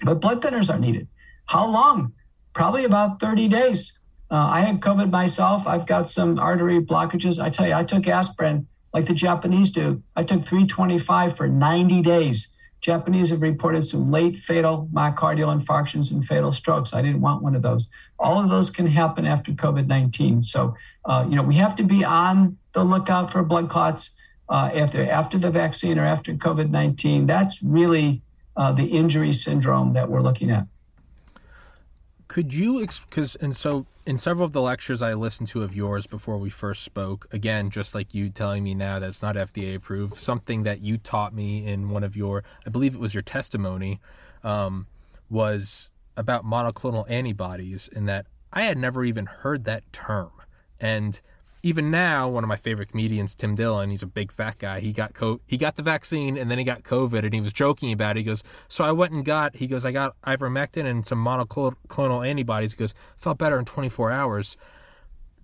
But 0.03 0.21
blood 0.21 0.43
thinners 0.43 0.73
are 0.73 0.79
needed. 0.79 1.09
How 1.47 1.67
long? 1.67 2.13
Probably 2.53 2.85
about 2.85 3.21
30 3.21 3.49
days. 3.49 3.93
Uh, 4.31 4.37
I 4.37 4.61
had 4.61 4.81
COVID 4.81 5.11
myself. 5.11 5.67
I've 5.67 5.87
got 5.87 6.11
some 6.11 6.39
artery 6.39 6.81
blockages. 6.81 7.43
I 7.43 7.51
tell 7.51 7.67
you, 7.67 7.75
I 7.75 7.85
took 7.85 8.07
aspirin 8.07 8.67
like 8.93 9.07
the 9.07 9.15
Japanese 9.15 9.71
do. 9.71 10.03
I 10.17 10.25
took 10.25 10.45
325 10.45 11.37
for 11.37 11.49
90 11.49 12.03
days. 12.03 12.57
Japanese 12.81 13.29
have 13.31 13.43
reported 13.43 13.85
some 13.85 14.11
late 14.11 14.39
fatal 14.39 14.89
myocardial 14.93 15.55
infarctions 15.55 16.11
and 16.11 16.25
fatal 16.25 16.51
strokes. 16.51 16.95
I 16.95 17.03
didn't 17.03 17.21
want 17.21 17.43
one 17.43 17.55
of 17.55 17.63
those. 17.63 17.91
All 18.19 18.43
of 18.43 18.49
those 18.49 18.71
can 18.71 18.87
happen 18.87 19.27
after 19.27 19.53
COVID 19.53 19.87
19. 19.87 20.43
So, 20.43 20.75
uh, 21.05 21.27
you 21.29 21.37
know, 21.37 21.43
we 21.43 21.57
have 21.57 21.77
to 21.77 21.83
be 21.83 22.05
on 22.05 22.57
the 22.73 22.83
lookout 22.83 23.31
for 23.31 23.43
blood 23.43 23.69
clots 23.69 24.17
uh, 24.49 24.71
after, 24.75 25.09
after 25.09 25.37
the 25.39 25.51
vaccine 25.51 25.99
or 25.99 26.07
after 26.07 26.33
COVID 26.35 26.71
19. 26.71 27.27
That's 27.27 27.63
really 27.63 28.23
uh, 28.57 28.73
the 28.73 28.87
injury 28.87 29.33
syndrome 29.33 29.93
that 29.93 30.09
we're 30.09 30.23
looking 30.23 30.51
at 30.51 30.67
could 32.31 32.55
you 32.55 32.79
because 33.11 33.35
and 33.35 33.57
so 33.57 33.85
in 34.11 34.19
several 34.19 34.45
of 34.45 34.53
the 34.53 34.61
lectures 34.61 35.01
i 35.01 35.15
listened 35.15 35.47
to 35.47 35.63
of 35.63 35.73
yours 35.73 36.05
before 36.05 36.37
we 36.37 36.51
first 36.51 36.83
spoke 36.83 37.29
again 37.31 37.71
just 37.71 37.95
like 37.95 38.13
you 38.13 38.29
telling 38.29 38.65
me 38.65 38.75
now 38.75 38.99
that 38.99 39.11
it's 39.11 39.23
not 39.23 39.37
fda 39.37 39.77
approved 39.77 40.17
something 40.17 40.65
that 40.65 40.81
you 40.81 40.99
taught 40.99 41.33
me 41.33 41.65
in 41.65 41.91
one 41.91 42.03
of 42.03 42.17
your 42.17 42.43
i 42.67 42.71
believe 42.71 42.93
it 42.93 43.01
was 43.01 43.15
your 43.15 43.23
testimony 43.23 44.01
um, 44.43 44.89
was 45.29 45.91
about 46.17 46.45
monoclonal 46.45 47.09
antibodies 47.09 47.89
and 47.95 48.09
that 48.09 48.27
i 48.53 48.63
had 48.63 48.77
never 48.77 49.05
even 49.05 49.27
heard 49.27 49.63
that 49.65 49.85
term. 49.93 50.33
And 50.81 51.21
even 51.63 51.91
now, 51.91 52.29
one 52.29 52.43
of 52.43 52.49
my 52.49 52.57
favorite 52.57 52.89
comedians, 52.89 53.35
Tim 53.35 53.55
Dillon, 53.55 53.91
he's 53.91 54.03
a 54.03 54.07
big 54.07 54.33
fat 54.33 54.59
guy. 54.59 54.81
He 54.81 54.93
got 54.93 55.15
co- 55.15 55.41
he 55.47 55.57
got 55.57 55.77
the 55.77 55.83
vaccine 55.83 56.39
and 56.39 56.51
then 56.51 56.59
he 56.59 56.65
got 56.65 56.83
COVID 56.83 57.25
and 57.25 57.35
he 57.35 57.41
was 57.41 57.53
joking 57.53 57.93
about 57.93 58.17
it. 58.17 58.21
He 58.21 58.25
goes, 58.25 58.43
"So 58.69 58.85
I 58.85 58.93
went 58.93 59.13
and 59.13 59.25
got." 59.25 59.57
He 59.57 59.67
goes, 59.67 59.85
"I 59.85 59.93
got 59.93 60.17
ivermectin 60.23 60.87
and 60.87 61.07
some 61.07 61.23
monoclonal 61.23 62.27
antibodies." 62.27 62.73
He 62.73 62.79
goes, 62.79 62.95
"Felt 63.19 63.39
better 63.39 63.59
in 63.59 63.67
24 63.67 64.11
hours." 64.11 64.57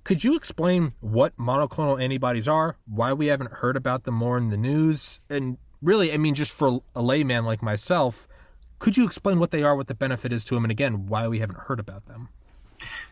Could 0.05 0.23
you 0.23 0.37
explain 0.37 0.93
what 1.01 1.37
monoclonal 1.37 2.01
antibodies 2.01 2.47
are? 2.47 2.77
Why 2.87 3.13
we 3.13 3.27
haven't 3.27 3.55
heard 3.55 3.77
about 3.77 4.05
them 4.05 4.15
more 4.15 4.39
in 4.39 4.51
the 4.51 4.57
news? 4.57 5.21
And 5.29 5.59
really, 5.83 6.13
I 6.13 6.17
mean, 6.17 6.35
just 6.35 6.53
for 6.53 6.81
a 6.95 7.03
layman 7.03 7.45
like 7.45 7.61
myself, 7.61 8.29
could 8.79 8.97
you 8.97 9.05
explain 9.05 9.39
what 9.39 9.51
they 9.51 9.63
are, 9.65 9.75
what 9.75 9.89
the 9.89 9.95
benefit 9.95 10.33
is 10.33 10.45
to 10.45 10.55
them, 10.55 10.65
and 10.65 10.71
again, 10.71 11.07
why 11.07 11.27
we 11.27 11.41
haven't 11.41 11.59
heard 11.59 11.81
about 11.81 12.07
them? 12.07 12.29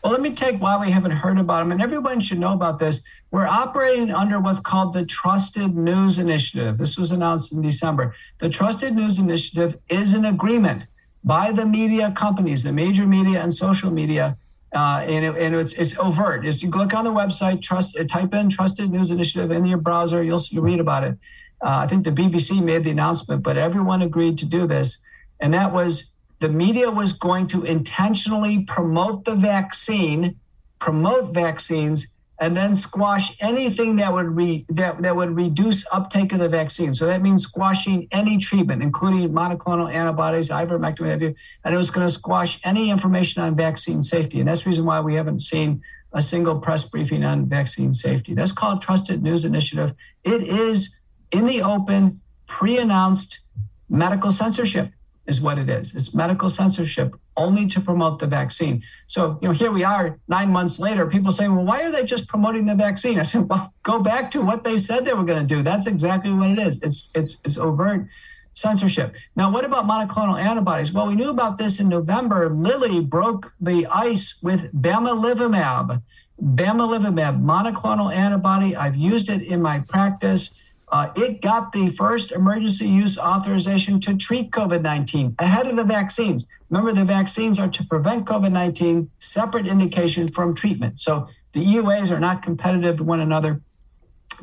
Well, 0.03 0.13
let 0.13 0.21
me 0.21 0.35
take 0.35 0.61
why 0.61 0.79
we 0.79 0.91
haven't 0.91 1.13
heard 1.13 1.39
about 1.39 1.61
them, 1.61 1.73
and 1.73 1.83
everyone 1.83 2.21
should 2.21 2.39
know 2.39 2.53
about 2.53 2.79
this. 2.79 3.05
We're 3.31 3.47
operating 3.47 4.11
under 4.11 4.39
what's 4.41 4.61
called 4.61 4.93
the 4.93 5.05
Trusted 5.05 5.77
News 5.77 6.19
Initiative. 6.19 6.79
This 6.79 6.97
was 6.97 7.11
announced 7.11 7.53
in 7.53 7.63
December. 7.63 8.15
The 8.39 8.49
Trusted 8.49 8.95
News 8.95 9.19
Initiative 9.19 9.77
is 9.89 10.15
an 10.15 10.25
agreement 10.25 10.87
by 11.25 11.51
the 11.53 11.65
media 11.65 12.13
companies, 12.13 12.63
the 12.63 12.73
major 12.73 13.07
media 13.07 13.43
and 13.43 13.53
social 13.53 13.91
media, 13.91 14.37
uh, 14.75 15.05
and, 15.07 15.25
it, 15.25 15.37
and 15.37 15.55
it's, 15.55 15.73
it's 15.75 15.99
overt. 15.99 16.45
As 16.45 16.63
you 16.63 16.71
click 16.71 16.95
on 16.95 17.05
the 17.05 17.13
website, 17.13 17.63
trust, 17.63 17.97
type 18.09 18.35
in 18.35 18.51
Trusted 18.51 18.91
News 18.91 19.11
Initiative 19.11 19.51
in 19.51 19.65
your 19.65 19.79
browser, 19.79 20.23
you'll, 20.23 20.41
you'll 20.51 20.65
read 20.65 20.81
about 20.81 21.05
it. 21.05 21.17
Uh, 21.61 21.79
I 21.79 21.87
think 21.87 22.05
the 22.05 22.11
BBC 22.11 22.63
made 22.63 22.85
the 22.85 22.91
announcement, 22.91 23.43
but 23.43 23.57
everyone 23.57 24.03
agreed 24.03 24.39
to 24.39 24.47
do 24.47 24.67
this, 24.67 25.03
and 25.41 25.55
that 25.55 25.73
was 25.73 26.14
the 26.45 26.51
media 26.51 26.91
was 26.91 27.15
going 27.15 27.47
to 27.47 27.63
intentionally 27.63 28.65
promote 28.65 29.25
the 29.25 29.35
vaccine, 29.35 30.39
promote 30.79 31.33
vaccines, 31.33 32.15
and 32.39 32.55
then 32.55 32.75
squash 32.75 33.35
anything 33.41 33.97
that 33.97 34.13
would 34.13 34.27
re, 34.27 34.67
that, 34.69 35.01
that 35.01 35.17
would 35.17 35.35
reduce 35.35 35.87
uptake 35.91 36.35
of 36.35 36.41
the 36.41 36.49
vaccine. 36.49 36.93
So 36.93 37.07
that 37.07 37.23
means 37.23 37.45
squashing 37.45 38.09
any 38.13 38.37
treatment, 38.37 38.83
including 38.83 39.31
monoclonal 39.31 39.91
antibodies, 39.91 40.51
ivermectin, 40.51 41.35
and 41.65 41.75
it 41.75 41.79
was 41.79 41.91
going 41.91 42.07
to 42.07 42.13
squash 42.13 42.61
any 42.63 42.91
information 42.91 43.43
on 43.43 43.57
vaccine 43.57 44.03
safety. 44.03 44.39
And 44.41 44.47
that's 44.47 44.65
the 44.65 44.69
reason 44.69 44.85
why 44.85 45.01
we 45.01 45.15
haven't 45.15 45.41
seen 45.41 45.81
a 46.13 46.21
single 46.21 46.61
press 46.61 46.85
briefing 46.85 47.25
on 47.25 47.47
vaccine 47.47 47.95
safety. 47.95 48.35
That's 48.35 48.53
called 48.53 48.83
Trusted 48.83 49.23
News 49.23 49.47
Initiative. 49.47 49.95
It 50.25 50.43
is 50.43 51.01
in 51.31 51.47
the 51.47 51.63
open, 51.63 52.21
pre-announced 52.47 53.41
medical 53.89 54.31
censorship 54.31 54.91
is 55.27 55.41
what 55.41 55.59
it 55.59 55.69
is. 55.69 55.95
It's 55.95 56.15
medical 56.15 56.49
censorship 56.49 57.15
only 57.37 57.67
to 57.69 57.81
promote 57.81 58.19
the 58.19 58.27
vaccine. 58.27 58.83
So, 59.07 59.39
you 59.41 59.49
know, 59.49 59.55
here 59.55 59.73
we 59.73 59.85
are 59.85 60.19
nine 60.29 60.51
months 60.51 60.79
later, 60.79 61.07
people 61.07 61.33
saying, 61.33 61.55
well, 61.55 61.65
why 61.65 61.83
are 61.83 61.91
they 61.91 62.05
just 62.05 62.29
promoting 62.29 62.67
the 62.67 62.75
vaccine? 62.75 63.19
I 63.19 63.23
said, 63.23 63.49
well, 63.49 63.73
go 63.83 64.01
back 64.01 64.31
to 64.33 64.43
what 64.43 64.65
they 64.65 64.77
said 64.77 65.05
they 65.05 65.15
were 65.15 65.25
going 65.25 65.47
to 65.47 65.55
do. 65.55 65.63
That's 65.63 65.87
exactly 65.87 66.33
what 66.33 66.51
it 66.51 66.59
is. 66.59 66.83
It's, 66.83 67.11
it's, 67.15 67.41
it's 67.45 67.59
overt 67.59 68.07
censorship. 68.55 69.17
Now, 69.35 69.51
what 69.51 69.65
about 69.65 69.85
monoclonal 69.85 70.41
antibodies? 70.41 70.93
Well, 70.93 71.07
we 71.07 71.17
knew 71.17 71.31
about 71.31 71.59
this 71.59 71.81
in 71.81 71.89
November. 71.89 72.49
Lilly 72.49 73.01
broke 73.01 73.53
the 73.61 73.87
ice 73.87 74.39
with 74.43 74.73
bamlanivimab. 74.73 76.03
Bamlanivimab, 76.43 77.43
monoclonal 77.43 78.15
antibody. 78.15 78.77
I've 78.77 78.97
used 78.97 79.29
it 79.29 79.43
in 79.43 79.61
my 79.61 79.81
practice. 79.81 80.55
Uh, 80.95 81.11
it 81.17 81.43
got 81.43 81.73
the 81.73 81.89
first 81.89 82.31
emergency 82.31 82.87
use 82.89 83.19
authorization 83.19 83.99
to 83.99 84.17
treat 84.17 84.53
COVID 84.53 84.81
19 84.81 85.35
ahead 85.41 85.67
of 85.67 85.75
the 85.75 85.83
vaccines. 85.83 86.47
Remember, 86.71 86.93
the 86.93 87.05
vaccines 87.05 87.59
are 87.59 87.67
to 87.67 87.85
prevent 87.85 88.27
COVID 88.27 88.53
19, 88.53 89.11
separate 89.19 89.67
indication 89.67 90.29
from 90.29 90.55
treatment. 90.55 91.01
So 91.01 91.27
the 91.51 91.67
EUAs 91.67 92.13
are 92.13 92.21
not 92.21 92.45
competitive 92.45 93.01
with 93.01 93.09
one 93.09 93.19
another. 93.19 93.61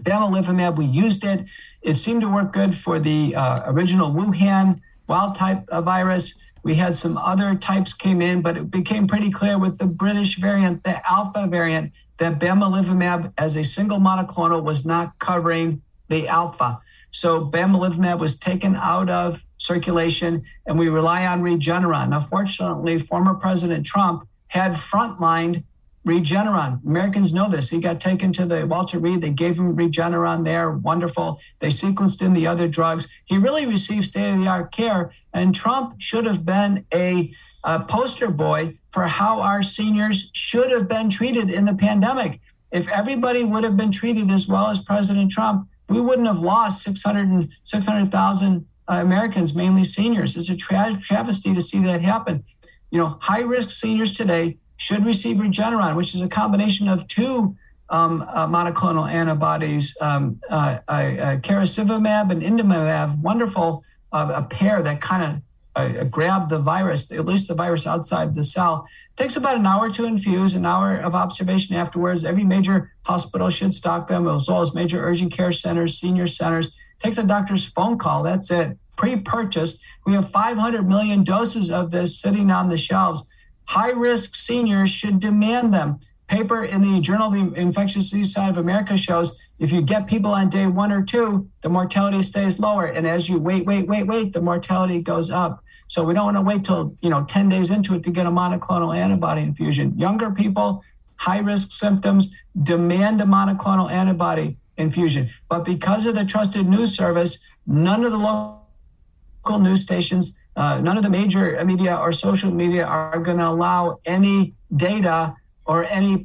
Bamlanivimab, 0.02 0.76
we 0.76 0.88
used 0.88 1.24
it. 1.24 1.46
It 1.84 1.96
seemed 1.96 2.20
to 2.20 2.28
work 2.28 2.52
good 2.52 2.76
for 2.76 3.00
the 3.00 3.34
uh, 3.34 3.72
original 3.72 4.12
Wuhan 4.12 4.82
wild 5.08 5.36
type 5.36 5.70
virus. 5.70 6.38
We 6.64 6.76
had 6.76 6.98
some 6.98 7.18
other 7.18 7.56
types 7.56 7.94
came 7.94 8.22
in, 8.22 8.42
but 8.42 8.58
it 8.58 8.70
became 8.70 9.08
pretty 9.08 9.32
clear 9.32 9.58
with 9.58 9.78
the 9.78 9.88
British 9.88 10.38
variant, 10.38 10.84
the 10.84 11.02
Alpha 11.10 11.48
variant, 11.48 11.94
that 12.18 12.40
bamlanivimab 12.40 13.32
as 13.38 13.56
a 13.56 13.64
single 13.64 14.00
monoclonal 14.00 14.62
was 14.62 14.86
not 14.86 15.18
covering 15.18 15.82
the 16.12 16.28
alpha. 16.28 16.80
So 17.10 17.46
bamlanivimab 17.46 18.20
was 18.20 18.38
taken 18.38 18.76
out 18.76 19.10
of 19.10 19.44
circulation, 19.58 20.44
and 20.66 20.78
we 20.78 20.88
rely 20.90 21.26
on 21.26 21.42
Regeneron. 21.42 22.10
Now, 22.10 22.20
fortunately, 22.20 23.00
former 23.00 23.34
President 23.34 23.86
Trump 23.86 24.28
had 24.48 24.74
frontlined 24.74 25.64
Regeneron. 26.06 26.84
Americans 26.84 27.32
know 27.32 27.50
this. 27.50 27.70
He 27.70 27.80
got 27.80 28.02
taken 28.02 28.34
to 28.34 28.46
the 28.46 28.66
Walter 28.66 28.98
Reed. 28.98 29.22
They 29.22 29.30
gave 29.30 29.60
him 29.60 29.76
Regeneron 29.76 30.44
there. 30.44 30.72
Wonderful. 30.72 31.40
They 31.60 31.68
sequenced 31.68 32.22
in 32.24 32.34
the 32.34 32.48
other 32.48 32.68
drugs. 32.68 33.08
He 33.26 33.38
really 33.38 33.66
received 33.68 34.06
state 34.06 34.34
of 34.34 34.40
the 34.40 34.48
art 34.48 34.72
care. 34.72 35.12
And 35.34 35.54
Trump 35.54 36.02
should 36.02 36.26
have 36.26 36.44
been 36.44 36.86
a, 36.94 37.32
a 37.64 37.82
poster 37.82 38.32
boy 38.32 38.78
for 38.90 39.06
how 39.06 39.42
our 39.42 39.62
seniors 39.62 40.32
should 40.34 40.72
have 40.72 40.88
been 40.88 41.10
treated 41.10 41.52
in 41.52 41.66
the 41.66 41.76
pandemic. 41.76 42.42
If 42.72 42.90
everybody 42.90 43.44
would 43.44 43.64
have 43.64 43.78
been 43.78 43.92
treated 43.92 44.32
as 44.32 44.48
well 44.48 44.68
as 44.68 44.80
President 44.80 45.32
Trump, 45.32 45.68
we 45.92 46.02
wouldn't 46.02 46.28
have 46.28 46.40
lost 46.40 46.84
600 46.84 47.50
600,000 47.64 48.66
uh, 48.88 48.96
Americans, 48.96 49.54
mainly 49.54 49.84
seniors. 49.84 50.36
It's 50.36 50.50
a 50.50 50.56
tra- 50.56 50.98
travesty 51.00 51.54
to 51.54 51.62
see 51.62 51.80
that 51.84 52.02
happen. 52.02 52.44
You 52.90 53.00
know, 53.00 53.18
high 53.22 53.42
risk 53.42 53.70
seniors 53.70 54.14
today 54.14 54.58
should 54.78 55.06
receive 55.06 55.38
Regeneron, 55.38 55.96
which 55.96 56.16
is 56.16 56.22
a 56.22 56.28
combination 56.28 56.88
of 56.88 57.08
two 57.08 57.56
um, 57.90 58.26
uh, 58.30 58.48
monoclonal 58.48 59.12
antibodies, 59.12 59.96
um, 60.02 60.40
uh, 60.50 60.80
uh, 60.88 61.02
casirivimab 61.38 62.32
and 62.32 62.42
imdevimab, 62.42 63.20
wonderful, 63.20 63.84
uh, 64.14 64.32
a 64.36 64.44
pair 64.44 64.82
that 64.82 65.02
kind 65.02 65.24
of 65.24 65.42
uh, 65.76 66.04
grab 66.06 66.50
the 66.50 66.60
virus, 66.60 67.12
at 67.12 67.26
least 67.26 67.48
the 67.48 67.54
virus 67.54 67.88
outside 67.88 68.36
the 68.36 68.44
cell. 68.44 68.88
It 69.12 69.22
takes 69.22 69.36
about 69.36 69.58
an 69.58 69.66
hour 69.66 69.90
to 69.92 70.06
infuse, 70.06 70.54
an 70.54 70.66
hour 70.66 70.98
of 70.98 71.16
observation 71.16 71.76
afterwards. 71.76 72.26
Every 72.26 72.44
major 72.44 72.94
hospital 73.04 73.50
should 73.50 73.74
stock 73.74 74.08
them, 74.08 74.28
as 74.28 74.48
well 74.48 74.62
as 74.62 74.74
major 74.74 75.04
urgent 75.06 75.32
care 75.32 75.52
centers, 75.52 76.00
senior 76.00 76.28
centers. 76.28 76.68
It 76.68 77.00
takes 77.00 77.18
a 77.18 77.24
doctor's 77.24 77.66
phone 77.66 77.98
call. 77.98 78.24
That's 78.24 78.52
it. 78.52 78.78
Pre-purchased. 78.98 79.82
We 80.06 80.14
have 80.14 80.30
500 80.30 80.88
million 80.88 81.24
doses 81.24 81.72
of 81.72 81.92
this 81.92 82.20
sitting 82.20 82.52
on 82.52 82.70
the 82.70 82.78
shelves. 82.78 83.26
High-risk 83.66 84.36
seniors 84.36 84.90
should 84.90 85.20
demand 85.20 85.74
them. 85.74 86.00
Paper 86.28 86.64
in 86.64 86.82
the 86.82 87.02
Journal 87.02 87.28
of 87.28 87.34
the 87.34 87.60
Infectious 87.60 88.10
Disease 88.10 88.28
Society 88.28 88.52
of 88.52 88.58
America 88.58 88.98
shows 88.98 89.38
if 89.62 89.72
you 89.72 89.84
get 89.84 90.08
people 90.08 90.32
on 90.32 90.50
day 90.50 90.66
one 90.66 90.92
or 90.92 91.04
two, 91.04 91.48
the 91.62 91.70
mortality 91.70 92.24
stays 92.24 92.60
lower. 92.60 92.88
And 92.88 93.06
as 93.06 93.30
you 93.30 93.38
wait, 93.38 93.64
wait, 93.64 93.88
wait, 93.88 94.08
wait, 94.08 94.34
the 94.34 94.42
mortality 94.42 95.04
goes 95.04 95.30
up. 95.30 95.64
So 95.88 96.04
we 96.04 96.16
don't 96.16 96.26
want 96.26 96.38
to 96.38 96.42
wait 96.42 96.66
till, 96.66 96.98
you 97.00 97.12
know, 97.12 97.26
10 97.26 97.48
days 97.48 97.70
into 97.70 97.94
it 97.94 98.02
to 98.06 98.10
get 98.10 98.26
a 98.26 98.32
monoclonal 98.32 98.98
antibody 98.98 99.44
infusion. 99.44 99.96
Younger 100.00 100.32
people, 100.32 100.84
high 101.16 101.38
risk 101.38 101.74
symptoms, 101.74 102.34
demand 102.64 103.22
a 103.22 103.26
monoclonal 103.26 103.92
antibody 103.92 104.58
infusion. 104.78 105.30
But 105.48 105.64
because 105.64 106.08
of 106.08 106.16
the 106.16 106.26
trusted 106.26 106.68
news 106.68 106.96
service, 106.96 107.38
none 107.68 108.04
of 108.04 108.12
the 108.12 108.18
local 108.18 109.60
news 109.60 109.84
stations, 109.84 110.36
uh, 110.56 110.82
none 110.82 110.98
of 110.98 111.04
the 111.04 111.10
major 111.12 111.64
media 111.64 111.96
or 111.98 112.12
social 112.12 112.50
media 112.50 112.84
are 112.84 113.20
going 113.20 113.38
to 113.38 113.48
allow 113.48 114.00
any 114.06 114.56
data 114.76 115.36
or 115.68 115.84
any 115.84 116.18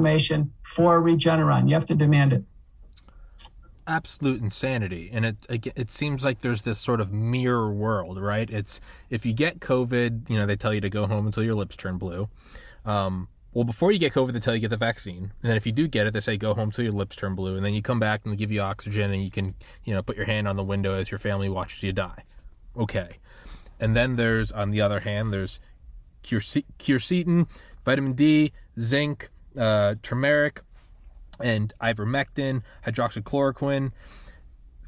information 0.00 0.52
for 0.62 1.00
Regeneron. 1.00 1.68
You 1.68 1.74
have 1.74 1.84
to 1.86 1.94
demand 1.94 2.32
it. 2.32 2.44
Absolute 3.86 4.40
insanity, 4.40 5.10
and 5.12 5.24
it 5.24 5.36
it 5.48 5.90
seems 5.90 6.22
like 6.22 6.42
there's 6.42 6.62
this 6.62 6.78
sort 6.78 7.00
of 7.00 7.12
mirror 7.12 7.72
world, 7.72 8.20
right? 8.20 8.48
It's 8.48 8.80
if 9.08 9.26
you 9.26 9.32
get 9.32 9.58
COVID, 9.58 10.30
you 10.30 10.36
know 10.36 10.46
they 10.46 10.54
tell 10.54 10.72
you 10.72 10.80
to 10.80 10.90
go 10.90 11.06
home 11.06 11.26
until 11.26 11.42
your 11.42 11.56
lips 11.56 11.74
turn 11.74 11.98
blue. 11.98 12.28
Um, 12.84 13.28
well, 13.52 13.64
before 13.64 13.90
you 13.90 13.98
get 13.98 14.12
COVID, 14.12 14.32
they 14.32 14.38
tell 14.38 14.54
you 14.54 14.60
get 14.60 14.70
the 14.70 14.76
vaccine, 14.76 15.32
and 15.42 15.50
then 15.50 15.56
if 15.56 15.66
you 15.66 15.72
do 15.72 15.88
get 15.88 16.06
it, 16.06 16.12
they 16.12 16.20
say 16.20 16.36
go 16.36 16.54
home 16.54 16.70
till 16.70 16.84
your 16.84 16.92
lips 16.92 17.16
turn 17.16 17.34
blue, 17.34 17.56
and 17.56 17.64
then 17.64 17.74
you 17.74 17.82
come 17.82 17.98
back 17.98 18.20
and 18.22 18.32
they 18.32 18.36
give 18.36 18.52
you 18.52 18.60
oxygen, 18.60 19.10
and 19.10 19.24
you 19.24 19.30
can 19.30 19.54
you 19.82 19.92
know 19.92 20.02
put 20.02 20.16
your 20.16 20.26
hand 20.26 20.46
on 20.46 20.54
the 20.54 20.62
window 20.64 20.94
as 20.94 21.10
your 21.10 21.18
family 21.18 21.48
watches 21.48 21.82
you 21.82 21.92
die. 21.92 22.22
Okay, 22.76 23.18
and 23.80 23.96
then 23.96 24.14
there's 24.14 24.52
on 24.52 24.70
the 24.70 24.80
other 24.80 25.00
hand, 25.00 25.32
there's 25.32 25.58
quercetin, 26.22 27.48
vitamin 27.84 28.12
D, 28.12 28.52
zinc, 28.78 29.30
uh, 29.58 29.96
turmeric, 30.02 30.62
and 31.38 31.72
ivermectin, 31.80 32.62
hydroxychloroquine. 32.84 33.92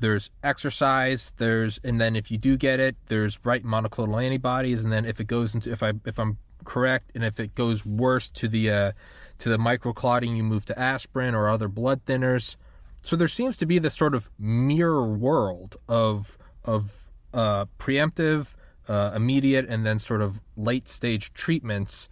There's 0.00 0.30
exercise. 0.42 1.32
There's 1.36 1.78
and 1.84 2.00
then 2.00 2.16
if 2.16 2.30
you 2.30 2.38
do 2.38 2.56
get 2.56 2.80
it, 2.80 2.96
there's 3.06 3.38
right 3.44 3.64
monoclonal 3.64 4.22
antibodies, 4.22 4.84
and 4.84 4.92
then 4.92 5.04
if 5.04 5.20
it 5.20 5.26
goes 5.26 5.54
into 5.54 5.70
if 5.70 5.82
I 5.82 5.92
if 6.04 6.18
I'm 6.18 6.38
correct, 6.64 7.12
and 7.14 7.24
if 7.24 7.38
it 7.38 7.54
goes 7.54 7.86
worse 7.86 8.28
to 8.30 8.48
the 8.48 8.70
uh, 8.70 8.92
to 9.38 9.48
the 9.48 9.58
microclotting, 9.58 10.36
you 10.36 10.42
move 10.42 10.64
to 10.66 10.78
aspirin 10.78 11.34
or 11.34 11.48
other 11.48 11.68
blood 11.68 12.04
thinners. 12.04 12.56
So 13.02 13.16
there 13.16 13.28
seems 13.28 13.56
to 13.58 13.66
be 13.66 13.78
this 13.78 13.94
sort 13.94 14.14
of 14.14 14.28
mirror 14.38 15.06
world 15.06 15.76
of 15.88 16.36
of 16.64 17.08
uh, 17.32 17.66
preemptive, 17.78 18.54
uh, 18.88 19.12
immediate, 19.14 19.66
and 19.68 19.86
then 19.86 19.98
sort 19.98 20.20
of 20.20 20.40
late 20.56 20.88
stage 20.88 21.32
treatments 21.32 22.08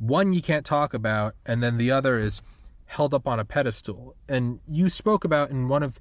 one 0.00 0.32
you 0.32 0.42
can't 0.42 0.64
talk 0.64 0.94
about, 0.94 1.34
and 1.44 1.62
then 1.62 1.76
the 1.76 1.90
other 1.90 2.18
is 2.18 2.42
held 2.86 3.14
up 3.14 3.28
on 3.28 3.38
a 3.38 3.44
pedestal. 3.44 4.16
And 4.28 4.60
you 4.66 4.88
spoke 4.88 5.24
about 5.24 5.50
in 5.50 5.68
one 5.68 5.82
of 5.82 6.00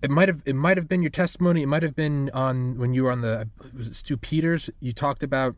it 0.00 0.10
might 0.10 0.28
have 0.28 0.42
it 0.44 0.54
might 0.54 0.76
have 0.76 0.88
been 0.88 1.02
your 1.02 1.10
testimony. 1.10 1.62
It 1.62 1.66
might 1.66 1.82
have 1.82 1.96
been 1.96 2.30
on 2.30 2.78
when 2.78 2.94
you 2.94 3.04
were 3.04 3.10
on 3.10 3.22
the 3.22 3.48
Stu 3.90 4.16
Peters. 4.16 4.70
You 4.78 4.92
talked 4.92 5.22
about 5.22 5.56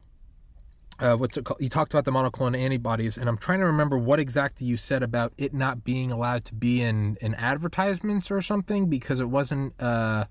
uh, 0.98 1.16
what's 1.16 1.36
it 1.36 1.44
called? 1.44 1.60
You 1.60 1.68
talked 1.68 1.92
about 1.92 2.04
the 2.04 2.10
monoclonal 2.10 2.58
antibodies, 2.58 3.18
and 3.18 3.28
I'm 3.28 3.36
trying 3.36 3.60
to 3.60 3.66
remember 3.66 3.98
what 3.98 4.20
exactly 4.20 4.66
you 4.66 4.76
said 4.76 5.02
about 5.02 5.32
it 5.36 5.52
not 5.52 5.82
being 5.84 6.10
allowed 6.12 6.44
to 6.46 6.54
be 6.54 6.80
in 6.80 7.18
in 7.20 7.34
advertisements 7.34 8.30
or 8.30 8.40
something 8.40 8.88
because 8.88 9.20
it 9.20 9.28
wasn't. 9.28 9.74
Uh, 9.80 10.26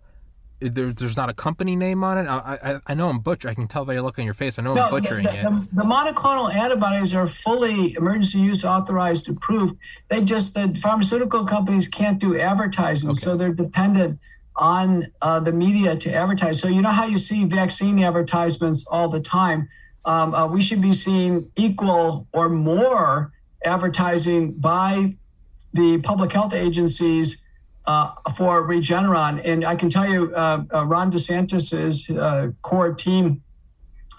there, 0.59 0.91
there's 0.91 1.15
not 1.15 1.29
a 1.29 1.33
company 1.33 1.75
name 1.75 2.03
on 2.03 2.17
it. 2.17 2.27
I, 2.27 2.57
I, 2.61 2.79
I 2.87 2.93
know 2.93 3.09
I'm 3.09 3.19
butchering. 3.19 3.51
I 3.51 3.55
can 3.55 3.67
tell 3.67 3.85
by 3.85 3.93
your 3.93 4.01
look 4.01 4.19
on 4.19 4.25
your 4.25 4.33
face. 4.33 4.59
I 4.59 4.61
know 4.61 4.73
no, 4.73 4.85
I'm 4.85 4.91
butchering 4.91 5.23
the, 5.23 5.39
it. 5.39 5.43
The, 5.43 5.67
the, 5.71 5.83
monoclonal 5.83 6.53
antibodies 6.53 7.13
are 7.13 7.27
fully 7.27 7.95
emergency 7.95 8.39
use 8.39 8.65
authorized, 8.65 9.29
approved. 9.29 9.77
They 10.09 10.21
just 10.21 10.53
the 10.53 10.77
pharmaceutical 10.81 11.45
companies 11.45 11.87
can't 11.87 12.19
do 12.19 12.39
advertising, 12.39 13.11
okay. 13.11 13.19
so 13.19 13.35
they're 13.35 13.53
dependent 13.53 14.19
on 14.55 15.07
uh, 15.21 15.39
the 15.39 15.53
media 15.53 15.95
to 15.95 16.13
advertise. 16.13 16.59
So 16.59 16.67
you 16.67 16.81
know 16.81 16.89
how 16.89 17.05
you 17.05 17.17
see 17.17 17.45
vaccine 17.45 18.03
advertisements 18.03 18.85
all 18.87 19.07
the 19.07 19.21
time. 19.21 19.69
Um, 20.03 20.33
uh, 20.33 20.47
we 20.47 20.61
should 20.61 20.81
be 20.81 20.91
seeing 20.91 21.51
equal 21.55 22.27
or 22.33 22.49
more 22.49 23.31
advertising 23.63 24.53
by 24.53 25.15
the 25.73 25.99
public 25.99 26.33
health 26.33 26.53
agencies 26.53 27.45
uh, 27.85 28.11
for 28.35 28.67
Regeneron. 28.67 29.41
And 29.43 29.65
I 29.65 29.75
can 29.75 29.89
tell 29.89 30.07
you, 30.07 30.33
uh, 30.35 30.63
uh, 30.73 30.85
Ron 30.85 31.11
DeSantis's 31.11 32.09
uh, 32.09 32.51
core 32.61 32.93
team 32.93 33.41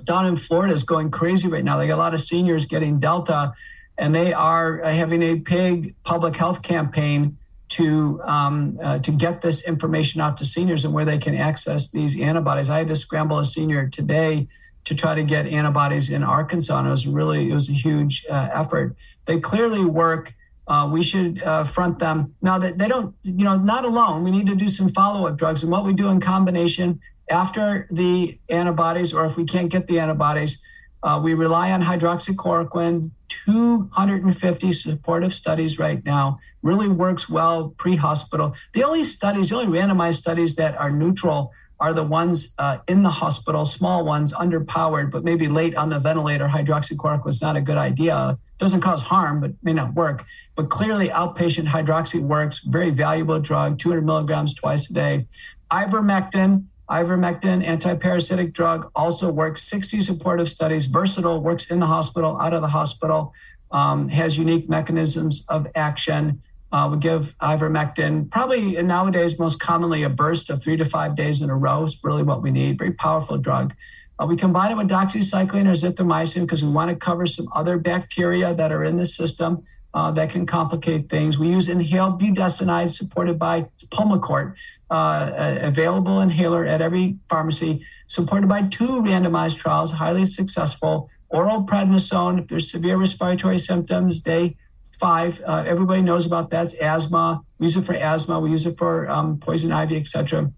down 0.05 0.27
in 0.27 0.37
Florida 0.37 0.73
is 0.73 0.83
going 0.83 1.11
crazy 1.11 1.49
right 1.49 1.65
now. 1.65 1.79
They 1.79 1.87
got 1.87 1.97
a 1.97 1.97
lot 1.97 2.15
of 2.15 2.21
seniors 2.21 2.67
getting 2.67 2.99
Delta, 2.99 3.53
and 3.99 4.15
they 4.15 4.33
are 4.33 4.83
uh, 4.83 4.91
having 4.91 5.23
a 5.23 5.35
big 5.35 5.95
public 6.03 6.37
health 6.37 6.63
campaign 6.63 7.37
to 7.71 8.21
um, 8.25 8.79
uh, 8.83 8.99
to 8.99 9.13
get 9.13 9.43
this 9.43 9.67
information 9.69 10.21
out 10.21 10.37
to 10.39 10.45
seniors 10.45 10.85
and 10.85 10.93
where 10.93 11.05
they 11.05 11.19
can 11.19 11.37
access 11.37 11.91
these 11.91 12.19
antibodies. 12.19 12.69
I 12.71 12.79
had 12.79 12.89
to 12.89 12.97
scramble 12.97 13.39
a 13.39 13.45
senior 13.45 13.89
today 13.89 14.49
to 14.87 14.95
try 14.95 15.15
to 15.15 15.23
get 15.23 15.47
antibodies 15.47 16.11
in 16.11 16.25
Arkansas, 16.25 16.77
and 16.77 16.89
it 16.89 16.91
was 16.91 17.07
really 17.07 17.51
it 17.51 17.55
was 17.55 17.69
a 17.69 17.75
huge 17.75 18.27
effort. 18.29 18.97
They 19.27 19.39
clearly 19.39 19.85
work 19.85 20.35
uh, 20.71 20.89
we 20.91 21.03
should 21.03 21.43
uh, 21.43 21.64
front 21.64 21.99
them. 21.99 22.33
Now 22.41 22.57
that 22.61 22.79
they 22.79 22.87
don't, 22.87 23.12
you 23.25 23.45
know, 23.45 23.57
not 23.57 23.85
alone. 23.85 24.23
We 24.23 24.31
need 24.31 24.47
to 24.47 24.55
do 24.55 24.68
some 24.68 24.89
follow-up 24.89 25.37
drugs, 25.37 25.64
and 25.64 25.73
what 25.73 25.85
we 25.85 25.93
do 25.93 26.09
in 26.11 26.21
combination 26.21 27.01
after 27.29 27.89
the 27.91 28.39
antibodies, 28.49 29.12
or 29.12 29.25
if 29.25 29.37
we 29.37 29.45
can't 29.45 29.68
get 29.68 29.89
the 29.89 29.99
antibodies, 29.99 30.62
uh, 31.03 31.21
we 31.23 31.35
rely 31.35 31.73
on 31.73 31.83
hydroxychloroquine. 31.83 33.11
250 33.47 34.73
supportive 34.73 35.35
studies 35.35 35.79
right 35.79 36.05
now 36.05 36.39
really 36.62 36.89
works 36.89 37.29
well 37.29 37.71
pre-hospital. 37.77 38.55
The 38.73 38.85
only 38.85 39.03
studies, 39.03 39.51
the 39.51 39.57
only 39.57 39.79
randomized 39.79 40.16
studies 40.16 40.55
that 40.57 40.77
are 40.77 40.91
neutral 40.91 41.53
are 41.81 41.95
the 41.95 42.05
ones 42.05 42.55
uh, 42.59 42.79
in 42.87 43.03
the 43.03 43.11
hospital, 43.11 43.64
small 43.64 44.05
ones, 44.05 44.33
underpowered, 44.33 45.11
but 45.11 45.25
maybe 45.25 45.49
late 45.49 45.75
on 45.75 45.89
the 45.89 45.99
ventilator. 45.99 46.47
Hydroxychloroquine 46.47 47.25
was 47.25 47.41
not 47.41 47.57
a 47.57 47.61
good 47.61 47.79
idea. 47.79 48.39
Doesn't 48.61 48.83
cause 48.83 49.03
harm, 49.03 49.41
but 49.41 49.53
may 49.63 49.73
not 49.73 49.95
work. 49.95 50.27
But 50.55 50.69
clearly, 50.69 51.09
outpatient 51.09 51.67
hydroxy 51.67 52.21
works. 52.21 52.61
Very 52.61 52.91
valuable 52.91 53.41
drug, 53.41 53.79
200 53.79 54.05
milligrams 54.05 54.53
twice 54.53 54.91
a 54.91 54.93
day. 54.93 55.27
Ivermectin, 55.71 56.67
ivermectin, 56.91 57.67
antiparasitic 57.67 58.53
drug, 58.53 58.91
also 58.95 59.33
works. 59.33 59.63
60 59.63 60.03
supportive 60.03 60.51
studies. 60.51 60.85
Versatile, 60.85 61.41
works 61.41 61.71
in 61.71 61.81
the 61.81 61.87
hospital, 61.87 62.39
out 62.39 62.53
of 62.53 62.61
the 62.61 62.69
hospital, 62.69 63.33
um, 63.71 64.11
has 64.11 64.37
unique 64.37 64.69
mechanisms 64.69 65.47
of 65.49 65.67
action. 65.75 66.43
Uh, 66.71 66.89
we 66.93 66.99
give 66.99 67.37
ivermectin, 67.39 68.31
probably 68.31 68.81
nowadays 68.83 69.39
most 69.41 69.59
commonly 69.59 70.03
a 70.03 70.09
burst 70.11 70.51
of 70.51 70.63
three 70.63 70.77
to 70.77 70.85
five 70.85 71.17
days 71.17 71.41
in 71.41 71.49
a 71.49 71.57
row 71.57 71.83
is 71.85 71.99
really 72.05 72.23
what 72.23 72.43
we 72.43 72.51
need. 72.51 72.79
Very 72.79 72.93
powerful 72.93 73.39
drug. 73.39 73.75
Uh, 74.21 74.27
we 74.27 74.37
combine 74.37 74.71
it 74.71 74.77
with 74.77 74.89
doxycycline 74.89 75.66
or 75.66 75.73
zithromycin 75.73 76.43
because 76.43 76.62
we 76.62 76.71
want 76.71 76.91
to 76.91 76.97
cover 76.97 77.25
some 77.25 77.49
other 77.55 77.79
bacteria 77.79 78.53
that 78.53 78.71
are 78.71 78.85
in 78.85 78.99
the 78.99 79.07
system 79.07 79.64
uh, 79.95 80.11
that 80.11 80.31
can 80.31 80.45
complicate 80.45 81.09
things. 81.09 81.39
We 81.39 81.49
use 81.49 81.68
inhaled 81.68 82.21
budesonide 82.21 82.91
supported 82.91 83.39
by 83.39 83.66
Pulmicort, 83.87 84.55
uh, 84.91 85.31
available 85.62 86.21
inhaler 86.21 86.66
at 86.66 86.83
every 86.83 87.16
pharmacy, 87.29 87.85
supported 88.09 88.49
by 88.49 88.62
two 88.62 89.03
randomized 89.03 89.59
trials, 89.59 89.91
highly 89.91 90.27
successful. 90.27 91.09
Oral 91.31 91.62
prednisone, 91.62 92.41
if 92.41 92.49
there's 92.49 92.71
severe 92.71 92.97
respiratory 92.97 93.59
symptoms, 93.59 94.21
day 94.21 94.57
five. 94.93 95.41
Uh, 95.47 95.64
everybody 95.66 96.03
knows 96.03 96.27
about 96.27 96.51
that. 96.51 96.64
It's 96.64 96.75
asthma. 96.75 97.41
We 97.59 97.64
use 97.64 97.77
it 97.77 97.85
for 97.85 97.95
asthma. 97.95 98.39
We 98.39 98.51
use 98.51 98.66
it 98.66 98.77
for 98.77 99.09
um, 99.09 99.39
poison 99.39 99.73
ivy, 99.73 99.97
etc. 99.97 100.53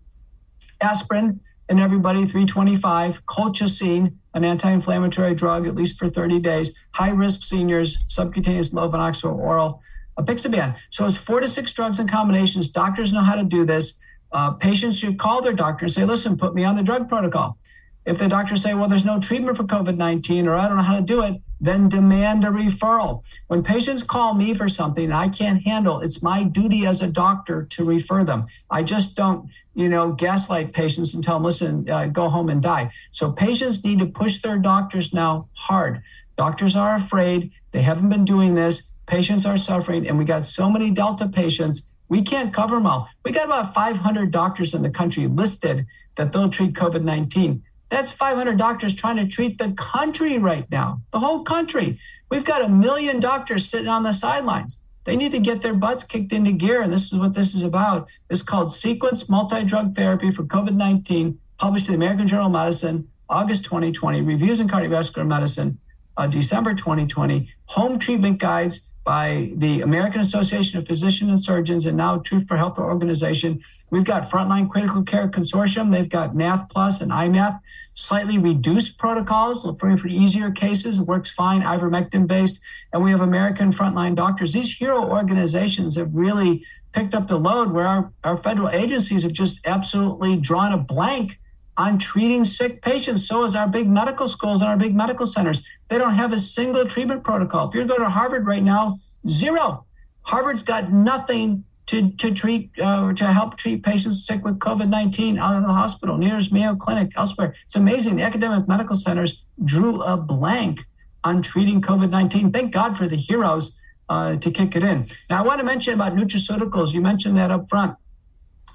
Aspirin 0.80 1.40
and 1.72 1.80
everybody 1.80 2.26
325. 2.26 3.24
Colchicine, 3.24 4.12
an 4.34 4.44
anti-inflammatory 4.44 5.34
drug, 5.34 5.66
at 5.66 5.74
least 5.74 5.98
for 5.98 6.06
30 6.06 6.38
days. 6.40 6.76
High-risk 6.90 7.42
seniors, 7.42 8.04
subcutaneous 8.08 8.74
Lovenox 8.74 9.24
or 9.24 9.32
oral. 9.32 9.80
Apixaban. 10.18 10.76
So 10.90 11.06
it's 11.06 11.16
four 11.16 11.40
to 11.40 11.48
six 11.48 11.72
drugs 11.72 11.98
in 11.98 12.08
combinations. 12.08 12.68
Doctors 12.68 13.14
know 13.14 13.22
how 13.22 13.36
to 13.36 13.44
do 13.44 13.64
this. 13.64 13.98
Uh, 14.30 14.50
patients 14.50 14.98
should 14.98 15.18
call 15.18 15.40
their 15.40 15.54
doctor 15.54 15.86
and 15.86 15.92
say, 15.92 16.04
"Listen, 16.04 16.36
put 16.36 16.54
me 16.54 16.62
on 16.64 16.76
the 16.76 16.82
drug 16.82 17.08
protocol." 17.08 17.56
If 18.04 18.18
the 18.18 18.28
doctors 18.28 18.62
say, 18.62 18.74
well, 18.74 18.88
there's 18.88 19.04
no 19.04 19.20
treatment 19.20 19.56
for 19.56 19.64
COVID 19.64 19.96
19 19.96 20.48
or 20.48 20.56
I 20.56 20.66
don't 20.66 20.76
know 20.76 20.82
how 20.82 20.96
to 20.96 21.02
do 21.02 21.22
it, 21.22 21.40
then 21.60 21.88
demand 21.88 22.44
a 22.44 22.48
referral. 22.48 23.24
When 23.46 23.62
patients 23.62 24.02
call 24.02 24.34
me 24.34 24.52
for 24.52 24.68
something 24.68 25.12
I 25.12 25.28
can't 25.28 25.62
handle, 25.62 26.00
it's 26.00 26.22
my 26.22 26.42
duty 26.42 26.84
as 26.86 27.00
a 27.00 27.06
doctor 27.06 27.64
to 27.70 27.84
refer 27.84 28.24
them. 28.24 28.46
I 28.68 28.82
just 28.82 29.16
don't, 29.16 29.48
you 29.74 29.88
know, 29.88 30.12
gaslight 30.12 30.72
patients 30.72 31.14
and 31.14 31.22
tell 31.22 31.36
them, 31.36 31.44
listen, 31.44 31.88
uh, 31.88 32.06
go 32.06 32.28
home 32.28 32.48
and 32.48 32.60
die. 32.60 32.90
So 33.12 33.30
patients 33.30 33.84
need 33.84 34.00
to 34.00 34.06
push 34.06 34.38
their 34.38 34.58
doctors 34.58 35.14
now 35.14 35.48
hard. 35.54 36.02
Doctors 36.36 36.74
are 36.74 36.96
afraid. 36.96 37.52
They 37.70 37.82
haven't 37.82 38.08
been 38.08 38.24
doing 38.24 38.56
this. 38.56 38.90
Patients 39.06 39.46
are 39.46 39.56
suffering. 39.56 40.08
And 40.08 40.18
we 40.18 40.24
got 40.24 40.46
so 40.46 40.68
many 40.68 40.90
Delta 40.90 41.28
patients. 41.28 41.92
We 42.08 42.22
can't 42.22 42.52
cover 42.52 42.74
them 42.74 42.86
all. 42.86 43.08
We 43.24 43.30
got 43.30 43.46
about 43.46 43.72
500 43.72 44.32
doctors 44.32 44.74
in 44.74 44.82
the 44.82 44.90
country 44.90 45.28
listed 45.28 45.86
that 46.16 46.32
they'll 46.32 46.48
treat 46.48 46.74
COVID 46.74 47.04
19. 47.04 47.62
That's 47.92 48.10
500 48.10 48.56
doctors 48.56 48.94
trying 48.94 49.16
to 49.16 49.28
treat 49.28 49.58
the 49.58 49.72
country 49.72 50.38
right 50.38 50.64
now, 50.70 51.02
the 51.10 51.18
whole 51.18 51.42
country. 51.42 52.00
We've 52.30 52.42
got 52.42 52.64
a 52.64 52.68
million 52.70 53.20
doctors 53.20 53.68
sitting 53.68 53.86
on 53.86 54.02
the 54.02 54.14
sidelines. 54.14 54.80
They 55.04 55.14
need 55.14 55.32
to 55.32 55.38
get 55.38 55.60
their 55.60 55.74
butts 55.74 56.02
kicked 56.02 56.32
into 56.32 56.52
gear. 56.52 56.80
And 56.80 56.90
this 56.90 57.12
is 57.12 57.18
what 57.18 57.34
this 57.34 57.54
is 57.54 57.62
about. 57.62 58.08
It's 58.30 58.40
called 58.40 58.72
Sequence 58.72 59.28
Multi 59.28 59.62
Drug 59.64 59.94
Therapy 59.94 60.30
for 60.30 60.44
COVID 60.44 60.74
19, 60.74 61.38
published 61.58 61.86
in 61.86 61.92
the 61.92 61.96
American 61.96 62.26
Journal 62.26 62.46
of 62.46 62.52
Medicine, 62.52 63.08
August 63.28 63.66
2020, 63.66 64.22
Reviews 64.22 64.58
in 64.58 64.68
Cardiovascular 64.68 65.26
Medicine, 65.26 65.78
uh, 66.16 66.26
December 66.26 66.72
2020, 66.72 67.46
Home 67.66 67.98
Treatment 67.98 68.38
Guides 68.38 68.88
by 69.04 69.50
the 69.56 69.80
American 69.80 70.20
Association 70.20 70.78
of 70.78 70.86
Physicians 70.86 71.28
and 71.28 71.40
Surgeons 71.40 71.86
and 71.86 71.96
now 71.96 72.18
Truth 72.18 72.46
for 72.46 72.56
Health 72.56 72.78
organization. 72.78 73.62
We've 73.90 74.04
got 74.04 74.30
Frontline 74.30 74.70
Critical 74.70 75.02
Care 75.02 75.28
Consortium. 75.28 75.90
They've 75.90 76.08
got 76.08 76.36
Math 76.36 76.68
Plus 76.68 77.00
and 77.00 77.10
IMath, 77.10 77.58
slightly 77.94 78.38
reduced 78.38 78.98
protocols 78.98 79.64
for, 79.78 79.96
for 79.96 80.08
easier 80.08 80.50
cases. 80.50 80.98
It 80.98 81.06
works 81.06 81.32
fine, 81.32 81.62
ivermectin 81.62 82.26
based. 82.26 82.60
And 82.92 83.02
we 83.02 83.10
have 83.10 83.20
American 83.20 83.70
Frontline 83.70 84.14
Doctors. 84.14 84.52
These 84.52 84.76
hero 84.76 85.04
organizations 85.04 85.96
have 85.96 86.14
really 86.14 86.64
picked 86.92 87.14
up 87.14 87.26
the 87.26 87.38
load 87.38 87.72
where 87.72 87.86
our, 87.86 88.12
our 88.22 88.36
federal 88.36 88.68
agencies 88.68 89.24
have 89.24 89.32
just 89.32 89.66
absolutely 89.66 90.36
drawn 90.36 90.72
a 90.72 90.78
blank 90.78 91.38
on 91.76 91.98
treating 91.98 92.44
sick 92.44 92.82
patients. 92.82 93.26
So 93.26 93.44
is 93.44 93.54
our 93.54 93.66
big 93.66 93.88
medical 93.88 94.26
schools 94.26 94.60
and 94.60 94.70
our 94.70 94.76
big 94.76 94.94
medical 94.94 95.26
centers. 95.26 95.66
They 95.88 95.98
don't 95.98 96.14
have 96.14 96.32
a 96.32 96.38
single 96.38 96.86
treatment 96.86 97.24
protocol. 97.24 97.68
If 97.68 97.74
you 97.74 97.84
go 97.84 97.98
to 97.98 98.10
Harvard 98.10 98.46
right 98.46 98.62
now, 98.62 98.98
zero. 99.26 99.86
Harvard's 100.22 100.62
got 100.62 100.92
nothing 100.92 101.64
to, 101.86 102.10
to 102.12 102.32
treat 102.32 102.70
uh, 102.80 103.12
to 103.12 103.26
help 103.26 103.56
treat 103.56 103.82
patients 103.82 104.26
sick 104.26 104.44
with 104.44 104.58
COVID-19 104.58 105.38
out 105.38 105.56
of 105.56 105.62
the 105.62 105.72
hospital. 105.72 106.16
Near 106.16 106.38
Mayo 106.50 106.76
Clinic, 106.76 107.12
elsewhere. 107.16 107.54
It's 107.64 107.76
amazing. 107.76 108.16
The 108.16 108.22
academic 108.22 108.68
medical 108.68 108.94
centers 108.94 109.44
drew 109.64 110.02
a 110.02 110.16
blank 110.16 110.84
on 111.24 111.42
treating 111.42 111.82
COVID-19. 111.82 112.52
Thank 112.52 112.72
God 112.72 112.96
for 112.96 113.08
the 113.08 113.16
heroes 113.16 113.78
uh, 114.08 114.36
to 114.36 114.50
kick 114.50 114.76
it 114.76 114.82
in. 114.82 115.06
Now, 115.28 115.38
I 115.38 115.42
want 115.42 115.60
to 115.60 115.64
mention 115.66 115.94
about 115.94 116.14
nutraceuticals. 116.14 116.94
You 116.94 117.00
mentioned 117.00 117.36
that 117.36 117.50
up 117.50 117.68
front, 117.68 117.96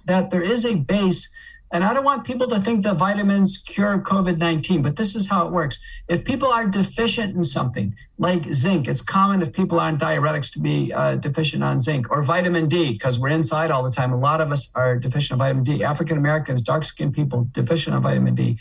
that 0.05 0.31
there 0.31 0.41
is 0.41 0.65
a 0.65 0.75
base 0.75 1.29
and 1.71 1.83
I 1.83 1.93
don't 1.93 2.05
want 2.05 2.25
people 2.25 2.47
to 2.47 2.59
think 2.59 2.83
that 2.83 2.95
vitamins 2.95 3.57
cure 3.57 3.99
COVID 3.99 4.37
19, 4.37 4.81
but 4.81 4.95
this 4.95 5.15
is 5.15 5.27
how 5.27 5.45
it 5.45 5.51
works. 5.51 5.79
If 6.07 6.23
people 6.23 6.47
are 6.49 6.65
deficient 6.65 7.35
in 7.35 7.43
something 7.43 7.95
like 8.17 8.53
zinc, 8.53 8.87
it's 8.87 9.01
common 9.01 9.41
if 9.41 9.51
people 9.51 9.79
aren't 9.79 9.99
diuretics 9.99 10.51
to 10.53 10.59
be 10.59 10.93
uh, 10.93 11.15
deficient 11.15 11.63
on 11.63 11.79
zinc, 11.79 12.09
or 12.09 12.23
vitamin 12.23 12.67
D, 12.67 12.93
because 12.93 13.19
we're 13.19 13.29
inside 13.29 13.69
all 13.71 13.83
the 13.83 13.91
time. 13.91 14.13
A 14.13 14.17
lot 14.17 14.39
of 14.39 14.51
us 14.51 14.71
are 14.75 14.97
deficient 14.97 15.33
on 15.33 15.39
vitamin 15.39 15.63
D. 15.63 15.83
African 15.83 16.17
Americans, 16.17 16.61
dark 16.61 16.85
skinned 16.85 17.13
people, 17.13 17.47
deficient 17.51 17.95
on 17.95 18.01
vitamin 18.01 18.35
D. 18.35 18.57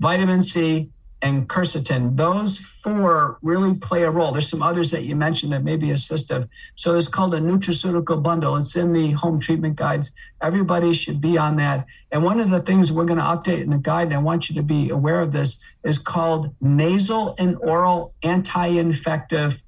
Vitamin 0.00 0.42
C, 0.42 0.90
and 1.20 1.48
quercetin. 1.48 2.16
Those 2.16 2.58
four 2.58 3.38
really 3.42 3.74
play 3.74 4.02
a 4.04 4.10
role. 4.10 4.32
There's 4.32 4.48
some 4.48 4.62
others 4.62 4.90
that 4.92 5.04
you 5.04 5.16
mentioned 5.16 5.52
that 5.52 5.64
may 5.64 5.76
be 5.76 5.88
assistive. 5.88 6.48
So 6.76 6.94
it's 6.94 7.08
called 7.08 7.34
a 7.34 7.40
nutraceutical 7.40 8.22
bundle. 8.22 8.56
It's 8.56 8.76
in 8.76 8.92
the 8.92 9.12
home 9.12 9.40
treatment 9.40 9.76
guides. 9.76 10.12
Everybody 10.40 10.94
should 10.94 11.20
be 11.20 11.36
on 11.36 11.56
that. 11.56 11.86
And 12.12 12.22
one 12.22 12.40
of 12.40 12.50
the 12.50 12.60
things 12.60 12.92
we're 12.92 13.04
going 13.04 13.18
to 13.18 13.24
update 13.24 13.62
in 13.62 13.70
the 13.70 13.78
guide, 13.78 14.08
and 14.08 14.14
I 14.14 14.18
want 14.18 14.48
you 14.48 14.54
to 14.56 14.62
be 14.62 14.90
aware 14.90 15.20
of 15.20 15.32
this, 15.32 15.60
is 15.82 15.98
called 15.98 16.54
nasal 16.60 17.34
and 17.38 17.56
oral 17.58 18.14
anti-infective 18.22 19.62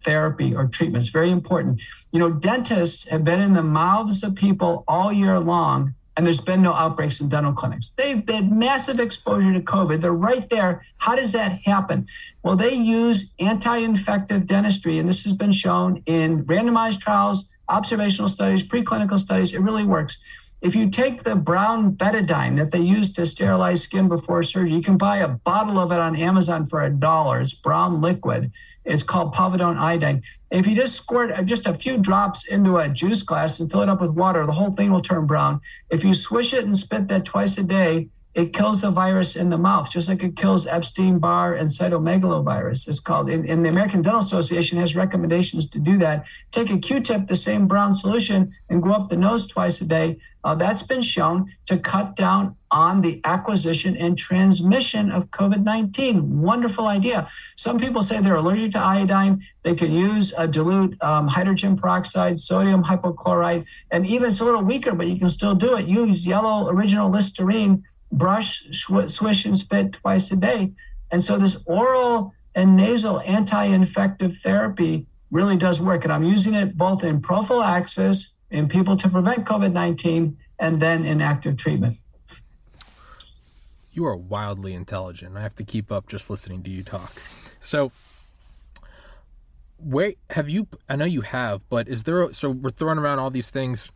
therapy 0.00 0.54
or 0.54 0.66
treatments. 0.66 1.08
Very 1.08 1.30
important. 1.30 1.80
You 2.10 2.18
know, 2.18 2.30
dentists 2.30 3.08
have 3.08 3.24
been 3.24 3.40
in 3.40 3.54
the 3.54 3.62
mouths 3.62 4.22
of 4.22 4.34
people 4.34 4.84
all 4.86 5.12
year 5.12 5.38
long 5.40 5.94
and 6.16 6.26
there's 6.26 6.40
been 6.40 6.62
no 6.62 6.74
outbreaks 6.74 7.20
in 7.20 7.28
dental 7.28 7.52
clinics. 7.52 7.90
They've 7.90 8.24
been 8.24 8.58
massive 8.58 9.00
exposure 9.00 9.52
to 9.52 9.60
COVID. 9.60 10.00
They're 10.00 10.12
right 10.12 10.46
there. 10.48 10.84
How 10.98 11.16
does 11.16 11.32
that 11.32 11.60
happen? 11.64 12.06
Well, 12.42 12.56
they 12.56 12.74
use 12.74 13.34
anti 13.38 13.78
infective 13.78 14.46
dentistry, 14.46 14.98
and 14.98 15.08
this 15.08 15.24
has 15.24 15.32
been 15.32 15.52
shown 15.52 16.02
in 16.06 16.44
randomized 16.44 17.00
trials, 17.00 17.50
observational 17.68 18.28
studies, 18.28 18.66
preclinical 18.66 19.18
studies. 19.18 19.54
It 19.54 19.60
really 19.60 19.84
works. 19.84 20.18
If 20.62 20.76
you 20.76 20.90
take 20.90 21.24
the 21.24 21.34
brown 21.34 21.96
betadine 21.96 22.56
that 22.58 22.70
they 22.70 22.78
use 22.78 23.12
to 23.14 23.26
sterilize 23.26 23.82
skin 23.82 24.06
before 24.06 24.44
surgery, 24.44 24.76
you 24.76 24.80
can 24.80 24.96
buy 24.96 25.16
a 25.16 25.26
bottle 25.26 25.80
of 25.80 25.90
it 25.90 25.98
on 25.98 26.14
Amazon 26.14 26.66
for 26.66 26.84
a 26.84 26.88
dollar. 26.88 27.40
It's 27.40 27.52
brown 27.52 28.00
liquid. 28.00 28.52
It's 28.84 29.02
called 29.02 29.34
povidone 29.34 29.76
iodine. 29.76 30.22
If 30.52 30.68
you 30.68 30.76
just 30.76 30.94
squirt 30.94 31.44
just 31.46 31.66
a 31.66 31.74
few 31.74 31.98
drops 31.98 32.46
into 32.46 32.76
a 32.76 32.88
juice 32.88 33.24
glass 33.24 33.58
and 33.58 33.68
fill 33.68 33.82
it 33.82 33.88
up 33.88 34.00
with 34.00 34.12
water, 34.12 34.46
the 34.46 34.52
whole 34.52 34.70
thing 34.70 34.92
will 34.92 35.02
turn 35.02 35.26
brown. 35.26 35.60
If 35.90 36.04
you 36.04 36.14
swish 36.14 36.54
it 36.54 36.64
and 36.64 36.76
spit 36.76 37.08
that 37.08 37.24
twice 37.24 37.58
a 37.58 37.64
day, 37.64 38.08
it 38.34 38.52
kills 38.54 38.80
the 38.80 38.90
virus 38.90 39.36
in 39.36 39.50
the 39.50 39.58
mouth, 39.58 39.90
just 39.90 40.08
like 40.08 40.22
it 40.22 40.36
kills 40.36 40.66
Epstein 40.66 41.18
Barr 41.18 41.54
and 41.54 41.68
cytomegalovirus. 41.68 42.88
It's 42.88 43.00
called, 43.00 43.28
and, 43.28 43.64
the 43.64 43.68
American 43.68 44.00
Dental 44.00 44.20
Association 44.20 44.78
has 44.78 44.96
recommendations 44.96 45.68
to 45.70 45.78
do 45.78 45.98
that. 45.98 46.26
Take 46.50 46.70
a 46.70 46.78
Q 46.78 47.00
tip, 47.00 47.26
the 47.26 47.36
same 47.36 47.66
brown 47.66 47.92
solution, 47.92 48.54
and 48.70 48.82
go 48.82 48.92
up 48.92 49.10
the 49.10 49.16
nose 49.16 49.46
twice 49.46 49.80
a 49.82 49.84
day. 49.84 50.18
Uh, 50.44 50.54
that's 50.54 50.82
been 50.82 51.02
shown 51.02 51.52
to 51.66 51.78
cut 51.78 52.16
down 52.16 52.56
on 52.72 53.00
the 53.00 53.20
acquisition 53.24 53.96
and 53.96 54.18
transmission 54.18 55.10
of 55.12 55.30
COVID 55.30 55.62
19. 55.62 56.40
Wonderful 56.40 56.88
idea. 56.88 57.28
Some 57.54 57.78
people 57.78 58.02
say 58.02 58.20
they're 58.20 58.36
allergic 58.36 58.72
to 58.72 58.80
iodine. 58.80 59.46
They 59.62 59.74
can 59.74 59.92
use 59.92 60.32
a 60.36 60.48
dilute 60.48 61.00
um, 61.00 61.28
hydrogen 61.28 61.76
peroxide, 61.76 62.40
sodium 62.40 62.82
hypochlorite, 62.82 63.66
and 63.92 64.04
even 64.06 64.28
it's 64.28 64.40
a 64.40 64.44
little 64.44 64.64
weaker, 64.64 64.94
but 64.94 65.06
you 65.06 65.18
can 65.18 65.28
still 65.28 65.54
do 65.54 65.76
it. 65.76 65.86
Use 65.86 66.26
yellow 66.26 66.68
original 66.68 67.08
Listerine 67.08 67.84
brush, 68.12 68.62
swish, 68.72 69.44
and 69.44 69.56
spit 69.56 69.94
twice 69.94 70.30
a 70.30 70.36
day. 70.36 70.72
And 71.10 71.22
so 71.22 71.38
this 71.38 71.62
oral 71.66 72.32
and 72.54 72.76
nasal 72.76 73.20
anti-infective 73.20 74.36
therapy 74.36 75.06
really 75.30 75.56
does 75.56 75.80
work. 75.80 76.04
And 76.04 76.12
I'm 76.12 76.24
using 76.24 76.54
it 76.54 76.76
both 76.76 77.02
in 77.02 77.20
prophylaxis 77.20 78.36
in 78.50 78.68
people 78.68 78.96
to 78.98 79.08
prevent 79.08 79.46
COVID-19 79.46 80.34
and 80.58 80.80
then 80.80 81.04
in 81.04 81.20
active 81.20 81.56
treatment. 81.56 81.96
You 83.92 84.06
are 84.06 84.16
wildly 84.16 84.74
intelligent. 84.74 85.36
I 85.36 85.42
have 85.42 85.54
to 85.56 85.64
keep 85.64 85.90
up 85.90 86.08
just 86.08 86.30
listening 86.30 86.62
to 86.62 86.70
you 86.70 86.82
talk. 86.82 87.20
So 87.60 87.92
where 89.78 90.12
have 90.30 90.48
you 90.48 90.68
I 90.88 90.96
know 90.96 91.04
you 91.04 91.22
have, 91.22 91.68
but 91.68 91.88
is 91.88 92.04
there 92.04 92.32
so 92.32 92.50
we're 92.50 92.70
throwing 92.70 92.98
around 92.98 93.18
all 93.18 93.30
these 93.30 93.50
things 93.50 93.90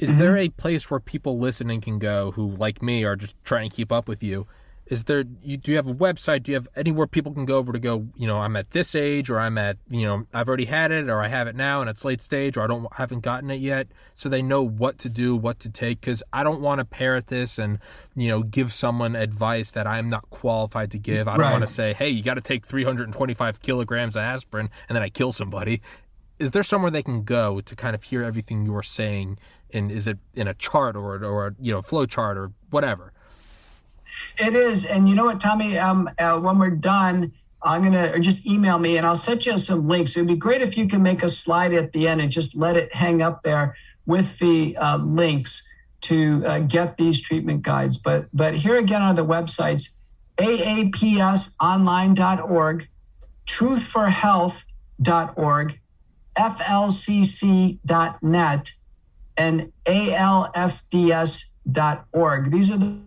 is 0.00 0.10
mm-hmm. 0.10 0.18
there 0.18 0.36
a 0.38 0.48
place 0.48 0.90
where 0.90 0.98
people 0.98 1.38
listening 1.38 1.82
can 1.82 1.98
go 1.98 2.30
who, 2.30 2.48
like 2.48 2.80
me, 2.80 3.04
are 3.04 3.16
just 3.16 3.36
trying 3.44 3.68
to 3.68 3.76
keep 3.76 3.92
up 3.92 4.08
with 4.08 4.22
you? 4.22 4.46
Is 4.86 5.04
there? 5.04 5.24
You, 5.42 5.58
do 5.58 5.70
you 5.70 5.76
have 5.76 5.86
a 5.86 5.94
website? 5.94 6.42
Do 6.42 6.50
you 6.50 6.56
have 6.56 6.66
anywhere 6.74 7.06
people 7.06 7.32
can 7.32 7.44
go 7.44 7.58
over 7.58 7.70
to 7.70 7.78
go? 7.78 8.08
You 8.16 8.26
know, 8.26 8.38
I'm 8.38 8.56
at 8.56 8.70
this 8.70 8.94
age, 8.94 9.28
or 9.30 9.38
I'm 9.38 9.58
at, 9.58 9.76
you 9.88 10.06
know, 10.06 10.24
I've 10.32 10.48
already 10.48 10.64
had 10.64 10.90
it, 10.90 11.08
or 11.08 11.22
I 11.22 11.28
have 11.28 11.46
it 11.46 11.54
now 11.54 11.80
and 11.80 11.88
it's 11.88 12.04
late 12.04 12.20
stage, 12.20 12.56
or 12.56 12.62
I 12.62 12.66
don't 12.66 12.92
haven't 12.94 13.20
gotten 13.20 13.50
it 13.50 13.60
yet, 13.60 13.88
so 14.16 14.28
they 14.28 14.42
know 14.42 14.62
what 14.62 14.98
to 15.00 15.10
do, 15.10 15.36
what 15.36 15.60
to 15.60 15.70
take. 15.70 16.00
Because 16.00 16.24
I 16.32 16.42
don't 16.42 16.60
want 16.60 16.80
to 16.80 16.84
parrot 16.86 17.26
this 17.26 17.58
and 17.58 17.78
you 18.16 18.30
know 18.30 18.42
give 18.42 18.72
someone 18.72 19.14
advice 19.14 19.70
that 19.72 19.86
I'm 19.86 20.08
not 20.08 20.28
qualified 20.30 20.90
to 20.92 20.98
give. 20.98 21.28
I 21.28 21.32
don't 21.34 21.42
right. 21.42 21.52
want 21.52 21.68
to 21.68 21.72
say, 21.72 21.92
hey, 21.92 22.08
you 22.08 22.22
got 22.22 22.34
to 22.34 22.40
take 22.40 22.66
325 22.66 23.60
kilograms 23.60 24.16
of 24.16 24.22
aspirin, 24.22 24.70
and 24.88 24.96
then 24.96 25.02
I 25.02 25.10
kill 25.10 25.30
somebody. 25.30 25.82
Is 26.40 26.52
there 26.52 26.62
somewhere 26.62 26.90
they 26.90 27.02
can 27.02 27.22
go 27.22 27.60
to 27.60 27.76
kind 27.76 27.94
of 27.94 28.04
hear 28.04 28.24
everything 28.24 28.64
you're 28.64 28.82
saying 28.82 29.38
in 29.72 29.90
is 29.90 30.06
it 30.06 30.18
in 30.34 30.48
a 30.48 30.54
chart 30.54 30.96
or 30.96 31.24
or 31.24 31.54
you 31.60 31.72
know 31.72 31.82
flow 31.82 32.06
chart 32.06 32.36
or 32.36 32.52
whatever? 32.70 33.12
It 34.38 34.54
is. 34.54 34.84
And 34.84 35.08
you 35.08 35.14
know 35.14 35.24
what 35.24 35.40
tommy? 35.40 35.78
Um, 35.78 36.10
uh, 36.18 36.38
when 36.38 36.58
we're 36.58 36.70
done 36.70 37.32
i'm 37.62 37.82
gonna 37.82 38.10
or 38.14 38.18
just 38.18 38.46
email 38.46 38.78
me 38.78 38.96
and 38.96 39.06
i'll 39.06 39.14
set 39.14 39.44
you 39.44 39.58
some 39.58 39.86
links. 39.86 40.16
It 40.16 40.20
would 40.20 40.28
be 40.28 40.36
great 40.36 40.62
if 40.62 40.78
you 40.78 40.88
can 40.88 41.02
make 41.02 41.22
a 41.22 41.28
slide 41.28 41.74
at 41.74 41.92
the 41.92 42.08
end 42.08 42.22
and 42.22 42.32
just 42.32 42.56
let 42.56 42.76
it 42.76 42.94
hang 42.94 43.20
up 43.20 43.42
there 43.42 43.76
with 44.06 44.38
the 44.38 44.74
uh, 44.76 44.96
links 44.96 45.68
to 46.02 46.44
uh, 46.46 46.60
get 46.60 46.96
these 46.96 47.20
treatment 47.20 47.62
guides. 47.62 47.98
But 47.98 48.28
but 48.32 48.54
here 48.54 48.76
again 48.76 49.02
are 49.02 49.14
the 49.14 49.26
websites 49.26 49.90
aapsonline.org 50.38 52.88
truthforhealth.org 53.46 55.80
flcc.net 56.36 58.72
and 59.40 59.72
aflds.org. 59.86 60.52
These 62.52 62.70
are 62.70 62.76
the 62.76 62.98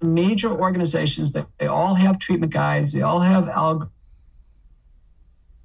major 0.00 0.48
organizations 0.48 1.32
that 1.32 1.48
they 1.58 1.66
all 1.66 1.94
have 1.94 2.20
treatment 2.20 2.52
guides, 2.52 2.92
they 2.92 3.02
all 3.02 3.18
have 3.18 3.46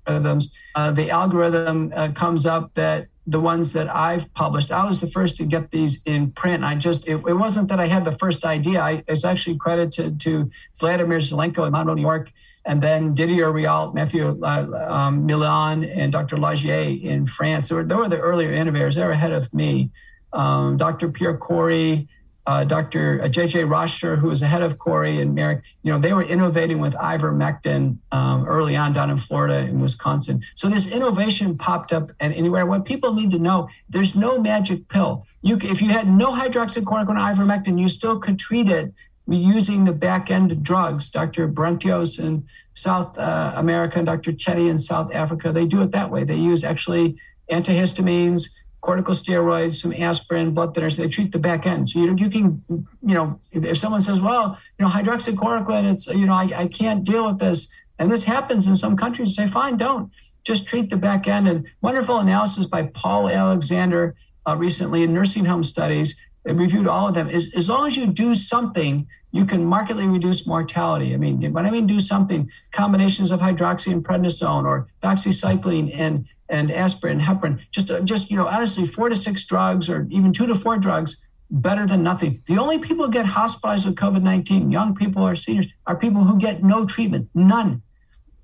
algorithms. 0.07 0.51
Uh, 0.73 0.89
the 0.89 1.11
algorithm 1.11 1.93
uh, 1.95 2.11
comes 2.13 2.47
up 2.47 2.73
that 2.73 3.09
the 3.27 3.39
ones 3.39 3.73
that 3.73 3.87
I've 3.95 4.33
published, 4.33 4.71
I 4.71 4.83
was 4.85 5.01
the 5.01 5.07
first 5.07 5.37
to 5.37 5.45
get 5.45 5.69
these 5.69 6.01
in 6.05 6.31
print. 6.31 6.63
I 6.63 6.73
just, 6.75 7.07
it, 7.07 7.17
it 7.27 7.33
wasn't 7.33 7.69
that 7.69 7.79
I 7.79 7.85
had 7.85 8.05
the 8.05 8.11
first 8.11 8.43
idea. 8.43 8.81
I, 8.81 9.03
it's 9.07 9.23
actually 9.23 9.57
credited 9.57 10.19
to 10.21 10.49
Vladimir 10.79 11.19
Zelenko 11.19 11.67
in 11.67 11.71
Monroe, 11.71 11.93
New 11.93 12.01
York, 12.01 12.31
and 12.65 12.81
then 12.81 13.13
Didier 13.13 13.51
Raoult, 13.51 13.93
Matthew 13.93 14.39
uh, 14.43 14.87
um, 14.89 15.25
Million, 15.25 15.83
and 15.83 16.11
Dr. 16.11 16.37
Lagier 16.37 16.99
in 17.01 17.25
France. 17.25 17.69
Were, 17.71 17.83
they 17.83 17.95
were 17.95 18.09
the 18.09 18.19
earlier 18.19 18.51
innovators. 18.51 18.95
They 18.95 19.03
were 19.03 19.11
ahead 19.11 19.33
of 19.33 19.53
me. 19.53 19.91
Um, 20.33 20.75
Dr. 20.75 21.09
Pierre 21.09 21.37
Kory, 21.37 22.07
uh, 22.47 22.63
Dr. 22.63 23.27
J.J. 23.27 23.63
Rajter, 23.63 24.17
who 24.17 24.27
was 24.27 24.39
the 24.39 24.47
head 24.47 24.61
of 24.61 24.77
Kory 24.77 25.21
and 25.21 25.33
Marik, 25.33 25.63
you 25.81 25.91
know, 25.91 25.97
they 25.97 26.13
were 26.13 26.23
innovating 26.23 26.79
with 26.79 26.93
ivermectin 26.93 27.97
um, 28.11 28.45
early 28.45 28.75
on 28.75 28.93
down 28.93 29.09
in 29.09 29.17
Florida 29.17 29.57
and 29.57 29.81
Wisconsin. 29.81 30.41
So 30.53 30.69
this 30.69 30.87
innovation 30.87 31.57
popped 31.57 31.93
up 31.93 32.11
and 32.19 32.33
anywhere. 32.33 32.65
What 32.65 32.85
people 32.85 33.13
need 33.13 33.31
to 33.31 33.39
know, 33.39 33.69
there's 33.89 34.15
no 34.15 34.39
magic 34.39 34.87
pill. 34.89 35.25
You, 35.41 35.57
if 35.61 35.81
you 35.81 35.89
had 35.89 36.07
no 36.07 36.33
hydroxychloroquine 36.33 37.09
or 37.09 37.45
ivermectin, 37.45 37.79
you 37.79 37.89
still 37.89 38.19
could 38.19 38.37
treat 38.37 38.69
it 38.69 38.93
using 39.27 39.85
the 39.85 39.91
back 39.93 40.29
end 40.29 40.63
drugs. 40.63 41.09
Dr. 41.09 41.47
Brentios 41.47 42.19
in 42.19 42.47
South 42.73 43.17
uh, 43.17 43.53
America 43.55 43.97
and 43.97 44.05
Dr. 44.05 44.31
Chetty 44.31 44.69
in 44.69 44.77
South 44.77 45.13
Africa, 45.13 45.51
they 45.51 45.65
do 45.65 45.81
it 45.81 45.91
that 45.91 46.11
way. 46.11 46.23
They 46.23 46.35
use 46.35 46.63
actually 46.63 47.17
antihistamines 47.51 48.49
corticosteroids, 48.85 49.81
some 49.81 49.93
aspirin, 49.93 50.53
blood 50.53 50.75
thinners. 50.75 50.95
They 50.95 51.07
treat 51.07 51.31
the 51.31 51.39
back 51.39 51.65
end. 51.65 51.89
So 51.89 51.99
you, 51.99 52.15
you 52.15 52.29
can, 52.29 52.61
you 52.69 53.15
know, 53.15 53.39
if, 53.51 53.65
if 53.65 53.77
someone 53.79 54.01
says, 54.01 54.21
well, 54.21 54.59
you 54.77 54.85
know, 54.85 54.91
hydroxychloroquine, 54.91 55.91
it's, 55.91 56.07
you 56.07 56.27
know, 56.27 56.33
I, 56.33 56.49
I 56.55 56.67
can't 56.67 57.03
deal 57.03 57.27
with 57.27 57.39
this. 57.39 57.67
And 57.97 58.11
this 58.11 58.23
happens 58.23 58.67
in 58.67 58.75
some 58.75 58.95
countries, 58.95 59.35
say, 59.35 59.47
fine, 59.47 59.77
don't. 59.77 60.11
Just 60.43 60.67
treat 60.67 60.91
the 60.91 60.97
back 60.97 61.27
end. 61.27 61.47
And 61.47 61.65
wonderful 61.81 62.19
analysis 62.19 62.67
by 62.67 62.83
Paul 62.83 63.27
Alexander 63.27 64.15
uh, 64.47 64.55
recently 64.55 65.01
in 65.01 65.13
nursing 65.13 65.45
home 65.45 65.63
studies. 65.63 66.19
Reviewed 66.45 66.87
all 66.87 67.07
of 67.07 67.15
them. 67.15 67.27
As, 67.27 67.51
as 67.55 67.69
long 67.69 67.87
as 67.87 67.97
you 67.97 68.05
do 68.05 68.35
something, 68.35 69.07
you 69.31 69.45
can 69.45 69.65
markedly 69.65 70.05
reduce 70.05 70.45
mortality. 70.45 71.13
I 71.15 71.17
mean, 71.17 71.51
when 71.51 71.65
I 71.65 71.71
mean 71.71 71.87
do 71.87 71.99
something, 71.99 72.49
combinations 72.71 73.31
of 73.31 73.39
hydroxy 73.39 73.91
and 73.91 74.05
prednisone 74.05 74.63
or 74.63 74.87
doxycycline 75.01 75.91
and 75.97 76.27
and 76.47 76.71
aspirin, 76.71 77.19
heparin, 77.19 77.59
just 77.71 77.89
uh, 77.89 78.01
just 78.01 78.29
you 78.29 78.37
know, 78.37 78.47
honestly, 78.47 78.85
four 78.85 79.09
to 79.09 79.15
six 79.15 79.43
drugs 79.45 79.89
or 79.89 80.07
even 80.11 80.31
two 80.31 80.45
to 80.45 80.53
four 80.53 80.77
drugs, 80.77 81.27
better 81.49 81.87
than 81.87 82.03
nothing. 82.03 82.43
The 82.45 82.59
only 82.59 82.77
people 82.77 83.05
who 83.05 83.11
get 83.11 83.25
hospitalized 83.25 83.87
with 83.87 83.95
COVID 83.95 84.21
nineteen, 84.21 84.71
young 84.71 84.93
people 84.93 85.23
or 85.23 85.35
seniors, 85.35 85.67
are 85.87 85.95
people 85.95 86.23
who 86.23 86.37
get 86.37 86.63
no 86.63 86.85
treatment, 86.85 87.27
none, 87.33 87.81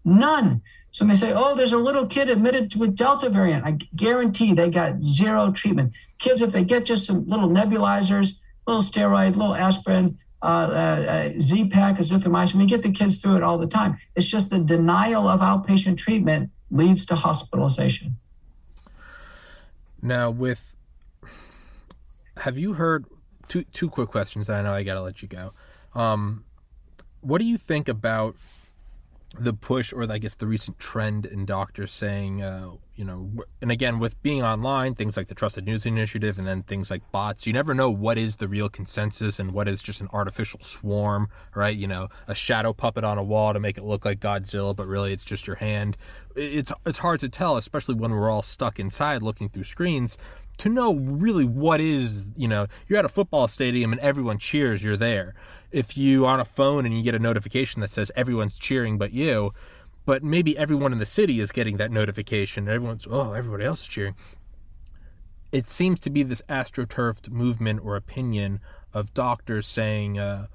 none. 0.04 0.64
So 0.92 1.06
they 1.06 1.16
say, 1.16 1.32
oh, 1.34 1.56
there's 1.56 1.74
a 1.74 1.78
little 1.78 2.06
kid 2.06 2.30
admitted 2.30 2.76
with 2.76 2.96
Delta 2.96 3.30
variant. 3.30 3.66
I 3.66 3.72
guarantee 3.96 4.54
they 4.54 4.70
got 4.70 5.02
zero 5.02 5.52
treatment. 5.52 5.94
Kids, 6.20 6.42
if 6.42 6.52
they 6.52 6.64
get 6.64 6.86
just 6.86 7.06
some 7.06 7.26
little 7.28 7.48
nebulizers, 7.48 8.42
little 8.68 8.82
steroid, 8.82 9.38
little 9.38 9.56
aspirin, 9.56 10.18
uh, 10.42 10.46
uh, 10.46 11.30
Z-Pak, 11.40 11.98
azithromycin, 11.98 12.56
we 12.56 12.66
get 12.66 12.84
the 12.84 12.92
kids 12.92 13.20
through 13.20 13.38
it 13.38 13.44
all 13.44 13.58
the 13.58 13.68
time. 13.68 13.96
It's 14.16 14.28
just 14.28 14.50
the 14.50 14.60
denial 14.60 15.30
of 15.30 15.40
outpatient 15.40 15.98
treatment 15.98 16.52
leads 16.70 17.06
to 17.08 17.16
hospitalization. 17.16 18.18
Now, 20.02 20.30
with 20.30 20.76
have 22.38 22.58
you 22.58 22.74
heard 22.74 23.06
two 23.48 23.64
two 23.66 23.90
quick 23.90 24.10
questions? 24.10 24.48
that 24.48 24.60
I 24.60 24.62
know 24.64 24.74
I 24.74 24.84
got 24.84 24.96
to 24.96 25.02
let 25.02 25.22
you 25.22 25.28
go. 25.28 25.54
Um, 25.94 26.44
what 27.22 27.38
do 27.38 27.46
you 27.46 27.58
think 27.58 27.88
about 27.88 28.36
the 29.40 29.54
push, 29.54 29.94
or 29.94 30.12
I 30.12 30.18
guess 30.18 30.36
the 30.36 30.48
recent 30.48 30.78
trend 30.78 31.26
in 31.26 31.46
doctors 31.46 31.92
saying, 31.92 32.42
uh, 32.42 32.72
you 32.96 33.06
know, 33.06 33.32
and 33.62 33.72
again 33.72 33.98
with 33.98 34.22
being 34.22 34.44
online, 34.44 34.94
things 34.94 35.16
like 35.16 35.28
the 35.28 35.36
Trusted 35.36 35.66
News 35.66 35.86
Initiative, 35.86 36.38
and 36.38 36.46
then 36.46 36.64
things 36.64 36.92
like 36.92 37.10
bots, 37.12 37.48
you 37.48 37.54
never 37.54 37.74
know 37.74 37.90
what 37.90 38.18
is 38.18 38.38
the 38.38 38.50
real 38.50 38.68
consensus 38.68 39.40
and 39.40 39.54
what 39.54 39.70
is 39.70 39.82
just 39.82 40.02
an 40.02 40.10
artificial 40.12 40.60
swarm, 40.62 41.30
right? 41.56 41.76
You 41.76 41.88
know, 41.88 42.10
a 42.28 42.36
shadow 42.36 42.74
puppet 42.74 43.06
on 43.06 43.18
a 43.18 43.24
wall 43.24 43.54
to 43.54 43.60
make 43.60 43.78
it 43.78 43.86
look 43.86 44.04
like 44.04 44.20
Godzilla, 44.20 44.76
but 44.76 44.86
really 44.86 45.14
it's 45.14 45.24
just 45.24 45.48
your 45.48 45.56
hand. 45.58 45.96
It's 46.36 46.74
it's 46.86 47.00
hard 47.00 47.22
to 47.22 47.30
tell, 47.30 47.56
especially 47.56 47.96
when 47.96 48.12
we're 48.12 48.30
all 48.30 48.44
stuck 48.44 48.80
inside 48.80 49.24
looking 49.24 49.48
through 49.48 49.64
screens. 49.64 50.18
To 50.58 50.70
know 50.70 50.94
really 50.94 51.46
what 51.46 51.80
is, 51.80 52.30
you 52.36 52.48
know, 52.48 52.68
you're 52.88 53.00
at 53.00 53.06
a 53.06 53.10
football 53.10 53.48
stadium 53.48 53.94
and 53.94 54.02
everyone 54.02 54.38
cheers, 54.38 54.84
you're 54.84 54.98
there 54.98 55.34
if 55.72 55.98
you 55.98 56.26
on 56.26 56.40
a 56.40 56.46
phone 56.46 56.86
and 56.86 56.96
you 56.96 57.04
get 57.04 57.16
a 57.16 57.20
notification 57.20 57.82
that 57.82 57.92
says 57.92 58.12
everyone's 58.16 58.58
cheering 58.58 58.98
but 58.98 59.12
you, 59.14 59.54
but 60.06 60.24
maybe 60.24 60.58
everyone 60.58 60.92
in 60.92 61.00
the 61.00 61.06
city 61.06 61.40
is 61.40 61.52
getting 61.52 61.78
that 61.78 61.92
notification. 61.92 62.68
Everyone's 62.68 63.08
oh, 63.10 63.34
everybody 63.34 63.66
else 63.66 63.82
is 63.82 63.88
cheering. 63.88 64.16
It 65.52 65.68
seems 65.68 66.00
to 66.02 66.10
be 66.10 66.24
this 66.24 66.42
astroturfed 66.50 67.30
movement 67.30 67.82
or 67.84 67.96
opinion 67.96 68.62
of 68.94 69.14
doctors 69.14 69.68
saying 69.68 70.18
uh, 70.18 70.48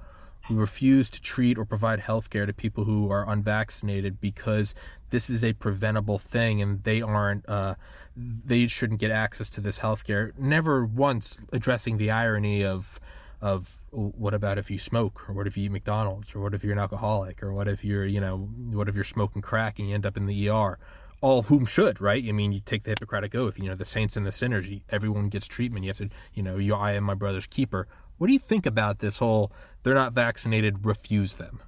we 0.49 0.55
refuse 0.55 1.09
to 1.11 1.21
treat 1.21 1.57
or 1.57 1.65
provide 1.65 1.99
health 1.99 2.29
care 2.29 2.45
to 2.45 2.53
people 2.53 2.85
who 2.85 3.11
are 3.11 3.29
unvaccinated 3.29 4.19
because 4.19 4.73
this 5.09 5.29
is 5.29 5.43
a 5.43 5.53
preventable 5.53 6.17
thing 6.17 6.61
and 6.61 6.83
they 6.83 7.01
aren't 7.01 7.47
uh, 7.47 7.75
they 8.15 8.67
shouldn't 8.67 8.99
get 8.99 9.11
access 9.11 9.49
to 9.49 9.61
this 9.61 9.79
health 9.79 10.03
care. 10.03 10.33
Never 10.37 10.85
once 10.85 11.37
addressing 11.51 11.97
the 11.97 12.11
irony 12.11 12.63
of 12.63 12.99
of 13.41 13.85
what 13.91 14.33
about 14.33 14.57
if 14.57 14.71
you 14.71 14.77
smoke? 14.77 15.29
Or 15.29 15.33
what 15.33 15.47
if 15.47 15.57
you 15.57 15.65
eat 15.65 15.71
McDonald's? 15.71 16.33
Or 16.35 16.39
what 16.41 16.53
if 16.53 16.63
you're 16.63 16.73
an 16.73 16.79
alcoholic? 16.79 17.43
Or 17.43 17.53
what 17.53 17.67
if 17.67 17.83
you're 17.83 18.05
you 18.05 18.19
know 18.19 18.37
what 18.37 18.89
if 18.89 18.95
you're 18.95 19.03
smoking 19.03 19.41
crack 19.41 19.79
and 19.79 19.87
you 19.87 19.95
end 19.95 20.05
up 20.05 20.17
in 20.17 20.25
the 20.25 20.49
ER 20.49 20.79
all 21.19 21.43
whom 21.43 21.65
should 21.65 21.99
right? 21.99 22.23
I 22.27 22.31
mean 22.31 22.51
you 22.51 22.59
take 22.59 22.83
the 22.83 22.91
Hippocratic 22.91 23.35
oath 23.35 23.57
you 23.59 23.65
know 23.69 23.75
the 23.75 23.85
saints 23.85 24.17
and 24.17 24.25
the 24.25 24.31
sinners 24.31 24.67
everyone 24.89 25.29
gets 25.29 25.47
treatment. 25.47 25.85
You 25.85 25.89
have 25.89 25.97
to 25.97 26.09
you 26.33 26.43
know 26.43 26.57
you 26.57 26.75
I 26.75 26.93
am 26.93 27.03
my 27.03 27.15
brother's 27.15 27.47
keeper. 27.47 27.87
What 28.17 28.27
do 28.27 28.33
you 28.33 28.39
think 28.39 28.65
about 28.65 28.99
this 28.99 29.17
whole 29.17 29.51
they're 29.83 29.93
not 29.93 30.13
vaccinated 30.13 30.85
refuse 30.85 31.35
them 31.35 31.61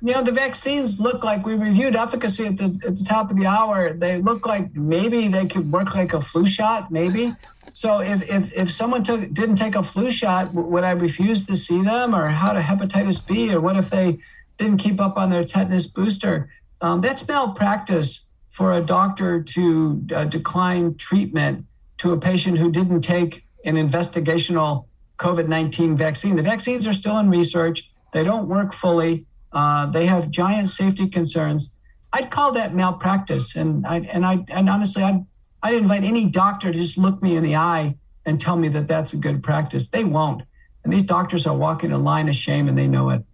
you 0.00 0.12
know 0.12 0.22
the 0.22 0.32
vaccines 0.32 0.98
look 0.98 1.22
like 1.22 1.44
we 1.44 1.54
reviewed 1.54 1.94
efficacy 1.96 2.46
at 2.46 2.56
the 2.56 2.80
at 2.86 2.96
the 2.96 3.04
top 3.04 3.30
of 3.30 3.36
the 3.36 3.46
hour 3.46 3.92
they 3.92 4.18
look 4.18 4.46
like 4.46 4.74
maybe 4.74 5.28
they 5.28 5.46
could 5.46 5.70
work 5.70 5.94
like 5.94 6.14
a 6.14 6.20
flu 6.20 6.46
shot 6.46 6.90
maybe 6.90 7.34
so 7.72 8.00
if, 8.00 8.22
if, 8.28 8.52
if 8.52 8.70
someone 8.70 9.02
took 9.02 9.32
didn't 9.32 9.56
take 9.56 9.74
a 9.74 9.82
flu 9.82 10.10
shot, 10.10 10.52
would 10.52 10.84
I 10.84 10.92
refuse 10.92 11.46
to 11.46 11.56
see 11.56 11.82
them? 11.82 12.14
Or 12.14 12.28
how 12.28 12.52
to 12.52 12.60
hepatitis 12.60 13.26
B? 13.26 13.52
Or 13.52 13.60
what 13.60 13.76
if 13.76 13.90
they 13.90 14.18
didn't 14.58 14.78
keep 14.78 15.00
up 15.00 15.16
on 15.16 15.30
their 15.30 15.44
tetanus 15.44 15.86
booster? 15.86 16.50
Um, 16.80 17.00
that's 17.00 17.26
malpractice 17.26 18.26
for 18.50 18.72
a 18.72 18.82
doctor 18.82 19.42
to 19.42 20.06
uh, 20.14 20.24
decline 20.24 20.96
treatment 20.96 21.64
to 21.98 22.12
a 22.12 22.18
patient 22.18 22.58
who 22.58 22.70
didn't 22.70 23.00
take 23.00 23.44
an 23.64 23.76
investigational 23.76 24.86
COVID 25.18 25.48
19 25.48 25.96
vaccine. 25.96 26.36
The 26.36 26.42
vaccines 26.42 26.86
are 26.86 26.92
still 26.92 27.18
in 27.18 27.30
research, 27.30 27.90
they 28.12 28.24
don't 28.24 28.48
work 28.48 28.74
fully, 28.74 29.24
uh, 29.52 29.86
they 29.86 30.06
have 30.06 30.30
giant 30.30 30.68
safety 30.70 31.08
concerns. 31.08 31.76
I'd 32.12 32.30
call 32.30 32.52
that 32.52 32.74
malpractice. 32.74 33.56
And 33.56 33.86
I, 33.86 34.00
and 34.00 34.24
I, 34.24 34.44
and 34.48 34.68
honestly, 34.68 35.02
I'd 35.02 35.24
I'd 35.62 35.74
invite 35.74 36.02
any 36.02 36.26
doctor 36.26 36.72
to 36.72 36.78
just 36.78 36.98
look 36.98 37.22
me 37.22 37.36
in 37.36 37.44
the 37.44 37.56
eye 37.56 37.96
and 38.26 38.40
tell 38.40 38.56
me 38.56 38.68
that 38.68 38.88
that's 38.88 39.12
a 39.12 39.16
good 39.16 39.42
practice. 39.42 39.88
They 39.88 40.04
won't. 40.04 40.42
And 40.84 40.92
these 40.92 41.04
doctors 41.04 41.46
are 41.46 41.56
walking 41.56 41.92
a 41.92 41.98
line 41.98 42.28
of 42.28 42.34
shame 42.34 42.68
and 42.68 42.76
they 42.76 42.88
know 42.88 43.10
it. 43.10 43.24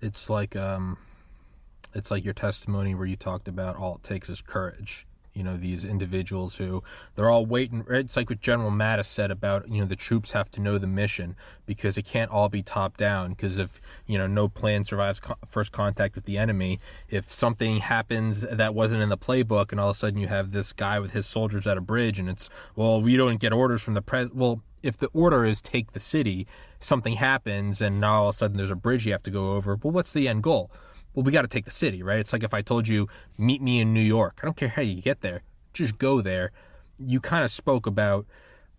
It's 0.00 0.30
like 0.30 0.56
um 0.56 0.96
it's 1.94 2.10
like 2.10 2.24
your 2.24 2.34
testimony 2.34 2.94
where 2.94 3.06
you 3.06 3.16
talked 3.16 3.46
about 3.46 3.76
all 3.76 3.96
it 3.96 4.02
takes 4.02 4.30
is 4.30 4.40
courage 4.40 5.06
you 5.34 5.42
know 5.42 5.56
these 5.56 5.84
individuals 5.84 6.56
who 6.56 6.82
they're 7.14 7.30
all 7.30 7.46
waiting 7.46 7.84
it's 7.88 8.16
like 8.16 8.28
what 8.28 8.40
general 8.40 8.70
mattis 8.70 9.06
said 9.06 9.30
about 9.30 9.68
you 9.68 9.80
know 9.80 9.86
the 9.86 9.96
troops 9.96 10.32
have 10.32 10.50
to 10.50 10.60
know 10.60 10.78
the 10.78 10.86
mission 10.86 11.34
because 11.66 11.96
it 11.96 12.04
can't 12.04 12.30
all 12.30 12.48
be 12.48 12.62
top 12.62 12.96
down 12.96 13.30
because 13.30 13.58
if 13.58 13.80
you 14.06 14.18
know 14.18 14.26
no 14.26 14.48
plan 14.48 14.84
survives 14.84 15.20
co- 15.20 15.36
first 15.46 15.72
contact 15.72 16.14
with 16.14 16.24
the 16.24 16.36
enemy 16.38 16.78
if 17.08 17.30
something 17.30 17.78
happens 17.78 18.42
that 18.42 18.74
wasn't 18.74 19.00
in 19.00 19.08
the 19.08 19.18
playbook 19.18 19.72
and 19.72 19.80
all 19.80 19.90
of 19.90 19.96
a 19.96 19.98
sudden 19.98 20.18
you 20.18 20.28
have 20.28 20.52
this 20.52 20.72
guy 20.72 20.98
with 20.98 21.12
his 21.12 21.26
soldiers 21.26 21.66
at 21.66 21.76
a 21.76 21.80
bridge 21.80 22.18
and 22.18 22.28
it's 22.28 22.48
well 22.76 23.00
we 23.00 23.16
don't 23.16 23.40
get 23.40 23.52
orders 23.52 23.82
from 23.82 23.94
the 23.94 24.02
pres 24.02 24.28
well 24.32 24.62
if 24.82 24.98
the 24.98 25.08
order 25.12 25.44
is 25.44 25.60
take 25.60 25.92
the 25.92 26.00
city 26.00 26.46
something 26.80 27.14
happens 27.14 27.80
and 27.80 28.00
now 28.00 28.22
all 28.22 28.28
of 28.28 28.34
a 28.34 28.38
sudden 28.38 28.56
there's 28.56 28.70
a 28.70 28.76
bridge 28.76 29.06
you 29.06 29.12
have 29.12 29.22
to 29.22 29.30
go 29.30 29.52
over 29.52 29.78
well 29.82 29.92
what's 29.92 30.12
the 30.12 30.28
end 30.28 30.42
goal 30.42 30.70
well, 31.14 31.24
we 31.24 31.32
got 31.32 31.42
to 31.42 31.48
take 31.48 31.64
the 31.64 31.70
city, 31.70 32.02
right? 32.02 32.18
It's 32.18 32.32
like 32.32 32.42
if 32.42 32.54
I 32.54 32.62
told 32.62 32.88
you, 32.88 33.08
meet 33.38 33.62
me 33.62 33.80
in 33.80 33.92
New 33.92 34.00
York. 34.00 34.40
I 34.42 34.46
don't 34.46 34.56
care 34.56 34.68
how 34.68 34.82
you 34.82 35.00
get 35.00 35.20
there, 35.20 35.42
just 35.72 35.98
go 35.98 36.20
there. 36.20 36.52
You 36.98 37.20
kind 37.20 37.44
of 37.44 37.50
spoke 37.50 37.86
about, 37.86 38.26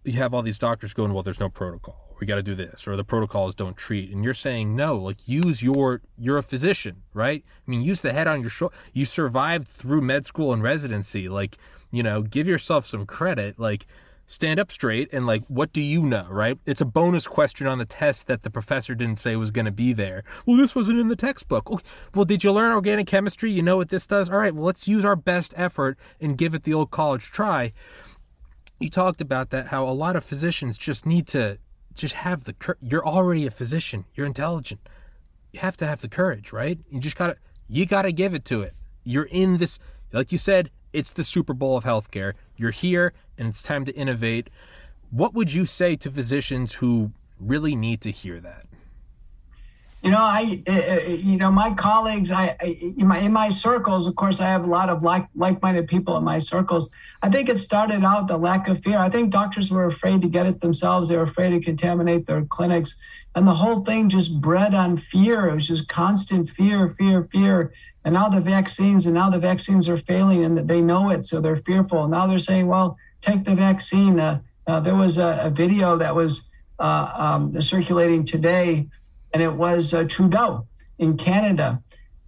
you 0.03 0.13
have 0.13 0.33
all 0.33 0.41
these 0.41 0.57
doctors 0.57 0.93
going, 0.93 1.13
well, 1.13 1.23
there's 1.23 1.39
no 1.39 1.49
protocol. 1.49 2.15
We 2.19 2.27
got 2.27 2.35
to 2.35 2.43
do 2.43 2.55
this, 2.55 2.87
or 2.87 2.95
the 2.95 3.03
protocols 3.03 3.55
don't 3.55 3.75
treat. 3.75 4.11
And 4.11 4.23
you're 4.23 4.33
saying, 4.33 4.75
no, 4.75 4.95
like 4.95 5.17
use 5.27 5.61
your, 5.63 6.01
you're 6.17 6.37
a 6.37 6.43
physician, 6.43 7.03
right? 7.13 7.43
I 7.45 7.71
mean, 7.71 7.81
use 7.81 8.01
the 8.01 8.13
head 8.13 8.27
on 8.27 8.41
your 8.41 8.49
shoulder. 8.49 8.75
You 8.93 9.05
survived 9.05 9.67
through 9.67 10.01
med 10.01 10.25
school 10.25 10.53
and 10.53 10.63
residency. 10.63 11.27
Like, 11.27 11.57
you 11.91 12.03
know, 12.03 12.21
give 12.21 12.47
yourself 12.47 12.85
some 12.85 13.05
credit. 13.05 13.59
Like, 13.59 13.87
stand 14.33 14.59
up 14.59 14.71
straight 14.71 15.07
and 15.13 15.27
like 15.27 15.43
what 15.47 15.71
do 15.71 15.81
you 15.81 16.01
know 16.01 16.27
right? 16.29 16.57
It's 16.65 16.81
a 16.81 16.85
bonus 16.85 17.27
question 17.27 17.67
on 17.67 17.77
the 17.77 17.85
test 17.85 18.27
that 18.27 18.41
the 18.41 18.49
professor 18.49 18.95
didn't 18.95 19.19
say 19.19 19.35
was 19.35 19.51
going 19.51 19.65
to 19.65 19.71
be 19.71 19.93
there. 19.93 20.23
Well 20.45 20.57
this 20.57 20.73
wasn't 20.73 20.99
in 20.99 21.07
the 21.07 21.15
textbook. 21.15 21.69
Okay. 21.71 21.85
well 22.15 22.25
did 22.25 22.43
you 22.43 22.51
learn 22.51 22.71
organic 22.71 23.07
chemistry? 23.07 23.51
You 23.51 23.61
know 23.61 23.77
what 23.77 23.89
this 23.89 24.07
does? 24.07 24.29
All 24.29 24.37
right 24.37 24.53
well 24.53 24.65
let's 24.65 24.87
use 24.87 25.05
our 25.05 25.15
best 25.15 25.53
effort 25.55 25.97
and 26.19 26.37
give 26.37 26.55
it 26.55 26.63
the 26.63 26.73
old 26.73 26.89
college 26.89 27.25
try. 27.31 27.71
You 28.79 28.89
talked 28.89 29.21
about 29.21 29.51
that 29.51 29.67
how 29.67 29.87
a 29.87 29.91
lot 29.91 30.15
of 30.15 30.23
physicians 30.23 30.77
just 30.77 31.05
need 31.05 31.27
to 31.27 31.59
just 31.93 32.15
have 32.15 32.45
the 32.45 32.53
cur- 32.53 32.77
you're 32.81 33.05
already 33.05 33.45
a 33.45 33.51
physician. 33.51 34.05
You're 34.15 34.25
intelligent. 34.25 34.81
You 35.51 35.59
have 35.59 35.77
to 35.77 35.85
have 35.85 36.01
the 36.01 36.09
courage 36.09 36.51
right? 36.51 36.79
You 36.89 36.99
just 36.99 37.17
gotta 37.17 37.37
you 37.67 37.85
gotta 37.85 38.11
give 38.11 38.33
it 38.33 38.45
to 38.45 38.61
it. 38.61 38.73
You're 39.03 39.25
in 39.25 39.57
this 39.57 39.77
like 40.11 40.31
you 40.31 40.39
said 40.39 40.71
it's 40.91 41.11
the 41.11 41.23
super 41.23 41.53
bowl 41.53 41.77
of 41.77 41.83
healthcare. 41.83 42.33
You're 42.55 42.71
here 42.71 43.13
and 43.37 43.47
it's 43.47 43.63
time 43.63 43.85
to 43.85 43.93
innovate 43.93 44.49
what 45.13 45.35
would 45.35 45.53
you 45.53 45.65
say 45.65 45.95
to 45.95 46.09
physicians 46.09 46.75
who 46.75 47.11
really 47.39 47.75
need 47.75 48.01
to 48.01 48.09
hear 48.09 48.39
that? 48.39 48.65
You 50.01 50.11
know 50.11 50.17
i 50.19 50.61
uh, 50.67 51.11
you 51.11 51.37
know 51.37 51.49
my 51.49 51.73
colleagues 51.75 52.29
I, 52.29 52.57
I, 52.59 52.93
in 52.97 53.07
my 53.07 53.19
in 53.19 53.31
my 53.31 53.47
circles 53.47 54.05
of 54.05 54.17
course 54.17 54.41
i 54.41 54.47
have 54.47 54.65
a 54.65 54.67
lot 54.67 54.89
of 54.89 55.01
like 55.01 55.27
like-minded 55.33 55.87
people 55.87 56.17
in 56.17 56.25
my 56.25 56.39
circles. 56.39 56.89
I 57.21 57.29
think 57.29 57.47
it 57.47 57.57
started 57.57 58.03
out 58.03 58.27
the 58.27 58.37
lack 58.37 58.67
of 58.67 58.83
fear. 58.83 58.97
I 58.97 59.07
think 59.07 59.31
doctors 59.31 59.71
were 59.71 59.85
afraid 59.85 60.21
to 60.23 60.27
get 60.27 60.45
it 60.45 60.59
themselves. 60.59 61.07
They 61.07 61.15
were 61.15 61.23
afraid 61.23 61.51
to 61.51 61.61
contaminate 61.61 62.25
their 62.25 62.43
clinics. 62.43 62.95
And 63.33 63.47
the 63.47 63.53
whole 63.53 63.85
thing 63.85 64.09
just 64.09 64.41
bred 64.41 64.73
on 64.73 64.97
fear. 64.97 65.47
It 65.47 65.53
was 65.53 65.69
just 65.69 65.87
constant 65.87 66.49
fear 66.49 66.89
fear 66.89 67.23
fear. 67.23 67.71
And 68.03 68.15
now 68.15 68.27
the 68.27 68.41
vaccines 68.41 69.05
and 69.05 69.15
now 69.15 69.29
the 69.29 69.39
vaccines 69.39 69.87
are 69.87 69.97
failing 69.97 70.43
and 70.43 70.67
they 70.67 70.81
know 70.81 71.11
it 71.11 71.23
so 71.23 71.39
they're 71.39 71.55
fearful. 71.55 72.03
And 72.03 72.11
now 72.11 72.27
they're 72.27 72.39
saying 72.39 72.67
well 72.67 72.97
take 73.23 73.43
the 73.43 73.55
vaccine 73.55 74.19
uh, 74.19 74.39
uh, 74.67 74.79
there 74.79 74.95
was 74.95 75.17
a, 75.17 75.39
a, 75.43 75.49
video 75.49 75.97
that 75.97 76.15
was 76.15 76.49
uh, 76.79 77.11
um, 77.15 77.59
circulating 77.59 78.25
today 78.25 78.87
and 79.33 79.43
it 79.43 79.51
was 79.51 79.93
uh, 79.93 80.05
Trudeau 80.07 80.67
in 80.99 81.17
Canada. 81.17 81.81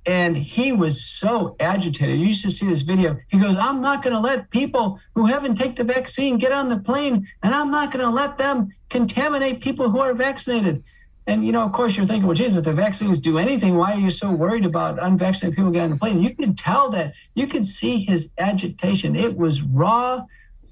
And 0.08 0.38
he 0.38 0.72
was 0.72 1.04
so 1.04 1.56
agitated. 1.60 2.20
You 2.20 2.28
used 2.28 2.44
to 2.44 2.52
see 2.52 2.68
this 2.68 2.84
video. 2.84 3.18
He 3.28 3.40
goes, 3.40 3.56
I'm 3.56 3.82
not 3.82 4.04
going 4.04 4.14
to 4.14 4.20
let 4.20 4.52
people 4.52 5.00
who 5.16 5.26
haven't 5.26 5.56
taken 5.56 5.88
the 5.88 5.94
vaccine 5.94 6.38
get 6.38 6.52
on 6.52 6.70
the 6.70 6.78
plane, 6.78 7.28
and 7.42 7.56
I'm 7.56 7.72
not 7.72 7.92
going 7.92 8.06
to 8.06 8.12
let 8.12 8.38
them 8.38 8.70
contaminate 8.90 9.62
people 9.62 9.90
who 9.90 10.00
are 10.00 10.14
vaccinated. 10.14 10.84
And, 11.26 11.44
you 11.44 11.52
know, 11.52 11.64
of 11.64 11.72
course, 11.72 11.98
you're 11.98 12.06
thinking, 12.06 12.28
well, 12.28 12.36
Jesus, 12.36 12.58
if 12.58 12.66
the 12.66 12.74
vaccines 12.74 13.18
do 13.18 13.40
anything, 13.40 13.78
why 13.78 13.94
are 13.94 14.00
you 14.00 14.12
so 14.12 14.30
worried 14.30 14.64
about 14.64 15.02
unvaccinated 15.02 15.56
people 15.56 15.72
getting 15.72 15.86
on 15.86 15.98
the 15.98 15.98
plane? 15.98 16.22
You 16.22 16.36
can 16.36 16.54
tell 16.54 16.92
that, 16.92 17.16
you 17.34 17.48
can 17.48 17.64
see 17.64 17.98
his 17.98 18.32
agitation. 18.38 19.16
It 19.16 19.36
was 19.36 19.64
raw, 19.64 20.26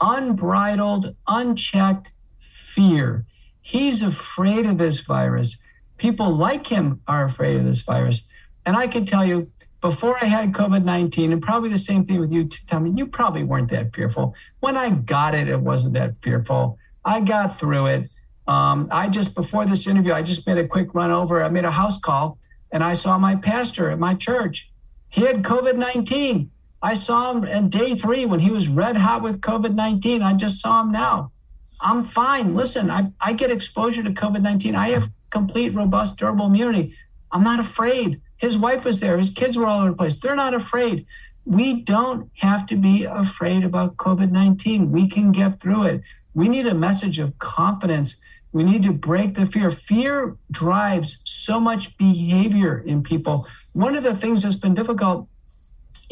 unbridled, 0.04 1.16
unchecked 1.28 2.12
fear. 2.38 3.26
He's 3.62 4.02
afraid 4.02 4.66
of 4.66 4.78
this 4.78 5.00
virus. 5.00 5.58
People 5.98 6.36
like 6.36 6.68
him 6.68 7.00
are 7.08 7.24
afraid 7.24 7.56
of 7.58 7.66
this 7.66 7.82
virus. 7.82 8.28
And 8.66 8.76
I 8.76 8.88
can 8.88 9.06
tell 9.06 9.26
you, 9.26 9.50
before 9.80 10.18
I 10.22 10.26
had 10.26 10.54
COVID 10.54 10.84
19, 10.84 11.32
and 11.32 11.42
probably 11.42 11.70
the 11.70 11.78
same 11.78 12.06
thing 12.06 12.20
with 12.20 12.32
you, 12.32 12.48
Tommy, 12.68 12.92
you 12.92 13.08
probably 13.08 13.44
weren't 13.44 13.70
that 13.70 13.94
fearful. 13.94 14.36
When 14.60 14.78
I 14.78 14.90
got 14.90 15.36
it, 15.36 15.48
it 15.48 15.60
wasn't 15.60 15.94
that 15.94 16.18
fearful. 16.18 16.78
I 17.06 17.22
got 17.22 17.58
through 17.58 17.88
it. 17.88 18.10
Um, 18.46 18.90
I 18.92 19.08
just, 19.08 19.36
before 19.36 19.66
this 19.66 19.88
interview, 19.88 20.14
I 20.14 20.22
just 20.22 20.46
made 20.46 20.58
a 20.58 20.68
quick 20.68 20.94
run 20.94 21.12
over. 21.12 21.44
I 21.44 21.50
made 21.50 21.66
a 21.66 21.72
house 21.72 21.98
call 21.98 22.38
and 22.72 22.84
I 22.84 22.94
saw 22.94 23.18
my 23.18 23.36
pastor 23.36 23.90
at 23.90 24.00
my 24.00 24.16
church. 24.16 24.72
He 25.10 25.22
had 25.22 25.44
COVID 25.44 25.76
19. 25.76 26.50
I 26.84 26.96
saw 26.96 27.32
him 27.32 27.46
on 27.46 27.70
day 27.70 27.94
three 27.94 28.26
when 28.26 28.42
he 28.42 28.52
was 28.52 28.68
red 28.68 28.98
hot 28.98 29.24
with 29.24 29.40
COVID 29.40 29.74
19. 29.74 30.22
I 30.22 30.34
just 30.34 30.60
saw 30.60 30.82
him 30.82 30.92
now. 30.92 31.32
I'm 31.80 32.04
fine. 32.04 32.54
Listen, 32.54 32.92
I, 32.92 33.10
I 33.22 33.32
get 33.32 33.52
exposure 33.52 34.04
to 34.04 34.12
COVID 34.12 34.42
19. 34.42 34.76
I 34.76 34.90
have 34.90 35.10
complete, 35.30 35.70
robust, 35.70 36.18
durable 36.18 36.48
immunity. 36.48 36.94
I'm 37.32 37.44
not 37.44 37.62
afraid. 37.62 38.22
His 38.36 38.58
wife 38.58 38.84
was 38.84 39.00
there. 39.00 39.18
His 39.18 39.30
kids 39.30 39.58
were 39.58 39.66
all 39.66 39.80
over 39.80 39.92
the 39.92 39.96
place. 39.96 40.20
They're 40.20 40.36
not 40.36 40.54
afraid. 40.54 41.06
We 41.46 41.82
don't 41.82 42.30
have 42.40 42.66
to 42.68 42.76
be 42.76 43.06
afraid 43.06 43.64
about 43.64 43.96
COVID 43.96 44.32
19. 44.32 44.92
We 44.92 45.08
can 45.08 45.32
get 45.32 45.62
through 45.62 45.84
it. 45.84 46.02
We 46.34 46.50
need 46.50 46.68
a 46.68 46.76
message 46.76 47.18
of 47.18 47.40
confidence. 47.40 48.22
We 48.52 48.66
need 48.66 48.84
to 48.84 48.92
break 48.92 49.36
the 49.36 49.46
fear. 49.46 49.72
Fear 49.72 50.36
drives 50.52 51.20
so 51.24 51.62
much 51.62 51.98
behavior 51.98 52.78
in 52.80 53.04
people. 53.04 53.48
One 53.72 53.96
of 53.96 54.04
the 54.04 54.16
things 54.16 54.44
that's 54.44 54.58
been 54.58 54.74
difficult 54.74 55.28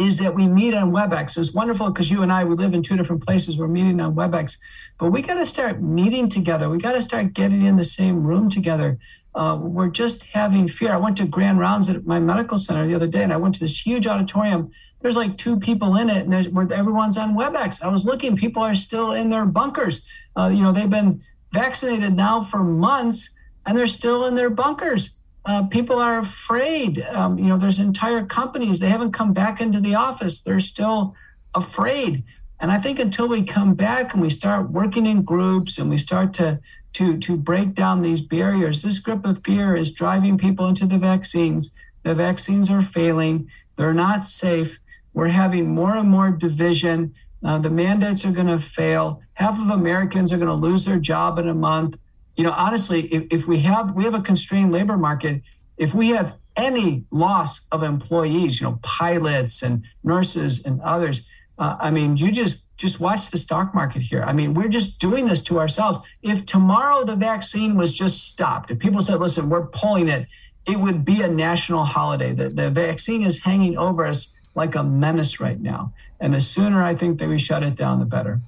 is 0.02 0.18
that 0.18 0.34
we 0.34 0.48
meet 0.48 0.74
on 0.74 0.92
WebEx. 0.92 1.38
It's 1.38 1.54
wonderful 1.54 1.92
because 1.92 2.10
you 2.10 2.24
and 2.24 2.34
I, 2.34 2.44
we 2.44 2.56
live 2.56 2.74
in 2.74 2.82
two 2.82 2.98
different 2.98 3.24
places. 3.24 3.58
We're 3.58 3.68
meeting 3.68 4.02
on 4.02 4.16
WebEx, 4.16 4.58
but 5.00 5.12
we 5.12 5.22
got 5.22 5.36
to 5.36 5.46
start 5.46 5.82
meeting 5.82 6.28
together. 6.28 6.70
We 6.70 6.80
got 6.80 6.94
to 6.94 7.02
start 7.02 7.34
getting 7.34 7.62
in 7.64 7.76
the 7.76 7.84
same 7.84 8.24
room 8.24 8.50
together. 8.50 8.98
Uh, 9.36 9.60
we're 9.62 9.90
just 9.90 10.24
having 10.24 10.68
fear. 10.68 10.92
I 10.92 10.98
went 10.98 11.18
to 11.18 11.28
grand 11.28 11.60
rounds 11.60 11.88
at 11.88 12.06
my 12.06 12.20
medical 12.20 12.58
center 12.58 12.88
the 12.88 12.96
other 12.96 13.08
day, 13.08 13.22
and 13.22 13.32
I 13.32 13.38
went 13.38 13.54
to 13.56 13.60
this 13.60 13.86
huge 13.86 14.08
auditorium. 14.08 14.72
There's 15.02 15.18
like 15.18 15.38
two 15.38 15.60
people 15.60 15.96
in 15.98 16.10
it, 16.10 16.24
and 16.24 16.34
there's, 16.34 16.48
everyone's 16.48 17.18
on 17.18 17.36
WebEx. 17.36 17.84
I 17.84 17.88
was 17.88 18.04
looking; 18.04 18.36
people 18.36 18.64
are 18.64 18.76
still 18.76 19.12
in 19.12 19.30
their 19.30 19.46
bunkers. 19.46 20.08
Uh, 20.36 20.48
you 20.48 20.64
know, 20.64 20.72
they've 20.72 20.90
been 20.90 21.22
vaccinated 21.52 22.14
now 22.16 22.42
for 22.42 22.64
months, 22.64 23.38
and 23.66 23.78
they're 23.78 23.88
still 23.88 24.26
in 24.26 24.36
their 24.36 24.50
bunkers 24.50 25.21
uh, 25.46 25.64
people 25.68 26.00
are 26.00 26.20
afraid. 26.20 27.02
Um, 27.02 27.38
you 27.40 27.46
know, 27.46 27.58
there's 27.58 27.80
entire 27.80 28.26
companies, 28.26 28.80
they 28.80 28.90
haven't 28.90 29.12
come 29.12 29.34
back 29.34 29.60
into 29.60 29.80
the 29.80 29.96
office. 29.96 30.42
They're 30.42 30.60
still 30.60 31.16
afraid. 31.56 32.24
And 32.60 32.72
I 32.72 32.78
think 32.78 33.00
until 33.00 33.28
we 33.28 33.42
come 33.44 33.74
back 33.74 34.14
and 34.14 34.22
we 34.22 34.30
start 34.30 34.70
working 34.70 35.08
in 35.08 35.24
groups 35.24 35.80
and 35.80 35.90
we 35.90 35.98
start 35.98 36.34
to 36.36 36.60
to 36.94 37.18
to 37.18 37.38
break 37.38 37.74
down 37.74 38.02
these 38.02 38.22
barriers, 38.22 38.82
this 38.82 39.00
grip 39.00 39.26
of 39.26 39.44
fear 39.44 39.76
is 39.76 39.92
driving 39.92 40.38
people 40.38 40.68
into 40.68 40.86
the 40.86 41.00
vaccines. 41.00 41.76
The 42.04 42.14
vaccines 42.14 42.70
are 42.70 42.82
failing. 42.82 43.50
They're 43.78 43.94
not 43.94 44.24
safe. 44.24 44.80
We're 45.14 45.30
having 45.30 45.74
more 45.74 45.98
and 45.98 46.10
more 46.10 46.30
division. 46.30 47.16
Uh, 47.44 47.58
the 47.58 47.70
mandates 47.70 48.26
are 48.26 48.32
going 48.32 48.48
to 48.48 48.60
fail. 48.60 49.22
Half 49.34 49.60
of 49.60 49.70
Americans 49.70 50.32
are 50.32 50.38
going 50.38 50.48
to 50.48 50.54
lose 50.54 50.86
their 50.86 51.00
job 51.00 51.40
in 51.40 51.50
a 51.50 51.56
month 51.56 51.98
you 52.36 52.44
know, 52.44 52.52
honestly, 52.52 53.02
if, 53.14 53.28
if 53.32 53.48
we 53.48 53.60
have 53.60 53.94
we 53.96 54.04
have 54.06 54.14
a 54.14 54.22
constrained 54.22 54.72
labor 54.72 54.98
market, 54.98 55.42
if 55.78 55.94
we 55.94 56.10
have 56.10 56.36
any 56.56 57.06
loss 57.12 57.68
of 57.72 57.84
employees, 57.84 58.60
you 58.60 58.68
know, 58.68 58.80
pilots 58.82 59.64
and 59.64 59.84
nurses 60.04 60.66
and 60.66 60.82
others, 60.82 61.30
uh, 61.58 61.78
I 61.80 61.92
mean, 61.92 62.18
you 62.18 62.32
just 62.32 62.76
just 62.78 63.00
watch 63.00 63.30
the 63.30 63.38
stock 63.38 63.76
market 63.76 64.02
here. 64.02 64.24
I 64.24 64.34
mean, 64.34 64.54
we're 64.54 64.68
just 64.68 65.00
doing 65.00 65.28
this 65.28 65.42
to 65.44 65.60
ourselves. 65.60 66.00
If 66.24 66.46
tomorrow 66.46 67.06
the 67.06 67.16
vaccine 67.16 67.76
was 67.76 67.94
just 67.94 68.26
stopped, 68.26 68.72
if 68.72 68.80
people 68.80 69.02
said, 69.02 69.20
"Listen, 69.20 69.50
we're 69.50 69.68
pulling 69.68 70.08
it," 70.08 70.28
it 70.66 70.80
would 70.80 71.06
be 71.06 71.22
a 71.22 71.28
national 71.28 71.86
holiday. 71.86 72.34
The, 72.34 72.50
the 72.50 72.70
vaccine 72.70 73.24
is 73.24 73.44
hanging 73.44 73.78
over 73.78 74.06
us 74.06 74.36
like 74.56 74.76
a 74.76 74.84
menace 74.84 75.40
right 75.40 75.60
now, 75.60 75.94
and 76.20 76.34
the 76.34 76.40
sooner 76.40 76.84
I 76.84 76.96
think 76.96 77.20
that 77.20 77.30
we 77.30 77.38
shut 77.38 77.64
it 77.64 77.76
down, 77.76 78.00
the 78.00 78.06
better. 78.06 78.42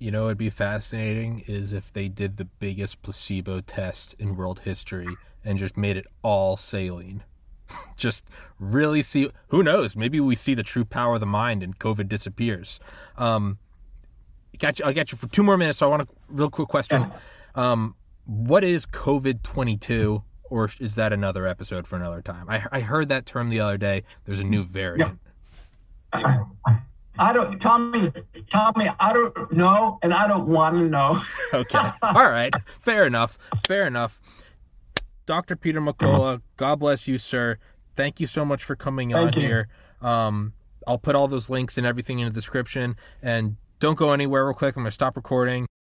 You 0.00 0.10
know, 0.10 0.26
it'd 0.26 0.38
be 0.38 0.48
fascinating 0.48 1.44
is 1.46 1.74
if 1.74 1.92
they 1.92 2.08
did 2.08 2.38
the 2.38 2.46
biggest 2.46 3.02
placebo 3.02 3.60
test 3.60 4.14
in 4.18 4.34
world 4.34 4.60
history 4.60 5.14
and 5.44 5.58
just 5.58 5.76
made 5.76 5.98
it 5.98 6.06
all 6.22 6.56
saline. 6.56 7.22
just 7.96 8.24
really 8.58 9.02
see. 9.02 9.28
Who 9.48 9.62
knows? 9.62 9.96
Maybe 9.96 10.18
we 10.18 10.34
see 10.34 10.54
the 10.54 10.62
true 10.62 10.86
power 10.86 11.16
of 11.16 11.20
the 11.20 11.26
mind 11.26 11.62
and 11.62 11.78
COVID 11.78 12.08
disappears. 12.08 12.80
Um, 13.18 13.58
got 14.58 14.78
you, 14.78 14.86
I'll 14.86 14.94
get 14.94 15.12
you 15.12 15.18
for 15.18 15.28
two 15.28 15.42
more 15.42 15.58
minutes. 15.58 15.80
So 15.80 15.86
I 15.86 15.90
want 15.90 16.08
a 16.08 16.12
real 16.30 16.48
quick 16.48 16.68
question. 16.68 17.12
Um, 17.54 17.94
what 18.24 18.64
is 18.64 18.86
COVID 18.86 19.42
twenty 19.42 19.76
two? 19.76 20.22
Or 20.44 20.68
is 20.80 20.96
that 20.96 21.12
another 21.12 21.46
episode 21.46 21.86
for 21.86 21.94
another 21.94 22.22
time? 22.22 22.46
I, 22.48 22.64
I 22.72 22.80
heard 22.80 23.08
that 23.10 23.24
term 23.24 23.50
the 23.50 23.60
other 23.60 23.76
day. 23.76 24.02
There's 24.24 24.40
a 24.40 24.44
new 24.44 24.64
variant. 24.64 25.20
Yeah. 26.12 26.44
I 27.20 27.34
don't, 27.34 27.60
Tommy, 27.60 28.10
Tommy, 28.48 28.88
I 28.98 29.12
don't 29.12 29.52
know, 29.52 29.98
and 30.02 30.14
I 30.14 30.26
don't 30.26 30.48
want 30.48 30.74
to 30.76 30.88
know. 30.88 31.22
okay. 31.54 31.90
All 32.02 32.30
right. 32.30 32.52
Fair 32.80 33.06
enough. 33.06 33.38
Fair 33.66 33.86
enough. 33.86 34.20
Dr. 35.26 35.54
Peter 35.54 35.82
McCullough, 35.82 36.40
God 36.56 36.80
bless 36.80 37.06
you, 37.06 37.18
sir. 37.18 37.58
Thank 37.94 38.20
you 38.20 38.26
so 38.26 38.44
much 38.44 38.64
for 38.64 38.74
coming 38.74 39.10
Thank 39.10 39.36
on 39.36 39.40
you. 39.40 39.46
here. 39.46 39.68
Um, 40.00 40.54
I'll 40.86 40.98
put 40.98 41.14
all 41.14 41.28
those 41.28 41.50
links 41.50 41.76
and 41.76 41.86
everything 41.86 42.20
in 42.20 42.24
the 42.24 42.32
description. 42.32 42.96
And 43.22 43.56
don't 43.80 43.98
go 43.98 44.12
anywhere 44.12 44.46
real 44.46 44.54
quick. 44.54 44.74
I'm 44.76 44.82
going 44.82 44.88
to 44.88 44.92
stop 44.92 45.14
recording. 45.14 45.66